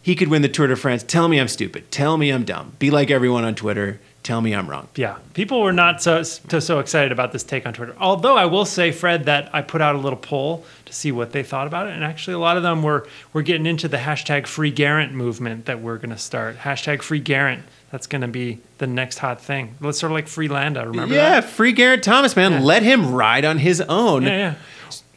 he 0.00 0.14
could 0.14 0.28
win 0.28 0.42
the 0.42 0.48
Tour 0.48 0.66
de 0.66 0.76
France. 0.76 1.02
Tell 1.02 1.28
me 1.28 1.38
I'm 1.40 1.48
stupid. 1.48 1.90
Tell 1.90 2.16
me 2.16 2.30
I'm 2.30 2.44
dumb. 2.44 2.72
Be 2.78 2.90
like 2.90 3.10
everyone 3.10 3.44
on 3.44 3.54
Twitter. 3.54 4.00
Tell 4.24 4.40
me 4.40 4.54
I'm 4.54 4.68
wrong. 4.68 4.88
Yeah, 4.96 5.18
people 5.34 5.60
were 5.60 5.72
not 5.72 6.02
so, 6.02 6.22
so 6.22 6.58
so 6.58 6.78
excited 6.78 7.12
about 7.12 7.32
this 7.32 7.44
take 7.44 7.66
on 7.66 7.74
Twitter. 7.74 7.94
Although 8.00 8.38
I 8.38 8.46
will 8.46 8.64
say, 8.64 8.90
Fred, 8.90 9.24
that 9.26 9.54
I 9.54 9.60
put 9.60 9.82
out 9.82 9.94
a 9.94 9.98
little 9.98 10.18
poll 10.18 10.64
to 10.86 10.92
see 10.94 11.12
what 11.12 11.32
they 11.32 11.42
thought 11.42 11.66
about 11.66 11.88
it, 11.88 11.92
and 11.92 12.02
actually 12.02 12.32
a 12.32 12.38
lot 12.38 12.56
of 12.56 12.62
them 12.62 12.82
were 12.82 13.06
were 13.34 13.42
getting 13.42 13.66
into 13.66 13.86
the 13.86 13.98
hashtag 13.98 14.46
Free 14.46 14.72
Geraint 14.72 15.12
movement 15.12 15.66
that 15.66 15.82
we're 15.82 15.98
going 15.98 16.08
to 16.08 16.18
start. 16.18 16.56
Hashtag 16.56 17.02
Free 17.02 17.20
Geraint. 17.20 17.64
That's 17.90 18.06
going 18.06 18.22
to 18.22 18.28
be 18.28 18.60
the 18.78 18.86
next 18.86 19.18
hot 19.18 19.42
thing. 19.42 19.76
It's 19.82 19.98
sort 19.98 20.10
of 20.10 20.14
like 20.14 20.26
Free 20.26 20.48
Landa. 20.48 20.88
Remember 20.88 21.14
yeah, 21.14 21.40
that? 21.40 21.44
free 21.44 21.74
Geraint 21.74 22.02
Thomas, 22.02 22.34
man. 22.34 22.52
Yeah. 22.52 22.60
Let 22.60 22.82
him 22.82 23.12
ride 23.12 23.44
on 23.44 23.58
his 23.58 23.82
own. 23.82 24.22
Yeah, 24.22 24.36
yeah. 24.38 24.54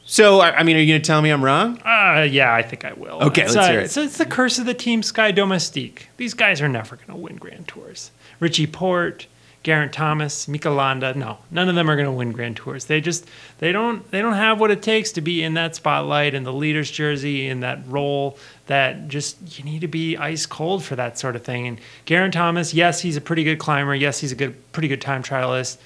So, 0.09 0.39
I 0.39 0.59
I 0.59 0.63
mean, 0.63 0.77
are 0.77 0.79
you 0.79 0.93
going 0.93 1.01
to 1.01 1.05
tell 1.05 1.21
me 1.21 1.29
I'm 1.29 1.43
wrong? 1.43 1.79
Uh, 1.85 2.25
yeah, 2.29 2.53
I 2.53 2.61
think 2.61 2.85
I 2.85 2.93
will. 2.93 3.21
Okay, 3.23 3.43
it's, 3.43 3.53
let's 3.53 3.67
uh, 3.67 3.71
hear 3.71 3.79
it. 3.81 3.83
It's, 3.83 3.97
it's 3.97 4.17
the 4.17 4.25
curse 4.25 4.57
of 4.57 4.65
the 4.65 4.73
Team 4.73 5.03
Sky 5.03 5.31
Domestique. 5.33 6.07
These 6.15 6.33
guys 6.33 6.61
are 6.61 6.69
never 6.69 6.95
going 6.95 7.09
to 7.09 7.15
win 7.15 7.35
Grand 7.35 7.67
Tours. 7.67 8.11
Richie 8.39 8.67
Porte, 8.67 9.27
Geraint 9.63 9.91
Thomas, 9.91 10.47
Mika 10.47 10.69
Landa, 10.69 11.13
no, 11.13 11.39
none 11.51 11.67
of 11.67 11.75
them 11.75 11.89
are 11.89 11.97
going 11.97 12.05
to 12.05 12.11
win 12.13 12.31
Grand 12.31 12.55
Tours. 12.55 12.85
They 12.85 13.01
just 13.01 13.27
they 13.57 13.73
don't 13.73 14.09
they 14.11 14.21
don't 14.21 14.35
have 14.35 14.61
what 14.61 14.71
it 14.71 14.81
takes 14.81 15.11
to 15.11 15.21
be 15.21 15.43
in 15.43 15.55
that 15.55 15.75
spotlight 15.75 16.33
in 16.33 16.43
the 16.43 16.53
leader's 16.53 16.89
jersey 16.89 17.49
in 17.49 17.59
that 17.59 17.85
role. 17.85 18.37
That 18.67 19.09
just 19.09 19.59
you 19.59 19.65
need 19.65 19.81
to 19.81 19.89
be 19.89 20.15
ice 20.15 20.45
cold 20.45 20.85
for 20.85 20.95
that 20.95 21.19
sort 21.19 21.35
of 21.35 21.43
thing. 21.43 21.67
And 21.67 21.81
Geraint 22.05 22.33
Thomas, 22.33 22.73
yes, 22.73 23.01
he's 23.01 23.17
a 23.17 23.21
pretty 23.21 23.43
good 23.43 23.59
climber. 23.59 23.93
Yes, 23.93 24.19
he's 24.19 24.31
a 24.31 24.35
good 24.35 24.71
pretty 24.71 24.87
good 24.87 25.01
time 25.01 25.21
trialist. 25.21 25.79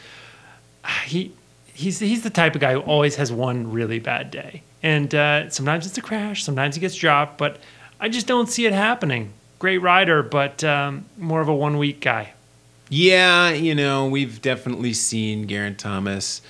He 1.05 1.33
he's 1.73 1.99
he's 1.99 2.23
the 2.23 2.29
type 2.29 2.55
of 2.55 2.61
guy 2.61 2.73
who 2.73 2.79
always 2.81 3.15
has 3.15 3.31
one 3.31 3.71
really 3.71 3.99
bad 3.99 4.31
day, 4.31 4.63
and 4.83 5.13
uh, 5.13 5.49
sometimes 5.49 5.85
it's 5.85 5.97
a 5.97 6.01
crash, 6.01 6.43
sometimes 6.43 6.75
he 6.75 6.81
gets 6.81 6.95
dropped, 6.95 7.37
but 7.37 7.59
I 7.99 8.09
just 8.09 8.27
don't 8.27 8.49
see 8.49 8.65
it 8.65 8.73
happening. 8.73 9.33
Great 9.59 9.77
rider, 9.77 10.23
but 10.23 10.63
um, 10.63 11.05
more 11.17 11.41
of 11.41 11.47
a 11.47 11.55
one 11.55 11.77
week 11.77 12.01
guy. 12.01 12.33
Yeah, 12.89 13.51
you 13.51 13.73
know, 13.75 14.07
we've 14.07 14.41
definitely 14.41 14.93
seen 14.93 15.47
Geraint 15.47 15.79
Thomas 15.79 16.41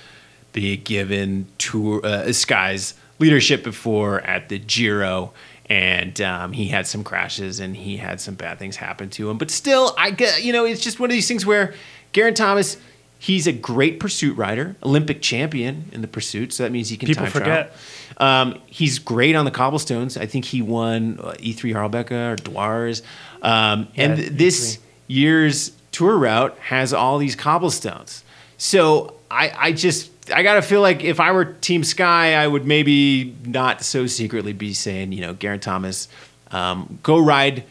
be 0.52 0.76
given 0.76 1.46
tour 1.58 2.04
uh, 2.04 2.32
Sky's 2.32 2.94
leadership 3.18 3.62
before 3.62 4.20
at 4.22 4.48
the 4.48 4.58
Giro, 4.58 5.32
and 5.66 6.20
um, 6.20 6.52
he 6.52 6.66
had 6.68 6.86
some 6.86 7.04
crashes 7.04 7.60
and 7.60 7.76
he 7.76 7.96
had 7.96 8.20
some 8.20 8.34
bad 8.34 8.58
things 8.58 8.76
happen 8.76 9.08
to 9.10 9.30
him. 9.30 9.38
But 9.38 9.50
still, 9.50 9.94
I 9.96 10.08
you 10.40 10.52
know, 10.52 10.64
it's 10.64 10.82
just 10.82 10.98
one 10.98 11.10
of 11.10 11.14
these 11.14 11.28
things 11.28 11.46
where 11.46 11.74
Geraint 12.12 12.36
Thomas. 12.36 12.76
He's 13.22 13.46
a 13.46 13.52
great 13.52 14.00
pursuit 14.00 14.36
rider, 14.36 14.74
Olympic 14.82 15.22
champion 15.22 15.84
in 15.92 16.00
the 16.00 16.08
pursuit, 16.08 16.52
so 16.52 16.64
that 16.64 16.72
means 16.72 16.88
he 16.88 16.96
can 16.96 17.06
People 17.06 17.26
time 17.26 17.30
trial. 17.30 17.44
forget. 17.44 17.76
Um, 18.16 18.60
he's 18.66 18.98
great 18.98 19.36
on 19.36 19.44
the 19.44 19.52
cobblestones. 19.52 20.16
I 20.16 20.26
think 20.26 20.44
he 20.44 20.60
won 20.60 21.20
uh, 21.22 21.34
E3 21.38 21.72
Harelbeke 21.72 22.10
or 22.10 22.34
Dwars. 22.34 23.02
Um, 23.40 23.86
and 23.96 24.16
th- 24.16 24.30
this 24.30 24.76
E3. 24.76 24.80
year's 25.06 25.72
tour 25.92 26.18
route 26.18 26.58
has 26.62 26.92
all 26.92 27.18
these 27.18 27.36
cobblestones. 27.36 28.24
So 28.58 29.14
I, 29.30 29.52
I 29.56 29.72
just 29.72 30.10
I 30.34 30.42
gotta 30.42 30.60
feel 30.62 30.80
like 30.80 31.04
if 31.04 31.20
I 31.20 31.30
were 31.30 31.44
Team 31.44 31.84
Sky, 31.84 32.34
I 32.34 32.48
would 32.48 32.66
maybe 32.66 33.36
not 33.44 33.82
so 33.82 34.08
secretly 34.08 34.52
be 34.52 34.72
saying, 34.74 35.12
you 35.12 35.20
know, 35.20 35.32
Geraint 35.34 35.62
Thomas, 35.62 36.08
um, 36.50 36.98
go 37.04 37.20
ride, 37.20 37.62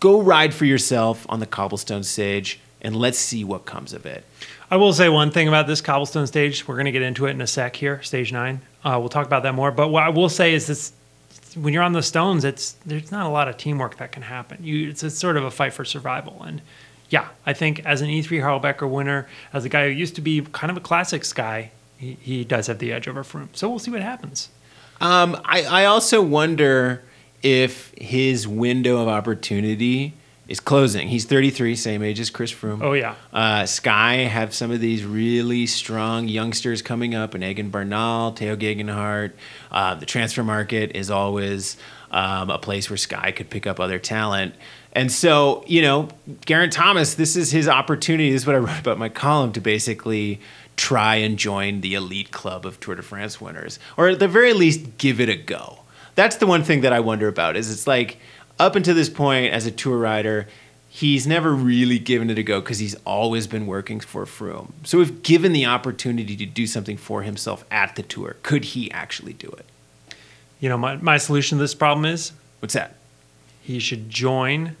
go 0.00 0.20
ride 0.20 0.52
for 0.52 0.64
yourself 0.64 1.24
on 1.28 1.38
the 1.38 1.46
cobblestone 1.46 2.02
stage, 2.02 2.58
and 2.82 2.96
let's 2.96 3.18
see 3.18 3.44
what 3.44 3.66
comes 3.66 3.92
of 3.92 4.04
it. 4.04 4.24
I 4.70 4.76
will 4.76 4.92
say 4.92 5.08
one 5.08 5.32
thing 5.32 5.48
about 5.48 5.66
this 5.66 5.80
cobblestone 5.80 6.28
stage. 6.28 6.68
We're 6.68 6.76
going 6.76 6.84
to 6.84 6.92
get 6.92 7.02
into 7.02 7.26
it 7.26 7.30
in 7.30 7.40
a 7.40 7.46
sec 7.46 7.74
here, 7.74 8.00
stage 8.02 8.32
nine. 8.32 8.60
Uh, 8.84 8.96
we'll 9.00 9.08
talk 9.08 9.26
about 9.26 9.42
that 9.42 9.54
more. 9.54 9.72
But 9.72 9.88
what 9.88 10.04
I 10.04 10.10
will 10.10 10.28
say 10.28 10.54
is 10.54 10.68
this: 10.68 10.92
when 11.56 11.74
you're 11.74 11.82
on 11.82 11.92
the 11.92 12.02
stones, 12.02 12.44
it's 12.44 12.72
there's 12.86 13.10
not 13.10 13.26
a 13.26 13.30
lot 13.30 13.48
of 13.48 13.56
teamwork 13.56 13.96
that 13.96 14.12
can 14.12 14.22
happen. 14.22 14.62
You, 14.62 14.90
it's, 14.90 15.18
sort 15.18 15.36
of 15.36 15.44
a 15.44 15.50
fight 15.50 15.72
for 15.72 15.84
survival. 15.84 16.42
And 16.44 16.62
yeah, 17.08 17.28
I 17.44 17.52
think 17.52 17.84
as 17.84 18.00
an 18.00 18.08
E3 18.08 18.40
Harelbeke 18.40 18.88
winner, 18.88 19.28
as 19.52 19.64
a 19.64 19.68
guy 19.68 19.88
who 19.88 19.90
used 19.90 20.14
to 20.14 20.20
be 20.20 20.40
kind 20.52 20.70
of 20.70 20.76
a 20.76 20.80
classics 20.80 21.32
guy, 21.32 21.72
he, 21.98 22.16
he 22.20 22.44
does 22.44 22.68
have 22.68 22.78
the 22.78 22.92
edge 22.92 23.08
over 23.08 23.24
Froome. 23.24 23.48
So 23.52 23.68
we'll 23.68 23.80
see 23.80 23.90
what 23.90 24.02
happens. 24.02 24.50
Um, 25.00 25.40
I, 25.44 25.64
I 25.64 25.84
also 25.86 26.22
wonder 26.22 27.02
if 27.42 27.92
his 27.98 28.46
window 28.46 28.98
of 28.98 29.08
opportunity 29.08 30.14
is 30.50 30.60
closing. 30.60 31.08
He's 31.08 31.24
33, 31.24 31.76
same 31.76 32.02
age 32.02 32.18
as 32.20 32.28
Chris 32.28 32.52
Froome. 32.52 32.82
Oh 32.82 32.92
yeah, 32.92 33.14
Uh, 33.32 33.64
Sky 33.66 34.16
have 34.16 34.52
some 34.52 34.70
of 34.70 34.80
these 34.80 35.04
really 35.04 35.64
strong 35.66 36.28
youngsters 36.28 36.82
coming 36.82 37.14
up, 37.14 37.34
and 37.34 37.42
Egan 37.44 37.70
Bernal, 37.70 38.32
Tao 38.32 38.56
Geoghegan 38.56 38.92
Hart. 38.92 39.36
Uh, 39.70 39.94
the 39.94 40.06
transfer 40.06 40.42
market 40.42 40.96
is 40.96 41.08
always 41.10 41.76
um, 42.10 42.50
a 42.50 42.58
place 42.58 42.90
where 42.90 42.96
Sky 42.96 43.30
could 43.30 43.48
pick 43.48 43.66
up 43.66 43.78
other 43.78 43.98
talent. 44.00 44.54
And 44.92 45.12
so, 45.12 45.62
you 45.68 45.82
know, 45.82 46.08
Geraint 46.46 46.72
Thomas, 46.72 47.14
this 47.14 47.36
is 47.36 47.52
his 47.52 47.68
opportunity. 47.68 48.32
This 48.32 48.42
is 48.42 48.46
what 48.46 48.56
I 48.56 48.58
wrote 48.58 48.80
about 48.80 48.98
my 48.98 49.08
column 49.08 49.52
to 49.52 49.60
basically 49.60 50.40
try 50.76 51.14
and 51.16 51.38
join 51.38 51.80
the 51.80 51.94
elite 51.94 52.32
club 52.32 52.66
of 52.66 52.80
Tour 52.80 52.96
de 52.96 53.02
France 53.02 53.40
winners, 53.40 53.78
or 53.96 54.08
at 54.08 54.18
the 54.18 54.26
very 54.26 54.52
least, 54.52 54.98
give 54.98 55.20
it 55.20 55.28
a 55.28 55.36
go. 55.36 55.78
That's 56.16 56.36
the 56.36 56.46
one 56.48 56.64
thing 56.64 56.80
that 56.80 56.92
I 56.92 56.98
wonder 56.98 57.28
about. 57.28 57.56
Is 57.56 57.70
it's 57.70 57.86
like 57.86 58.18
up 58.60 58.76
until 58.76 58.94
this 58.94 59.08
point 59.08 59.52
as 59.52 59.66
a 59.66 59.70
tour 59.70 59.98
rider, 59.98 60.46
he's 60.88 61.26
never 61.26 61.52
really 61.54 61.98
given 61.98 62.30
it 62.30 62.38
a 62.38 62.42
go 62.42 62.60
because 62.60 62.78
he's 62.78 62.94
always 63.06 63.46
been 63.46 63.66
working 63.66 64.00
for 64.00 64.24
Froome. 64.26 64.70
So, 64.84 65.00
if 65.00 65.22
given 65.22 65.52
the 65.52 65.66
opportunity 65.66 66.36
to 66.36 66.46
do 66.46 66.66
something 66.66 66.96
for 66.96 67.22
himself 67.22 67.64
at 67.70 67.96
the 67.96 68.02
tour, 68.02 68.36
could 68.42 68.64
he 68.66 68.90
actually 68.92 69.32
do 69.32 69.48
it? 69.48 69.66
You 70.60 70.68
know, 70.68 70.76
my, 70.78 70.96
my 70.96 71.16
solution 71.16 71.58
to 71.58 71.62
this 71.62 71.74
problem 71.74 72.04
is 72.04 72.32
What's 72.60 72.74
that? 72.74 72.96
he 73.62 73.78
should 73.78 74.10
join 74.10 74.76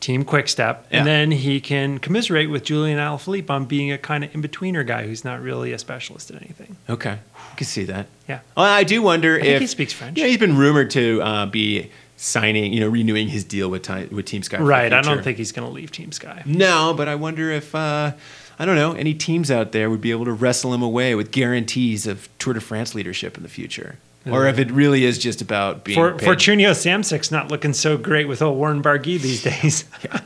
Team 0.00 0.24
Quickstep, 0.24 0.86
Yeah. 0.90 0.98
and 0.98 1.06
then 1.06 1.30
he 1.30 1.60
can 1.60 1.98
commiserate 1.98 2.48
with 2.48 2.64
Julian 2.64 2.98
Alaphilippe 2.98 3.50
on 3.50 3.66
being 3.66 3.92
a 3.92 3.98
kind 3.98 4.24
of 4.24 4.34
in 4.34 4.42
betweener 4.42 4.84
guy 4.86 5.06
who's 5.06 5.24
not 5.24 5.42
really 5.42 5.72
a 5.72 5.78
specialist 5.78 6.30
in 6.30 6.38
anything. 6.38 6.76
Okay, 6.88 7.18
I 7.52 7.54
can 7.56 7.66
see 7.66 7.84
that. 7.84 8.06
Yeah. 8.26 8.40
Well, 8.56 8.64
I 8.64 8.82
do 8.82 9.02
wonder 9.02 9.34
I 9.34 9.44
if 9.44 9.60
he 9.60 9.66
speaks 9.66 9.92
French. 9.92 10.16
Yeah, 10.18 10.26
he's 10.26 10.38
been 10.38 10.56
rumored 10.56 10.90
to 10.92 11.20
uh, 11.22 11.46
be 11.46 11.90
signing, 12.20 12.70
you 12.74 12.80
know, 12.80 12.88
renewing 12.88 13.28
his 13.28 13.44
deal 13.44 13.70
with 13.70 13.82
ti- 13.82 14.06
with 14.06 14.26
Team 14.26 14.42
Sky. 14.42 14.58
Right. 14.58 14.92
I 14.92 15.00
don't 15.00 15.24
think 15.24 15.38
he's 15.38 15.52
going 15.52 15.66
to 15.66 15.72
leave 15.72 15.90
Team 15.90 16.12
Sky. 16.12 16.42
No, 16.44 16.92
but 16.94 17.08
I 17.08 17.14
wonder 17.14 17.50
if 17.50 17.74
uh, 17.74 18.12
I 18.58 18.64
don't 18.66 18.76
know 18.76 18.92
any 18.92 19.14
teams 19.14 19.50
out 19.50 19.72
there 19.72 19.88
would 19.88 20.02
be 20.02 20.10
able 20.10 20.26
to 20.26 20.32
wrestle 20.32 20.74
him 20.74 20.82
away 20.82 21.14
with 21.14 21.30
guarantees 21.30 22.06
of 22.06 22.28
Tour 22.38 22.54
de 22.54 22.60
France 22.60 22.94
leadership 22.94 23.38
in 23.38 23.42
the 23.42 23.48
future, 23.48 23.98
or 24.30 24.46
if 24.46 24.58
it 24.58 24.70
really 24.70 25.04
is 25.04 25.18
just 25.18 25.40
about 25.40 25.82
being 25.82 25.96
For, 25.96 26.12
paid. 26.12 26.28
Fortuneo 26.28 27.30
not 27.32 27.50
looking 27.50 27.72
so 27.72 27.96
great 27.96 28.28
with 28.28 28.42
old 28.42 28.58
Warren 28.58 28.82
Barguil 28.82 29.20
these 29.20 29.42
days. 29.42 29.84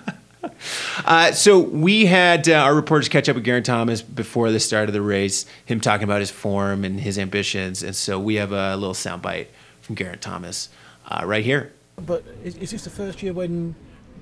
Uh, 1.04 1.30
so 1.32 1.58
we 1.58 2.06
had 2.06 2.48
uh, 2.48 2.54
our 2.54 2.74
reporters 2.74 3.08
catch 3.08 3.28
up 3.28 3.34
with 3.34 3.44
Geraint 3.44 3.66
Thomas 3.66 4.00
before 4.00 4.50
the 4.50 4.60
start 4.60 4.88
of 4.88 4.94
the 4.94 5.02
race, 5.02 5.44
him 5.66 5.78
talking 5.78 6.04
about 6.04 6.20
his 6.20 6.30
form 6.30 6.84
and 6.84 7.00
his 7.00 7.18
ambitions, 7.18 7.82
and 7.82 7.94
so 7.94 8.18
we 8.18 8.36
have 8.36 8.52
a 8.52 8.74
little 8.76 8.94
soundbite 8.94 9.48
from 9.82 9.94
Geraint 9.94 10.22
Thomas 10.22 10.70
uh, 11.10 11.22
right 11.26 11.44
here. 11.44 11.72
But 11.96 12.24
is, 12.42 12.56
is 12.56 12.70
this 12.72 12.84
the 12.84 12.90
first 12.90 13.22
year 13.22 13.32
when 13.32 13.74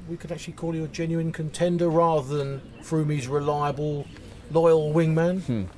we 0.09 0.17
could 0.17 0.33
actually 0.33 0.55
call 0.55 0.75
you 0.75 0.85
a 0.85 0.89
genuine 0.89 1.33
contender 1.33 1.89
rather 1.89 2.37
than 2.37 2.61
Froome's 2.83 3.29
reliable, 3.29 4.07
loyal 4.51 4.93
wingman? 4.93 5.69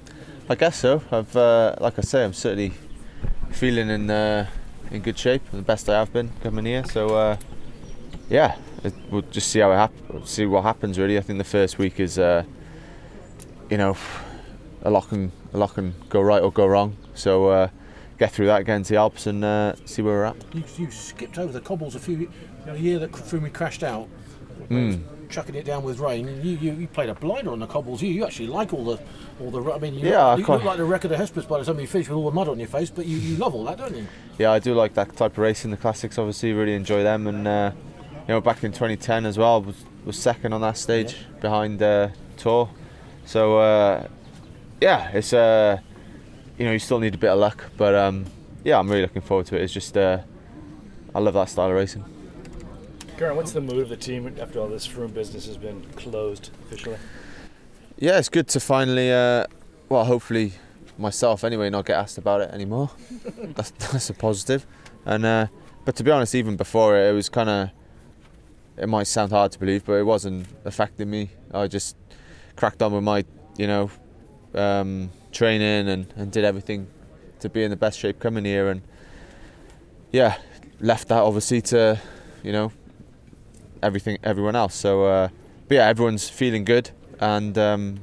I 0.48 0.54
guess 0.54 0.78
so. 0.78 1.02
I've, 1.11 1.35
uh, 1.37 1.76
like 1.80 1.98
I 1.98 2.02
say, 2.02 2.24
I'm 2.24 2.35
certainly 2.35 2.72
feeling 3.50 3.88
in 3.88 4.11
uh, 4.11 4.46
in 4.90 5.00
good 5.00 5.18
shape, 5.18 5.42
the 5.50 5.62
best 5.62 5.88
I 5.88 5.98
have 5.98 6.12
been 6.12 6.30
coming 6.42 6.66
here. 6.66 6.85
So, 6.85 7.14
uh, 7.14 7.37
yeah, 8.28 8.57
it, 8.83 8.92
we'll 9.11 9.22
just 9.22 9.48
see 9.48 9.61
how 9.61 9.72
it 9.72 9.76
hap- 9.76 10.26
see 10.26 10.46
what 10.46 10.64
happens. 10.64 10.98
Really, 10.98 11.16
I 11.16 11.22
think 11.22 11.38
the 11.38 11.44
first 11.44 11.78
week 11.78 12.00
is, 12.00 12.18
uh, 12.18 12.44
you 13.70 13.78
know, 13.78 13.96
a 14.83 14.90
lot 14.90 15.09
can 15.09 15.33
a 15.52 15.59
lot 15.59 15.74
can 15.74 15.94
go 16.09 16.20
right 16.20 16.42
or 16.42 16.52
go 16.52 16.66
wrong. 16.66 16.96
So, 17.14 17.48
uh, 17.48 17.68
get 18.25 18.33
through 18.33 18.47
that, 18.47 18.65
get 18.65 18.77
into 18.77 18.95
the 18.95 18.99
Alps, 18.99 19.27
and 19.27 19.45
uh, 19.45 19.75
see 19.85 20.01
where 20.03 20.15
we're 20.15 20.25
at. 20.25 20.37
You, 20.55 20.63
you 20.79 20.91
skipped 20.91 21.39
over 21.39 21.53
the 21.53 21.61
cobbles 21.61 21.95
a 21.95 21.99
few 21.99 22.17
you 22.17 22.31
know, 22.67 22.73
a 22.75 22.79
year 22.79 22.99
that 22.99 23.13
Froome 23.13 23.53
crashed 23.53 23.83
out. 23.83 24.07
Hmm. 24.69 24.95
Chucking 25.29 25.55
it 25.57 25.65
down 25.65 25.83
with 25.83 25.99
rain, 25.99 26.27
you, 26.45 26.57
you, 26.57 26.73
you 26.73 26.87
played 26.87 27.09
a 27.09 27.15
blinder 27.15 27.51
on 27.51 27.59
the 27.59 27.67
cobbles. 27.67 28.01
You, 28.03 28.09
you 28.11 28.25
actually 28.25 28.47
like 28.47 28.73
all 28.73 28.85
the 28.85 28.99
all 29.41 29.51
the. 29.51 29.73
I 29.73 29.79
mean, 29.79 29.95
you, 29.95 30.09
Yeah, 30.09 30.27
I 30.27 30.37
you 30.37 30.45
quite- 30.45 30.57
look 30.57 30.65
like 30.65 30.77
the 30.79 30.85
wreck 30.85 31.05
of 31.05 31.11
the 31.11 31.17
Hesperus 31.17 31.45
by 31.47 31.59
the 31.59 31.65
time 31.65 31.81
you 31.81 31.87
finish 31.87 32.09
with 32.09 32.17
all 32.17 32.25
the 32.27 32.31
mud 32.35 32.49
on 32.49 32.59
your 32.59 32.69
face. 32.69 32.89
But 32.89 33.07
you, 33.07 33.17
you 33.19 33.37
love 33.37 33.55
all 33.55 33.65
that, 33.65 33.79
don't 33.79 33.97
you? 33.97 34.07
yeah, 34.39 34.53
I 34.53 34.59
do 34.59 34.75
like 34.75 34.95
that 34.95 35.17
type 35.17 35.33
of 35.33 35.39
racing. 35.39 35.71
The 35.71 35.77
classics, 35.77 36.19
obviously, 36.19 36.53
really 36.53 36.75
enjoy 36.75 37.03
them. 37.03 37.27
And 37.27 37.47
uh, 37.49 37.73
you 38.29 38.35
know, 38.35 38.41
back 38.41 38.63
in 38.65 38.71
2010 38.73 39.27
as 39.27 39.37
well, 39.37 39.61
was 39.63 39.77
was 40.05 40.17
second 40.19 40.53
on 40.53 40.61
that 40.61 40.77
stage 40.79 41.17
behind 41.41 41.83
uh, 41.83 42.09
Thor. 42.37 42.71
So 43.27 43.59
uh, 43.59 44.07
yeah, 44.81 45.11
it's 45.11 45.33
uh, 45.33 45.79
you 46.59 46.64
know, 46.64 46.73
you 46.73 46.79
still 46.79 46.99
need 46.99 47.14
a 47.14 47.19
bit 47.19 47.31
of 47.31 47.38
luck, 47.38 47.64
but 47.77 47.95
um, 47.95 48.27
yeah, 48.62 48.79
I'm 48.79 48.88
really 48.88 49.03
looking 49.03 49.23
forward 49.23 49.47
to 49.47 49.57
it. 49.57 49.62
It's 49.62 49.73
just 49.73 49.97
uh, 49.97 50.19
I 51.14 51.19
love 51.19 51.35
that 51.35 51.49
style 51.49 51.69
of 51.69 51.75
racing. 51.75 52.05
Geraint, 53.17 53.37
what's 53.37 53.53
the 53.53 53.61
mood 53.61 53.79
of 53.79 53.88
the 53.88 53.97
team 53.97 54.35
after 54.40 54.59
all 54.59 54.69
this 54.69 54.88
Froome 54.88 55.14
business 55.14 55.47
has 55.47 55.57
been 55.57 55.85
closed 55.97 56.51
officially? 56.64 56.99
Yeah, 57.97 58.19
it's 58.19 58.29
good 58.29 58.49
to 58.49 58.61
finally, 58.61 59.12
uh, 59.12 59.47
well, 59.88 60.05
hopefully 60.05 60.53
myself 60.99 61.45
anyway, 61.45 61.71
not 61.71 61.87
get 61.87 61.97
asked 61.97 62.19
about 62.19 62.40
it 62.40 62.51
anymore. 62.51 62.90
that's, 63.55 63.71
that's 63.71 64.11
a 64.11 64.14
positive. 64.14 64.67
And 65.05 65.25
uh, 65.25 65.47
but 65.85 65.97
to 65.97 66.05
be 66.05 66.11
honest, 66.11 66.35
even 66.35 66.57
before 66.57 66.97
it, 66.99 67.11
it 67.11 67.12
was 67.12 67.29
kind 67.29 67.49
of. 67.49 67.71
It 68.77 68.88
might 68.88 69.07
sound 69.07 69.31
hard 69.31 69.53
to 69.53 69.59
believe, 69.61 69.85
but 69.85 69.93
it 69.93 70.03
wasn't 70.03 70.49
affecting 70.64 71.09
me. 71.09 71.31
I 71.53 71.69
just 71.69 71.97
cracked 72.57 72.83
on 72.83 72.93
with 72.93 73.05
my, 73.05 73.25
you 73.57 73.69
know, 73.69 73.88
um, 74.53 75.11
training 75.35 75.88
and, 75.88 76.07
and 76.16 76.33
did 76.33 76.44
everything 76.44 76.87
to 77.40 77.49
be 77.49 77.62
in 77.62 77.70
the 77.70 77.77
best 77.77 77.99
shape 77.99 78.20
coming 78.20 78.44
here. 78.44 78.68
And 78.68 78.83
yeah, 80.12 80.38
left 80.81 81.09
that 81.09 81.23
obviously 81.23 81.61
to, 81.62 82.01
you 82.42 82.53
know, 82.53 82.73
everything, 83.83 84.18
everyone 84.23 84.57
else. 84.57 84.75
So, 84.75 85.05
uh, 85.05 85.29
but 85.68 85.75
yeah, 85.75 85.88
everyone's 85.88 86.29
feeling 86.29 86.64
good, 86.64 86.90
and 87.20 87.57
um, 87.57 88.01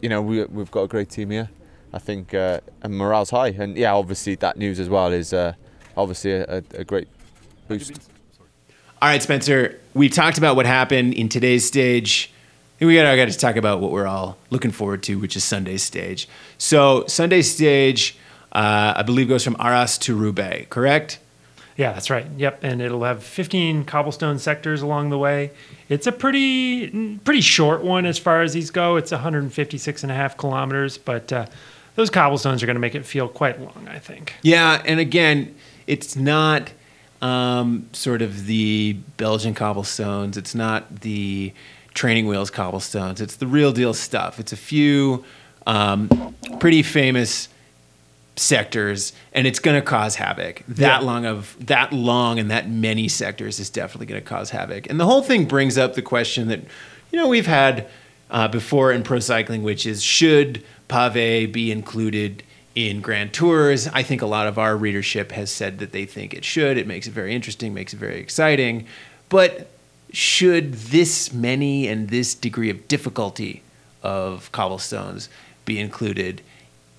you 0.00 0.08
know, 0.08 0.22
we 0.22 0.44
we've 0.44 0.70
got 0.70 0.82
a 0.82 0.88
great 0.88 1.10
team 1.10 1.30
here. 1.30 1.50
I 1.92 1.98
think, 1.98 2.34
uh, 2.34 2.60
and 2.82 2.98
morale's 2.98 3.30
high. 3.30 3.48
And 3.48 3.76
yeah, 3.76 3.94
obviously 3.94 4.34
that 4.36 4.56
news 4.56 4.80
as 4.80 4.88
well 4.88 5.12
is 5.12 5.32
uh, 5.32 5.54
obviously 5.96 6.32
a, 6.32 6.62
a, 6.74 6.84
great 6.84 7.06
boost. 7.68 8.10
All 9.00 9.08
right, 9.08 9.22
Spencer, 9.22 9.78
we've 9.94 10.10
talked 10.10 10.36
about 10.36 10.56
what 10.56 10.66
happened 10.66 11.14
in 11.14 11.28
today's 11.28 11.64
stage. 11.64 12.32
We 12.86 12.96
got 12.96 13.16
got 13.16 13.28
to 13.28 13.38
talk 13.38 13.56
about 13.56 13.80
what 13.80 13.90
we're 13.90 14.06
all 14.06 14.36
looking 14.50 14.70
forward 14.70 15.02
to, 15.04 15.18
which 15.18 15.36
is 15.36 15.44
Sunday 15.44 15.76
stage. 15.76 16.28
So 16.58 17.04
Sunday 17.06 17.42
stage, 17.42 18.16
uh, 18.52 18.94
I 18.96 19.02
believe, 19.02 19.28
goes 19.28 19.44
from 19.44 19.56
Arras 19.58 19.98
to 19.98 20.14
Roubaix. 20.14 20.66
Correct? 20.68 21.18
Yeah, 21.76 21.92
that's 21.92 22.08
right. 22.08 22.26
Yep, 22.36 22.62
and 22.62 22.80
it'll 22.80 23.02
have 23.02 23.22
15 23.22 23.84
cobblestone 23.84 24.38
sectors 24.38 24.82
along 24.82 25.10
the 25.10 25.18
way. 25.18 25.50
It's 25.88 26.06
a 26.06 26.12
pretty 26.12 27.18
pretty 27.18 27.40
short 27.40 27.82
one 27.82 28.06
as 28.06 28.18
far 28.18 28.42
as 28.42 28.52
these 28.52 28.70
go. 28.70 28.96
It's 28.96 29.10
156 29.10 30.02
and 30.02 30.12
a 30.12 30.14
half 30.14 30.36
kilometers, 30.36 30.98
but 30.98 31.32
uh, 31.32 31.46
those 31.96 32.10
cobblestones 32.10 32.62
are 32.62 32.66
going 32.66 32.76
to 32.76 32.80
make 32.80 32.94
it 32.94 33.04
feel 33.04 33.28
quite 33.28 33.60
long, 33.60 33.88
I 33.88 33.98
think. 33.98 34.34
Yeah, 34.42 34.82
and 34.84 35.00
again, 35.00 35.54
it's 35.86 36.14
not 36.14 36.72
um, 37.20 37.88
sort 37.92 38.22
of 38.22 38.46
the 38.46 38.94
Belgian 39.16 39.54
cobblestones. 39.54 40.36
It's 40.36 40.54
not 40.54 41.00
the 41.00 41.52
training 41.94 42.26
wheels 42.26 42.50
cobblestones. 42.50 43.20
It's 43.20 43.36
the 43.36 43.46
real 43.46 43.72
deal 43.72 43.94
stuff. 43.94 44.38
It's 44.38 44.52
a 44.52 44.56
few 44.56 45.24
um, 45.66 46.34
pretty 46.60 46.82
famous 46.82 47.48
sectors, 48.36 49.12
and 49.32 49.46
it's 49.46 49.60
going 49.60 49.80
to 49.80 49.86
cause 49.86 50.16
havoc. 50.16 50.62
That 50.66 51.00
Yeah. 51.02 51.06
long 51.06 51.24
of 51.24 51.56
that 51.60 51.92
long 51.92 52.38
and 52.38 52.50
that 52.50 52.68
many 52.68 53.06
sectors 53.08 53.60
is 53.60 53.70
definitely 53.70 54.06
going 54.06 54.20
to 54.20 54.26
cause 54.28 54.50
havoc. 54.50 54.90
And 54.90 54.98
the 54.98 55.04
whole 55.04 55.22
thing 55.22 55.44
brings 55.46 55.78
up 55.78 55.94
the 55.94 56.02
question 56.02 56.48
that 56.48 56.60
you 57.12 57.18
know 57.18 57.28
we've 57.28 57.46
had 57.46 57.86
uh, 58.30 58.48
before 58.48 58.90
in 58.92 59.02
pro 59.04 59.20
cycling, 59.20 59.62
which 59.62 59.86
is 59.86 60.02
should 60.02 60.64
pave 60.88 61.52
be 61.52 61.70
included 61.70 62.42
in 62.74 63.00
Grand 63.00 63.32
Tours? 63.32 63.86
I 63.88 64.02
think 64.02 64.20
a 64.20 64.26
lot 64.26 64.48
of 64.48 64.58
our 64.58 64.76
readership 64.76 65.30
has 65.30 65.50
said 65.52 65.78
that 65.78 65.92
they 65.92 66.04
think 66.04 66.34
it 66.34 66.44
should. 66.44 66.76
It 66.76 66.88
makes 66.88 67.06
it 67.06 67.12
very 67.12 67.32
interesting, 67.32 67.72
makes 67.72 67.94
it 67.94 67.98
very 67.98 68.18
exciting, 68.18 68.86
but 69.28 69.70
should 70.14 70.74
this 70.74 71.32
many 71.32 71.88
and 71.88 72.08
this 72.08 72.34
degree 72.34 72.70
of 72.70 72.86
difficulty 72.88 73.62
of 74.02 74.50
cobblestones 74.52 75.28
be 75.64 75.78
included 75.78 76.40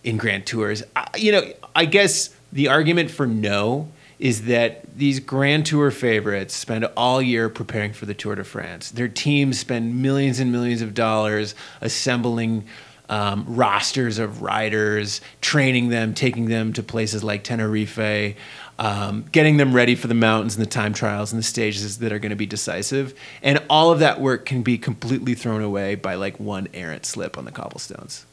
in 0.04 0.17
Grand 0.17 0.45
Tours? 0.45 0.84
I, 0.95 1.08
you 1.15 1.32
know, 1.32 1.43
I 1.75 1.86
guess 1.86 2.36
the 2.51 2.67
argument 2.67 3.12
for 3.12 3.25
no 3.25 3.89
is 4.19 4.45
that 4.45 4.97
these 4.97 5.19
Grand 5.19 5.65
Tour 5.65 5.91
favorites 5.91 6.54
spend 6.54 6.86
all 6.95 7.21
year 7.21 7.49
preparing 7.49 7.93
for 7.93 8.06
the 8.06 8.13
Tour 8.13 8.36
de 8.36 8.43
France. 8.43 8.91
Their 8.91 9.10
teams 9.10 9.60
spend 9.60 10.01
millions 10.01 10.39
and 10.39 10.51
millions 10.51 10.82
of 10.82 10.93
dollars 10.93 11.54
assembling 11.82 12.65
um, 13.10 13.45
rosters 13.47 14.17
of 14.17 14.41
riders, 14.41 15.21
training 15.41 15.89
them, 15.89 16.13
taking 16.13 16.45
them 16.45 16.73
to 16.73 16.84
places 16.84 17.23
like 17.23 17.43
Tenerife, 17.43 18.36
um, 18.77 19.25
getting 19.31 19.57
them 19.57 19.73
ready 19.73 19.95
for 19.95 20.07
the 20.07 20.13
mountains 20.13 20.55
and 20.55 20.65
the 20.65 20.69
time 20.69 20.93
trials 20.93 21.31
and 21.31 21.39
the 21.39 21.43
stages 21.43 21.99
that 21.99 22.11
are 22.11 22.19
going 22.19 22.31
to 22.31 22.35
be 22.35 22.45
decisive. 22.45 23.13
And 23.41 23.61
all 23.69 23.91
of 23.91 23.99
that 23.99 24.19
work 24.19 24.45
can 24.45 24.63
be 24.63 24.77
completely 24.77 25.33
thrown 25.33 25.61
away 25.61 25.95
by 25.95 26.15
like 26.15 26.39
one 26.39 26.67
errant 26.73 27.05
slip 27.05 27.38
on 27.38 27.45
the 27.45 27.51
cobblestones. 27.51 28.25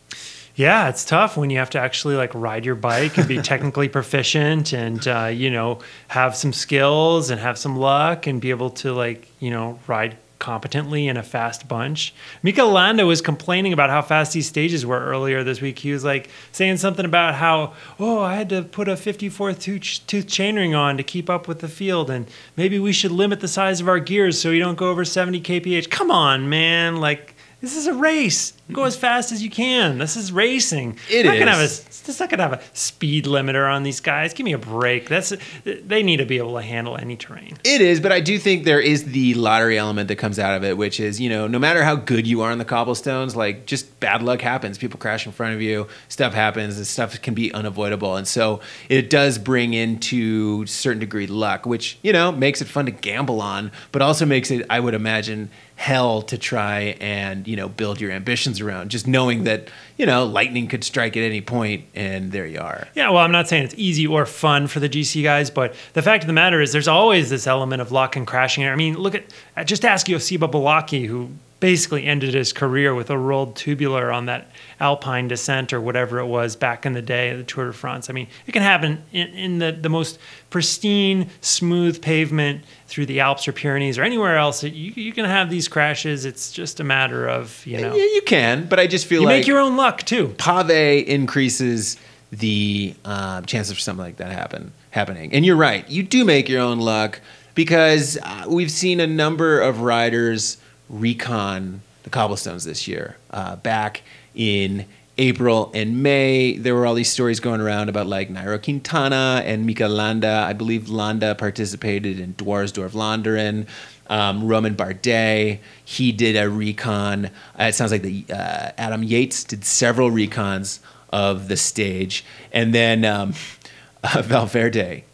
Yeah, 0.55 0.89
it's 0.89 1.05
tough 1.05 1.37
when 1.37 1.49
you 1.49 1.59
have 1.59 1.71
to 1.71 1.79
actually 1.79 2.17
like 2.17 2.35
ride 2.35 2.67
your 2.67 2.75
bike 2.75 3.17
and 3.17 3.27
be 3.27 3.39
technically 3.43 3.89
proficient 3.89 4.73
and 4.73 5.07
uh, 5.09 5.31
you 5.33 5.51
know 5.51 5.79
have 6.09 6.37
some 6.37 6.53
skills 6.53 7.31
and 7.31 7.41
have 7.41 7.57
some 7.57 7.77
luck 7.77 8.27
and 8.27 8.41
be 8.41 8.51
able 8.51 8.71
to 8.71 8.93
like 8.93 9.29
you 9.41 9.51
know 9.51 9.79
ride 9.87 10.19
competently 10.43 11.07
in 11.07 11.17
a 11.17 11.23
fast 11.23 11.69
bunch. 11.69 12.13
Mikel 12.43 12.69
Landa 12.69 13.07
was 13.07 13.23
complaining 13.23 13.73
about 13.73 13.91
how 13.91 14.03
fast 14.03 14.33
these 14.33 14.49
stages 14.49 14.85
were 14.85 14.99
earlier 14.99 15.45
this 15.45 15.61
week. 15.61 15.79
He 15.79 15.93
was 15.93 16.03
like 16.03 16.29
saying 16.51 16.79
something 16.79 17.05
about 17.05 17.37
how 17.37 17.75
oh 18.01 18.19
I 18.19 18.35
had 18.35 18.49
to 18.49 18.63
put 18.63 18.89
a 18.89 18.95
54th 18.95 19.61
tooth, 19.61 20.01
tooth 20.09 20.27
chainring 20.27 20.77
on 20.77 20.97
to 20.97 21.05
keep 21.05 21.31
up 21.31 21.47
with 21.47 21.61
the 21.61 21.69
field 21.69 22.11
and 22.11 22.27
maybe 22.57 22.81
we 22.81 22.93
should 22.93 23.13
limit 23.13 23.39
the 23.39 23.47
size 23.47 23.81
of 23.81 23.89
our 23.89 24.01
gears 24.01 24.41
so 24.41 24.51
we 24.51 24.59
don't 24.59 24.77
go 24.77 24.91
over 24.91 25.05
70 25.05 25.41
kph. 25.41 25.89
Come 25.89 26.11
on, 26.11 26.49
man, 26.49 26.97
like 26.97 27.37
This 27.63 27.77
is 27.77 27.87
a 27.87 27.95
race. 27.95 28.55
Go 28.73 28.85
as 28.85 28.97
fast 28.97 29.31
as 29.31 29.43
you 29.43 29.49
can. 29.49 29.99
This 29.99 30.17
is 30.17 30.33
racing. 30.33 30.99
It 31.09 31.25
not 31.25 31.39
Gonna 31.39 31.53
have 31.53 31.61
a, 31.61 31.65
it's 31.65 32.19
not 32.19 32.29
gonna 32.29 32.43
have 32.43 32.53
a 32.55 32.63
speed 32.73 33.27
limiter 33.27 33.73
on 33.73 33.85
these 33.85 34.01
guys. 34.01 34.35
Give 34.35 34.45
me 34.45 34.53
a 34.53 34.59
break. 34.59 35.09
That's 35.09 35.33
they 35.65 36.03
need 36.03 36.17
to 36.17 36.27
be 36.27 36.39
able 36.39 36.57
to 36.57 36.63
handle 36.63 36.97
any 36.97 37.17
terrain. 37.17 37.57
It 37.65 37.81
is, 37.81 38.01
but 38.01 38.11
I 38.11 38.21
do 38.21 38.39
think 38.39 38.65
there 38.65 38.81
is 38.81 39.05
the 39.05 39.35
lottery 39.35 39.79
element 39.79 40.09
that 40.09 40.17
comes 40.17 40.41
out 40.41 40.57
of 40.57 40.65
it, 40.65 40.77
which 40.77 40.99
is, 40.99 41.21
you 41.21 41.29
know, 41.29 41.47
no 41.47 41.61
matter 41.61 41.85
how 41.85 41.95
good 41.95 42.27
you 42.27 42.41
are 42.41 42.51
on 42.51 42.59
the 42.59 42.65
cobblestones, 42.65 43.37
like 43.37 43.67
just 43.67 44.01
bad 44.01 44.23
luck 44.23 44.41
happens. 44.41 44.77
People 44.77 44.99
crash 44.99 45.25
in 45.25 45.31
front 45.33 45.55
of 45.55 45.63
you, 45.63 45.87
stuff 46.09 46.35
happens, 46.35 46.79
and 46.79 46.87
stuff 46.87 47.21
can 47.23 47.35
be 47.35 47.53
unavoidable. 47.53 48.17
And 48.17 48.27
so 48.27 48.61
it 48.89 49.09
does 49.09 49.39
bring 49.39 49.73
into 49.75 50.63
a 50.65 50.67
certain 50.67 50.99
degree 50.99 51.29
luck, 51.29 51.65
which, 51.65 51.99
you 52.03 52.13
know, 52.13 52.33
makes 52.33 52.61
it 52.61 52.67
fun 52.67 52.87
to 52.87 52.93
gamble 52.93 53.41
on, 53.41 53.71
but 53.93 54.03
also 54.03 54.27
makes 54.27 54.51
it, 54.51 54.67
I 54.69 54.81
would 54.81 54.95
imagine, 54.95 55.51
hell 55.83 56.23
to 56.23 56.39
try 56.39 56.97
and, 57.01 57.49
you 57.49 57.57
know, 57.57 57.69
build 57.69 58.01
your 58.01 58.13
ambitions 58.13 58.61
around. 58.61 58.89
Just 58.89 59.09
knowing 59.09 59.43
that, 59.43 59.69
you 59.97 60.07
know, 60.07 60.25
lightning 60.25 60.69
could 60.69 60.85
strike 60.85 61.17
at 61.17 61.25
any 61.25 61.41
point 61.41 61.85
and 61.93 62.31
there 62.31 62.47
you 62.47 62.61
are. 62.61 62.87
Yeah, 62.95 63.11
well, 63.11 63.19
I'm 63.19 63.33
not 63.33 63.49
saying 63.49 63.65
it's 63.65 63.75
easy 63.77 64.07
or 64.07 64.25
fun 64.25 64.69
for 64.69 64.79
the 64.79 64.89
GC 64.89 65.25
guys, 65.25 65.51
but 65.51 65.75
the 65.95 66.03
fact 66.03 66.23
of 66.23 66.29
the 66.29 66.35
matter 66.35 66.61
is 66.61 66.71
there's 66.71 66.87
always 66.87 67.31
this 67.31 67.49
element 67.49 67.83
of 67.83 67.91
luck 67.91 68.15
and 68.15 68.29
crashing. 68.29 68.65
I 68.65 68.77
mean, 68.77 68.97
look 68.97 69.17
at 69.17 69.67
just 69.67 69.85
ask 69.85 70.07
Joseba 70.07 70.49
Beloki, 70.49 71.05
who 71.09 71.31
basically 71.63 72.05
ended 72.05 72.35
his 72.35 72.53
career 72.53 72.93
with 72.93 73.09
a 73.09 73.17
rolled 73.17 73.55
tubular 73.55 74.11
on 74.11 74.27
that 74.27 74.51
Alpine 74.81 75.29
descent 75.29 75.73
or 75.73 75.81
whatever 75.81 76.19
it 76.19 76.27
was 76.27 76.57
back 76.57 76.85
in 76.85 76.93
the 76.93 77.01
day 77.01 77.31
of 77.31 77.39
the 77.39 77.45
Tour 77.45 77.67
de 77.67 77.73
France. 77.73 78.11
I 78.11 78.13
mean, 78.13 78.27
it 78.49 78.51
can 78.51 78.63
happen 78.63 79.01
in, 79.13 79.29
in 79.29 79.59
the, 79.61 79.71
the 79.71 79.89
most 79.89 80.19
pristine, 80.51 81.31
smooth 81.41 82.03
pavement 82.03 82.65
through 82.89 83.07
the 83.07 83.21
Alps 83.21 83.47
or 83.47 83.53
Pyrenees 83.53 83.97
or 83.97 84.03
anywhere 84.03 84.37
else. 84.39 84.65
You, 84.65 84.71
you 84.73 85.13
can 85.13 85.25
have 85.25 85.51
these 85.51 85.69
crashes. 85.69 86.25
It's 86.25 86.51
just 86.51 86.81
a 86.81 86.85
matter 86.85 87.29
of, 87.29 87.65
you 87.65 87.81
know. 87.81 87.95
Yeah, 87.95 88.03
you 88.03 88.23
can, 88.27 88.67
but 88.67 88.81
I 88.81 88.89
just 88.89 89.07
feel 89.07 89.21
You 89.21 89.29
like 89.29 89.37
make 89.43 89.47
your 89.47 89.61
own 89.61 89.77
luck 89.77 90.03
too. 90.03 90.35
pave 90.39 91.07
increases 91.07 91.97
the 92.33 92.93
uh, 93.05 93.43
chances 93.43 93.73
for 93.73 93.81
something 93.81 94.05
like 94.05 94.17
that 94.17 94.33
happen 94.33 94.73
happening. 94.91 95.33
And 95.33 95.47
you're 95.47 95.55
right, 95.55 95.89
you 95.89 96.03
do 96.03 96.25
make 96.25 96.49
your 96.49 96.61
own 96.61 96.81
luck 96.81 97.21
because 97.55 98.19
uh, 98.21 98.47
we've 98.49 98.73
seen 98.73 98.99
a 98.99 99.07
number 99.07 99.61
of 99.61 99.83
riders 99.83 100.57
recon 100.93 101.83
the 102.05 102.11
cobblestones 102.11 102.65
this 102.65 102.87
year. 102.87 103.17
Uh, 103.31 103.57
back 103.57 104.03
in 104.35 104.87
April 105.19 105.71
and 105.75 106.03
May, 106.03 106.57
there 106.57 106.75
were 106.75 106.87
all 106.87 106.95
these 106.95 107.11
stories 107.11 107.41
going 107.41 107.61
around 107.61 107.89
about 107.89 108.07
like 108.07 108.31
Nairo 108.31 108.63
Quintana 108.63 109.43
and 109.45 109.67
Mikel 109.67 109.91
Landa. 109.91 110.45
I 110.47 110.53
believe 110.53 110.89
Landa 110.89 111.35
participated 111.35 112.21
in 112.21 112.35
Dwars 112.35 112.73
door 112.73 112.89
Vlaanderen. 112.89 113.67
Um, 114.09 114.47
Romain 114.47 114.75
Bardet, 114.75 115.61
he 115.85 116.13
did 116.13 116.37
a 116.37 116.49
recon. 116.51 117.27
Uh, 117.59 117.65
it 117.65 117.75
sounds 117.75 117.93
like 117.93 118.03
the 118.03 118.25
uh, 118.31 118.73
Adam 118.77 119.03
Yates 119.03 119.45
did 119.45 119.65
several 119.65 120.11
recons 120.11 120.81
of 121.11 121.49
the 121.49 121.57
stage, 121.57 122.25
and 122.53 122.75
then 122.75 123.05
um, 123.05 123.33
Valverde 124.23 125.05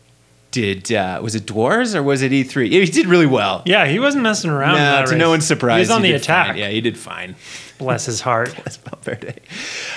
did. 0.61 0.93
Uh, 0.93 1.21
was 1.23 1.35
it 1.35 1.47
Dwars 1.47 1.95
or 1.95 2.03
was 2.03 2.23
it 2.23 2.33
E3? 2.33 2.71
Yeah, 2.71 2.81
he 2.81 2.87
did 2.87 3.07
really 3.07 3.27
well. 3.27 3.63
Yeah, 3.67 3.87
he 3.87 3.99
wasn't 3.99 4.23
messing 4.23 4.51
around. 4.51 4.77
No, 4.77 5.05
to 5.07 5.13
race. 5.13 5.19
no 5.19 5.31
one's 5.31 5.47
surprise, 5.47 5.77
He 5.77 5.81
was 5.81 5.91
on 5.91 6.03
he 6.05 6.13
the 6.13 6.19
did 6.19 6.27
fine. 6.27 6.41
attack. 6.51 6.57
Yeah, 6.57 6.69
he 6.71 6.81
did 6.81 6.99
fine. 6.99 7.37
Bless 7.79 8.07
his 8.07 8.21
heart. 8.21 8.55
That's 8.65 8.77
Valverde. 8.77 9.35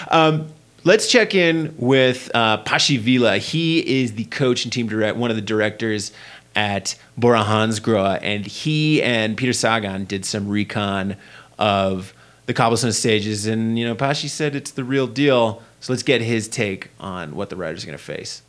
Um, 0.10 0.48
let's 0.84 1.08
check 1.12 1.34
in 1.36 1.74
with 1.78 2.30
uh, 2.34 2.64
Patxi 2.64 3.00
Vila. 3.00 3.38
He 3.38 4.02
is 4.04 4.14
the 4.14 4.26
coach 4.26 4.64
and 4.66 4.72
team 4.74 4.88
direct, 4.88 5.18
one 5.18 5.30
of 5.30 5.36
the 5.36 5.42
directors 5.42 6.12
at 6.56 6.96
Bora 7.18 7.44
Hansgrohe, 7.44 8.20
and 8.22 8.46
he 8.46 9.02
and 9.02 9.38
Peter 9.38 9.54
Sagan 9.54 10.06
did 10.06 10.26
some 10.26 10.50
recon 10.50 11.16
of 11.58 12.14
the 12.46 12.54
cobblestone 12.54 12.92
stages. 12.92 13.46
And 13.46 13.80
you 13.80 13.86
know, 13.88 13.96
Pashi 13.96 14.28
said 14.30 14.56
it's 14.56 14.72
the 14.72 14.84
real 14.84 15.08
deal. 15.08 15.62
So 15.80 15.94
let's 15.94 16.04
get 16.04 16.22
his 16.22 16.48
take 16.48 16.90
on 17.00 17.36
what 17.36 17.50
the 17.50 17.56
riders 17.56 17.84
are 17.84 17.88
going 17.88 17.98
to 17.98 18.04
face. 18.04 18.44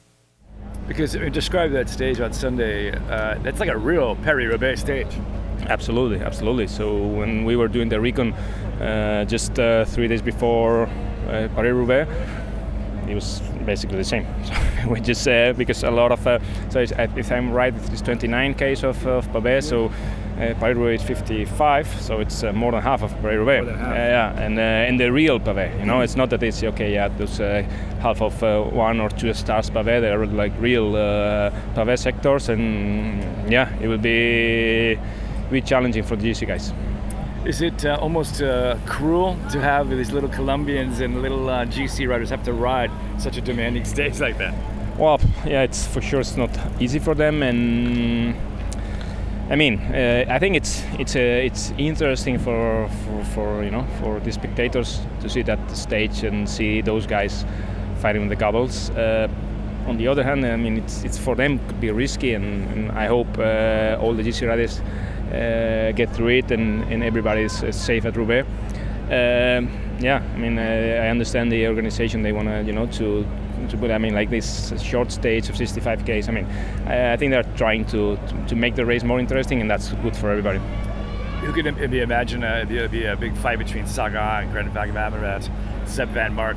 Because 0.89 1.13
describe 1.13 1.71
that 1.73 1.89
stage 1.89 2.21
on 2.21 2.33
Sunday, 2.33 2.91
uh, 2.93 3.39
that's 3.43 3.61
like 3.61 3.69
a 3.69 3.79
real 3.79 4.17
Paris-Roubaix 4.17 4.81
stage. 4.81 5.07
Absolutely, 5.69 6.21
absolutely. 6.21 6.67
So 6.67 6.97
when 6.97 7.45
we 7.45 7.57
were 7.57 7.69
doing 7.69 7.89
the 7.89 8.01
recon 8.01 8.33
uh, 8.33 9.25
just 9.25 9.59
uh, 9.59 9.85
three 9.85 10.09
days 10.09 10.23
before 10.23 10.87
uh, 11.29 11.49
Paris 11.55 11.73
Roubaix, 11.73 12.11
it 13.09 13.15
was 13.15 13.41
basically 13.65 13.99
the 13.99 14.05
same. 14.05 14.27
So 14.83 14.89
we 14.89 15.01
just 15.01 15.29
uh, 15.29 15.53
because 15.53 15.85
a 15.85 15.91
lot 15.93 16.11
of 16.11 16.27
uh, 16.27 16.41
so 16.71 16.81
it's, 16.81 16.91
uh, 16.91 17.07
if 17.15 17.31
I'm 17.31 17.53
right, 17.53 17.73
it's 17.93 18.03
29 18.03 18.55
k's 18.55 18.83
of, 18.83 19.07
of 19.07 19.25
so 19.63 19.87
uh, 19.87 20.55
Paris 20.59 20.77
Roubaix 20.77 21.03
is 21.03 21.09
55, 21.09 22.01
so 22.01 22.21
it's 22.21 22.43
uh, 22.43 22.53
more 22.53 22.73
than 22.73 22.83
half 22.83 23.03
of 23.03 23.13
Paris 23.21 23.37
Roubaix. 23.39 23.65
More 23.65 23.73
than 23.73 23.79
half. 23.79 23.93
Uh, 23.93 23.95
yeah, 23.95 24.41
and 24.41 24.59
uh, 24.59 24.63
and 24.63 24.99
the 24.99 25.13
real 25.13 25.39
Pavé, 25.39 25.79
you 25.79 25.87
know, 25.87 26.01
it's 26.01 26.17
not 26.17 26.31
that 26.31 26.43
it's 26.43 26.65
okay, 26.65 26.95
yeah, 26.95 27.09
those 27.09 27.39
uh, 27.39 27.65
half 28.03 28.21
of 28.21 28.43
uh, 28.43 28.63
one 28.63 29.01
or 29.01 29.09
two 29.09 29.33
stars 29.33 29.71
Pavé, 29.71 30.01
they 30.01 30.11
are 30.11 30.27
like 30.27 30.53
real 30.59 30.97
uh, 30.97 31.51
Pavé 31.75 31.97
sectors, 31.97 32.49
and 32.49 33.51
yeah, 33.51 33.73
it 33.81 33.89
will 33.89 33.99
be 33.99 34.99
be 35.51 35.61
challenging 35.61 36.03
for 36.03 36.17
the 36.17 36.31
GC 36.31 36.47
guys. 36.47 36.73
Is 37.45 37.61
it 37.61 37.85
uh, 37.85 37.99
almost 38.01 38.43
uh, 38.43 38.77
cruel 38.87 39.37
to 39.51 39.61
have 39.61 39.89
these 39.91 40.13
little 40.13 40.29
Colombians 40.29 41.01
and 41.01 41.23
little 41.23 41.49
uh, 41.49 41.65
GC 41.67 42.09
riders 42.09 42.31
have 42.31 42.43
to 42.45 42.53
ride 42.53 42.91
such 43.19 43.37
a 43.37 43.41
demanding 43.41 43.85
stage 43.85 44.21
like 44.21 44.39
that? 44.39 44.55
Well, 44.99 45.21
yeah, 45.47 45.63
it's 45.63 45.87
for 45.87 46.01
sure 46.01 46.21
it's 46.21 46.37
not 46.37 46.51
easy 46.81 46.99
for 46.99 47.15
them, 47.15 47.43
and 47.43 48.35
I 49.51 49.57
mean, 49.57 49.79
uh, 49.79 50.25
I 50.29 50.39
think 50.39 50.57
it's 50.57 50.83
it's 50.99 51.15
uh, 51.15 51.47
it's 51.47 51.73
interesting 51.79 52.39
for, 52.39 52.89
for 53.05 53.25
for 53.35 53.65
you 53.65 53.71
know 53.71 53.87
for 54.01 54.21
the 54.21 54.33
spectators 54.33 55.01
to 55.21 55.29
see 55.29 55.43
that 55.43 55.71
stage 55.71 56.25
and 56.25 56.49
see 56.49 56.81
those 56.83 57.07
guys 57.07 57.45
fighting 58.03 58.23
with 58.23 58.31
the 58.31 58.37
gobbles. 58.37 58.91
Uh, 58.91 59.29
on 59.87 59.97
the 59.97 60.07
other 60.09 60.23
hand, 60.23 60.45
I 60.45 60.57
mean, 60.57 60.77
it's 60.79 61.05
it's 61.05 61.19
for 61.19 61.35
them 61.35 61.59
could 61.67 61.81
be 61.81 61.91
risky, 61.91 62.35
and, 62.35 62.69
and 62.73 62.93
I 62.93 63.07
hope 63.07 63.39
uh, 63.39 64.03
all 64.03 64.15
the 64.15 64.23
GC 64.23 64.47
riders 64.47 64.81
uh, 65.33 65.93
get 65.93 66.15
through 66.15 66.29
it 66.41 66.51
and, 66.51 66.83
and 66.93 67.03
everybody 67.03 67.43
is 67.43 67.65
safe 67.71 68.05
at 68.05 68.17
Roubaix. 68.17 68.47
Um, 69.07 69.71
yeah, 70.01 70.23
I 70.35 70.39
mean, 70.39 70.59
uh, 70.59 71.03
I 71.05 71.09
understand 71.09 71.51
the 71.51 71.67
organization. 71.67 72.23
They 72.23 72.33
want 72.33 72.49
to, 72.49 72.63
you 72.63 72.73
know, 72.73 72.87
to, 72.87 73.27
to 73.69 73.77
put. 73.77 73.91
I 73.91 73.99
mean, 73.99 74.15
like 74.15 74.31
this 74.31 74.73
short 74.83 75.11
stage 75.13 75.49
of 75.49 75.57
65 75.57 76.05
k's. 76.05 76.29
I 76.29 76.33
mean, 76.33 76.47
I, 76.87 77.13
I 77.13 77.17
think 77.17 77.31
they're 77.31 77.51
trying 77.57 77.85
to, 77.87 78.17
to 78.17 78.47
to 78.49 78.57
make 78.57 78.75
the 78.75 78.85
race 78.85 79.05
more 79.05 79.21
interesting, 79.21 79.61
and 79.61 79.71
that's 79.71 79.93
good 80.05 80.17
for 80.17 80.31
everybody. 80.31 80.61
Who 81.43 81.53
could 81.53 81.67
imagine 81.67 82.45
uh, 82.45 82.65
the, 82.69 82.89
be 82.89 83.05
a 83.05 83.17
big 83.17 83.37
fight 83.37 83.59
between 83.59 83.87
Saga 83.87 84.21
and 84.41 84.53
Greg 84.53 84.67
Van 84.67 84.95
Avermaet, 84.95 85.51
Sep 85.89 86.09
Vanmarcke, 86.11 86.57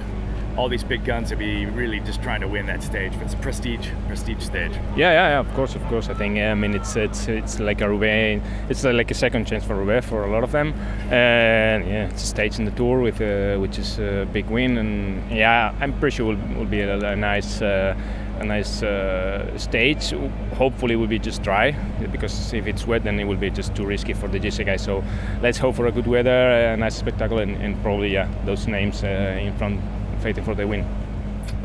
all 0.57 0.69
these 0.69 0.83
big 0.83 1.03
guns 1.03 1.29
would 1.29 1.39
be 1.39 1.65
really 1.65 1.99
just 1.99 2.21
trying 2.23 2.41
to 2.41 2.47
win 2.47 2.65
that 2.67 2.81
stage. 2.83 3.13
It's 3.21 3.33
a 3.33 3.37
prestige, 3.37 3.87
prestige 4.07 4.43
stage. 4.43 4.71
Yeah, 4.95 5.11
yeah, 5.11 5.29
yeah. 5.29 5.39
Of 5.39 5.53
course, 5.53 5.75
of 5.75 5.83
course. 5.85 6.09
I 6.09 6.13
think. 6.13 6.37
I 6.37 6.53
mean, 6.53 6.73
it's 6.73 6.95
it's 6.95 7.27
it's 7.27 7.59
like 7.59 7.81
a 7.81 7.89
Roubaix. 7.89 8.45
It's 8.69 8.83
like 8.83 9.11
a 9.11 9.13
second 9.13 9.45
chance 9.45 9.65
for 9.65 9.75
Roubaix 9.75 10.05
for 10.07 10.23
a 10.23 10.31
lot 10.31 10.43
of 10.43 10.51
them. 10.51 10.73
And 11.11 11.85
yeah, 11.85 12.07
it's 12.07 12.23
a 12.23 12.27
stage 12.27 12.59
in 12.59 12.65
the 12.65 12.71
tour 12.71 12.99
with 12.99 13.21
uh, 13.21 13.59
which 13.59 13.77
is 13.77 13.99
a 13.99 14.27
big 14.31 14.49
win. 14.49 14.77
And 14.77 15.31
yeah, 15.31 15.73
I'm 15.79 15.97
pretty 15.99 16.15
sure 16.15 16.27
will 16.27 16.57
will 16.57 16.65
be 16.65 16.81
a, 16.81 16.97
a 16.97 17.15
nice. 17.15 17.61
Uh, 17.61 17.95
a 18.37 18.43
nice 18.43 18.83
uh, 18.83 19.57
stage. 19.57 20.13
Hopefully, 20.55 20.95
it 20.95 20.97
will 20.97 21.07
be 21.07 21.19
just 21.19 21.41
dry 21.41 21.71
because 22.11 22.53
if 22.53 22.67
it's 22.67 22.85
wet, 22.85 23.05
then 23.05 23.17
it 23.17 23.23
will 23.23 23.37
be 23.37 23.49
just 23.49 23.73
too 23.75 23.85
risky 23.85 24.11
for 24.11 24.27
the 24.27 24.37
GC 24.37 24.65
guys. 24.65 24.83
So 24.83 25.05
let's 25.41 25.57
hope 25.57 25.75
for 25.75 25.87
a 25.87 25.91
good 25.91 26.05
weather, 26.05 26.73
a 26.73 26.75
nice 26.75 26.95
spectacle, 26.95 27.39
and, 27.39 27.55
and 27.63 27.81
probably 27.81 28.11
yeah, 28.11 28.27
those 28.43 28.67
names 28.67 29.05
uh, 29.05 29.39
in 29.41 29.55
front 29.57 29.79
fighting 30.25 30.43
for 30.43 30.55
the 30.55 30.65
win. 30.65 30.83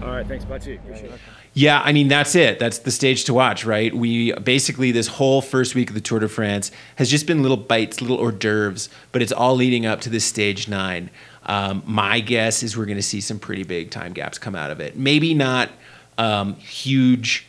All 0.02 0.08
right, 0.08 0.26
thanks, 0.26 0.44
Patxi. 0.44 0.78
Appreciate 0.78 1.11
it. 1.12 1.20
Yeah, 1.54 1.80
I 1.82 1.92
mean 1.92 2.08
that's 2.08 2.34
it. 2.34 2.58
That's 2.58 2.80
the 2.80 2.90
stage 2.90 3.24
to 3.24 3.32
watch, 3.32 3.64
right? 3.64 3.94
We 3.94 4.32
basically 4.32 4.92
this 4.92 5.06
whole 5.06 5.40
first 5.40 5.74
week 5.74 5.88
of 5.88 5.94
the 5.94 6.00
Tour 6.02 6.18
de 6.18 6.28
France 6.28 6.70
has 6.96 7.11
just 7.11 7.26
been 7.26 7.40
little 7.40 7.56
bites, 7.56 8.02
little 8.02 8.18
hors 8.18 8.32
d'oeuvres, 8.32 8.90
but 9.12 9.22
it's 9.22 9.32
all 9.32 9.56
leading 9.56 9.86
up 9.86 10.02
to 10.02 10.11
this 10.11 10.26
stage 10.26 10.68
nine. 10.68 11.08
Um, 11.46 11.82
my 11.86 12.20
guess 12.20 12.62
is 12.62 12.76
we're 12.76 12.84
going 12.84 12.98
to 12.98 13.02
see 13.02 13.22
some 13.22 13.38
pretty 13.38 13.62
big 13.62 13.90
time 13.90 14.12
gaps 14.12 14.36
come 14.36 14.54
out 14.54 14.70
of 14.70 14.78
it. 14.78 14.94
Maybe 14.94 15.32
not 15.32 15.70
um, 16.18 16.54
huge, 16.56 17.46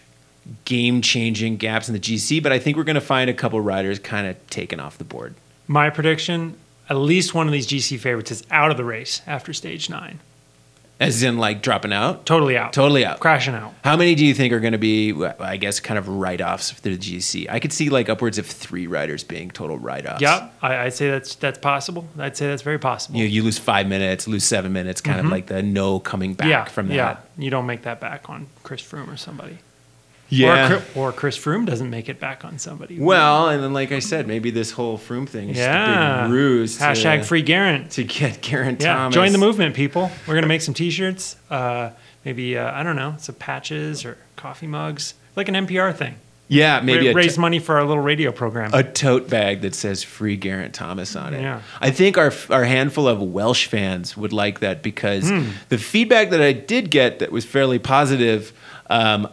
game-changing 0.63 1.57
gaps 1.57 1.89
in 1.89 1.93
the 1.93 1.99
GC, 1.99 2.41
but 2.41 2.53
I 2.53 2.57
think 2.57 2.77
we're 2.77 2.85
going 2.85 2.95
to 2.95 3.01
find 3.01 3.29
a 3.29 3.33
couple 3.33 3.59
riders 3.59 3.99
kind 3.99 4.27
of 4.27 4.47
taken 4.49 4.79
off 4.79 4.97
the 4.97 5.03
board. 5.03 5.35
My 5.67 5.89
prediction: 5.89 6.57
at 6.89 6.95
least 6.95 7.33
one 7.33 7.47
of 7.47 7.53
these 7.53 7.67
GC 7.67 7.99
favorites 7.99 8.31
is 8.31 8.43
out 8.49 8.71
of 8.71 8.77
the 8.77 8.85
race 8.85 9.21
after 9.27 9.51
stage 9.51 9.89
nine. 9.89 10.19
As 11.01 11.23
in, 11.23 11.37
like 11.37 11.63
dropping 11.63 11.91
out, 11.91 12.27
Totally 12.27 12.55
out. 12.55 12.73
totally 12.73 13.03
out. 13.03 13.19
Crashing 13.19 13.55
out. 13.55 13.73
How 13.83 13.97
many 13.97 14.13
do 14.13 14.23
you 14.23 14.35
think 14.35 14.53
are 14.53 14.59
going 14.59 14.73
to 14.73 14.77
be, 14.77 15.13
I 15.39 15.57
guess, 15.57 15.79
kind 15.79 15.97
of 15.97 16.07
write-offs 16.07 16.69
for 16.69 16.81
the 16.81 16.95
GC? 16.95 17.49
I 17.49 17.59
could 17.59 17.73
see 17.73 17.89
like 17.89 18.07
upwards 18.07 18.37
of 18.37 18.45
three 18.45 18.85
riders 18.85 19.23
being 19.23 19.49
total 19.49 19.79
write-offs. 19.79 20.21
Yep, 20.21 20.53
I, 20.61 20.77
I'd 20.77 20.93
say 20.93 21.09
that's 21.09 21.33
that's 21.35 21.57
possible. 21.57 22.07
I'd 22.19 22.37
say 22.37 22.47
that's 22.47 22.61
very 22.61 22.77
possible. 22.77 23.17
you, 23.17 23.25
you 23.25 23.43
lose 23.43 23.57
five 23.57 23.87
minutes, 23.87 24.27
lose 24.27 24.43
seven 24.43 24.71
minutes, 24.73 25.01
kind 25.01 25.19
of 25.19 25.25
mm-hmm. 25.25 25.33
like 25.33 25.47
the 25.47 25.63
no 25.63 25.99
coming 25.99 26.35
back 26.35 26.47
yeah, 26.47 26.65
from 26.65 26.87
that. 26.89 26.95
yeah, 26.95 27.17
you 27.35 27.49
don't 27.49 27.65
make 27.65 27.81
that 27.81 27.99
back 27.99 28.29
on 28.29 28.47
Chris 28.63 28.81
Froome 28.81 29.11
or 29.11 29.17
somebody. 29.17 29.57
Yeah. 30.33 30.81
Or, 30.95 31.09
or 31.09 31.11
Chris 31.11 31.37
Froome 31.37 31.65
doesn't 31.65 31.89
make 31.89 32.07
it 32.09 32.19
back 32.19 32.45
on 32.45 32.57
somebody. 32.57 32.97
Well, 32.99 33.49
and 33.49 33.61
then 33.61 33.73
like 33.73 33.91
I 33.91 33.99
said, 33.99 34.27
maybe 34.27 34.49
this 34.49 34.71
whole 34.71 34.97
Froome 34.97 35.27
thing 35.27 35.49
is 35.49 35.57
just 35.57 35.69
a 35.69 36.23
big 36.23 36.31
ruse. 36.31 36.77
to- 36.77 36.83
Hashtag 36.85 37.25
free 37.25 37.43
Geraint. 37.43 37.91
to 37.91 38.03
get 38.05 38.41
Geraint 38.41 38.81
Yeah, 38.81 38.93
Thomas. 38.95 39.13
join 39.13 39.33
the 39.33 39.37
movement, 39.37 39.75
people. 39.75 40.09
We're 40.25 40.35
gonna 40.35 40.47
make 40.47 40.61
some 40.61 40.73
T-shirts. 40.73 41.35
Uh, 41.49 41.89
maybe 42.25 42.57
uh, 42.57 42.71
I 42.71 42.81
don't 42.83 42.95
know, 42.95 43.15
some 43.19 43.35
patches 43.35 44.05
or 44.05 44.17
coffee 44.37 44.67
mugs, 44.67 45.15
like 45.35 45.49
an 45.49 45.55
NPR 45.55 45.93
thing. 45.95 46.15
Yeah, 46.47 46.81
maybe 46.81 47.07
a, 47.07 47.13
raise 47.13 47.35
t- 47.35 47.41
money 47.41 47.59
for 47.59 47.77
our 47.77 47.85
little 47.85 48.03
radio 48.03 48.31
program. 48.33 48.71
a 48.73 48.83
tote 48.83 49.29
bag 49.29 49.61
that 49.61 49.73
says 49.75 50.03
"Free 50.03 50.35
Geraint 50.37 50.73
Thomas" 50.73 51.15
on 51.15 51.33
it. 51.33 51.41
Yeah. 51.41 51.61
I 51.79 51.91
think 51.91 52.17
our 52.17 52.31
our 52.49 52.63
handful 52.65 53.07
of 53.07 53.21
Welsh 53.21 53.67
fans 53.67 54.15
would 54.17 54.33
like 54.33 54.59
that 54.61 54.81
because 54.83 55.29
Hmm. 55.29 55.43
the 55.69 55.77
feedback 55.77 56.29
that 56.31 56.41
I 56.41 56.51
did 56.53 56.89
get 56.89 57.19
that 57.19 57.31
was 57.31 57.43
fairly 57.45 57.79
positive 57.79 58.51
um, 58.89 59.29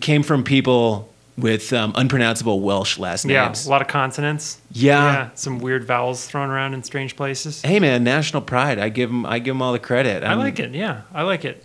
came 0.00 0.22
from 0.22 0.44
people 0.44 1.10
with 1.36 1.72
um, 1.72 1.92
unpronounceable 1.96 2.60
Welsh 2.60 2.98
last 2.98 3.24
yeah, 3.24 3.46
names. 3.46 3.64
Yeah, 3.64 3.70
a 3.70 3.72
lot 3.72 3.82
of 3.82 3.88
consonants. 3.88 4.60
Yeah. 4.72 5.30
some 5.34 5.58
weird 5.58 5.84
vowels 5.84 6.26
thrown 6.26 6.50
around 6.50 6.74
in 6.74 6.82
strange 6.82 7.16
places. 7.16 7.62
Hey 7.62 7.80
man, 7.80 8.04
national 8.04 8.42
pride. 8.42 8.78
I 8.78 8.88
give 8.88 9.10
them 9.10 9.26
I 9.26 9.38
give 9.38 9.54
them 9.54 9.62
all 9.62 9.72
the 9.72 9.78
credit. 9.78 10.22
I 10.22 10.34
like 10.34 10.58
it. 10.58 10.72
Yeah, 10.72 11.02
I 11.12 11.22
like 11.22 11.44
it. 11.44 11.64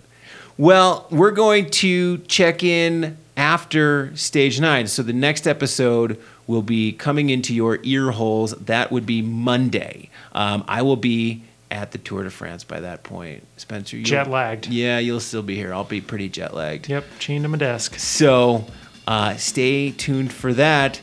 Well, 0.58 1.06
we're 1.12 1.32
going 1.32 1.70
to 1.72 2.20
check 2.20 2.64
in 2.64 3.18
after 3.36 4.16
stage 4.16 4.60
nine. 4.60 4.88
So 4.88 5.04
the 5.04 5.14
next 5.14 5.48
episode 5.48 6.22
will 6.48 6.62
be 6.62 6.94
coming 6.94 7.30
into 7.30 7.54
your 7.54 7.80
ear 7.84 8.12
holes. 8.12 8.52
That 8.52 8.92
would 8.92 9.06
be 9.06 9.22
Monday. 9.22 10.10
Um, 10.32 10.64
I 10.68 10.82
will 10.82 10.96
be 10.96 11.44
at 11.72 11.92
the 11.92 11.98
Tour 11.98 12.24
de 12.24 12.30
France 12.30 12.64
by 12.64 12.80
that 12.80 13.04
point. 13.04 13.44
Spencer, 13.58 14.00
Jet 14.02 14.30
lagged. 14.30 14.68
Yeah, 14.68 15.00
you'll 15.00 15.20
still 15.20 15.42
be 15.44 15.56
here. 15.56 15.74
I'll 15.74 15.84
be 15.84 16.02
pretty 16.02 16.30
jet 16.30 16.54
lagged. 16.54 16.90
Yep, 16.90 17.06
chained 17.20 17.44
to 17.44 17.50
my 17.50 17.58
desk. 17.58 17.96
So 18.00 18.66
uh, 19.08 19.36
stay 19.36 19.92
tuned 19.92 20.32
for 20.32 20.54
that. 20.54 21.02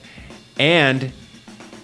And 0.58 1.12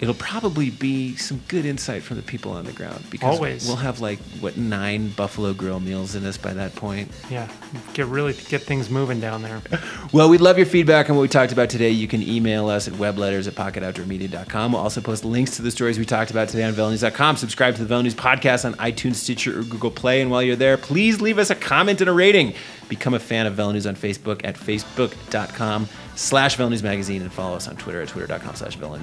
it'll 0.00 0.14
probably 0.14 0.70
be 0.70 1.16
some 1.16 1.40
good 1.48 1.64
insight 1.64 2.02
from 2.02 2.16
the 2.16 2.22
people 2.22 2.52
on 2.52 2.64
the 2.64 2.72
ground 2.72 3.04
because 3.10 3.36
Always. 3.36 3.66
we'll 3.66 3.76
have 3.76 4.00
like 4.00 4.18
what 4.40 4.56
nine 4.56 5.08
Buffalo 5.10 5.52
Grill 5.52 5.80
meals 5.80 6.14
in 6.14 6.24
us 6.24 6.36
by 6.36 6.52
that 6.54 6.74
point. 6.76 7.10
Yeah, 7.30 7.48
get 7.94 8.06
really 8.06 8.32
get 8.32 8.62
things 8.62 8.90
moving 8.90 9.20
down 9.20 9.42
there. 9.42 9.62
Well, 10.10 10.30
we'd 10.30 10.40
love 10.40 10.56
your 10.56 10.66
feedback 10.66 11.10
on 11.10 11.16
what 11.16 11.22
we 11.22 11.28
talked 11.28 11.52
about 11.52 11.68
today. 11.68 11.90
You 11.90 12.08
can 12.08 12.22
email 12.22 12.68
us 12.70 12.88
at 12.88 12.94
webletters 12.94 13.46
at 13.46 13.54
pocketoutdoormedia.com. 13.54 14.72
We'll 14.72 14.80
also 14.80 15.02
post 15.02 15.22
links 15.22 15.56
to 15.56 15.62
the 15.62 15.70
stories 15.70 15.98
we 15.98 16.06
talked 16.06 16.30
about 16.30 16.48
today 16.48 16.64
on 16.64 16.72
VeloNews.com. 16.72 17.36
Subscribe 17.36 17.74
to 17.76 17.84
the 17.84 17.94
VeloNews 17.94 18.14
podcast 18.14 18.64
on 18.64 18.72
iTunes, 18.74 19.16
Stitcher, 19.16 19.60
or 19.60 19.64
Google 19.64 19.90
Play. 19.90 20.22
And 20.22 20.30
while 20.30 20.42
you're 20.42 20.56
there, 20.56 20.78
please 20.78 21.20
leave 21.20 21.38
us 21.38 21.50
a 21.50 21.54
comment 21.54 22.00
and 22.00 22.08
a 22.08 22.12
rating. 22.12 22.54
Become 22.88 23.12
a 23.12 23.18
fan 23.18 23.46
of 23.46 23.54
VeloNews 23.54 23.86
on 23.86 23.96
Facebook 23.96 24.40
at 24.44 24.54
facebook.com 24.56 25.88
slash 26.14 26.56
Velo 26.56 26.70
News 26.70 26.82
Magazine 26.82 27.20
and 27.20 27.30
follow 27.32 27.56
us 27.56 27.68
on 27.68 27.76
Twitter 27.76 28.00
at 28.00 28.08
twitter.com 28.08 28.54
slash 28.54 28.76
Velo 28.76 28.96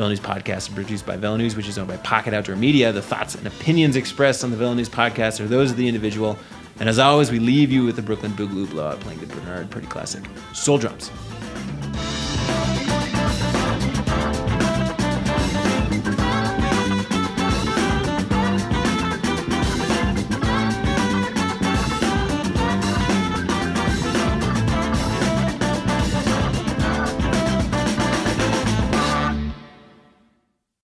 Velo 0.00 0.14
podcast 0.14 0.56
is 0.56 0.68
produced 0.70 1.04
by 1.04 1.14
News, 1.36 1.54
which 1.56 1.68
is 1.68 1.76
owned 1.76 1.88
by 1.88 1.98
Pocket 1.98 2.32
Outdoor 2.32 2.56
Media. 2.56 2.90
The 2.90 3.02
thoughts 3.02 3.34
and 3.34 3.46
opinions 3.46 3.96
expressed 3.96 4.42
on 4.42 4.50
the 4.50 4.56
News 4.74 4.88
podcast 4.88 5.40
are 5.40 5.46
those 5.46 5.72
of 5.72 5.76
the 5.76 5.86
individual. 5.86 6.38
And 6.78 6.88
as 6.88 6.98
always, 6.98 7.30
we 7.30 7.38
leave 7.38 7.70
you 7.70 7.84
with 7.84 7.96
the 7.96 8.02
Brooklyn 8.02 8.32
Boogaloo 8.32 8.70
Blowout 8.70 8.98
playing 9.00 9.20
the 9.20 9.26
Bernard 9.26 9.70
Purdie 9.70 9.88
Classic 9.88 10.24
Soul 10.54 10.78
Drums. 10.78 11.10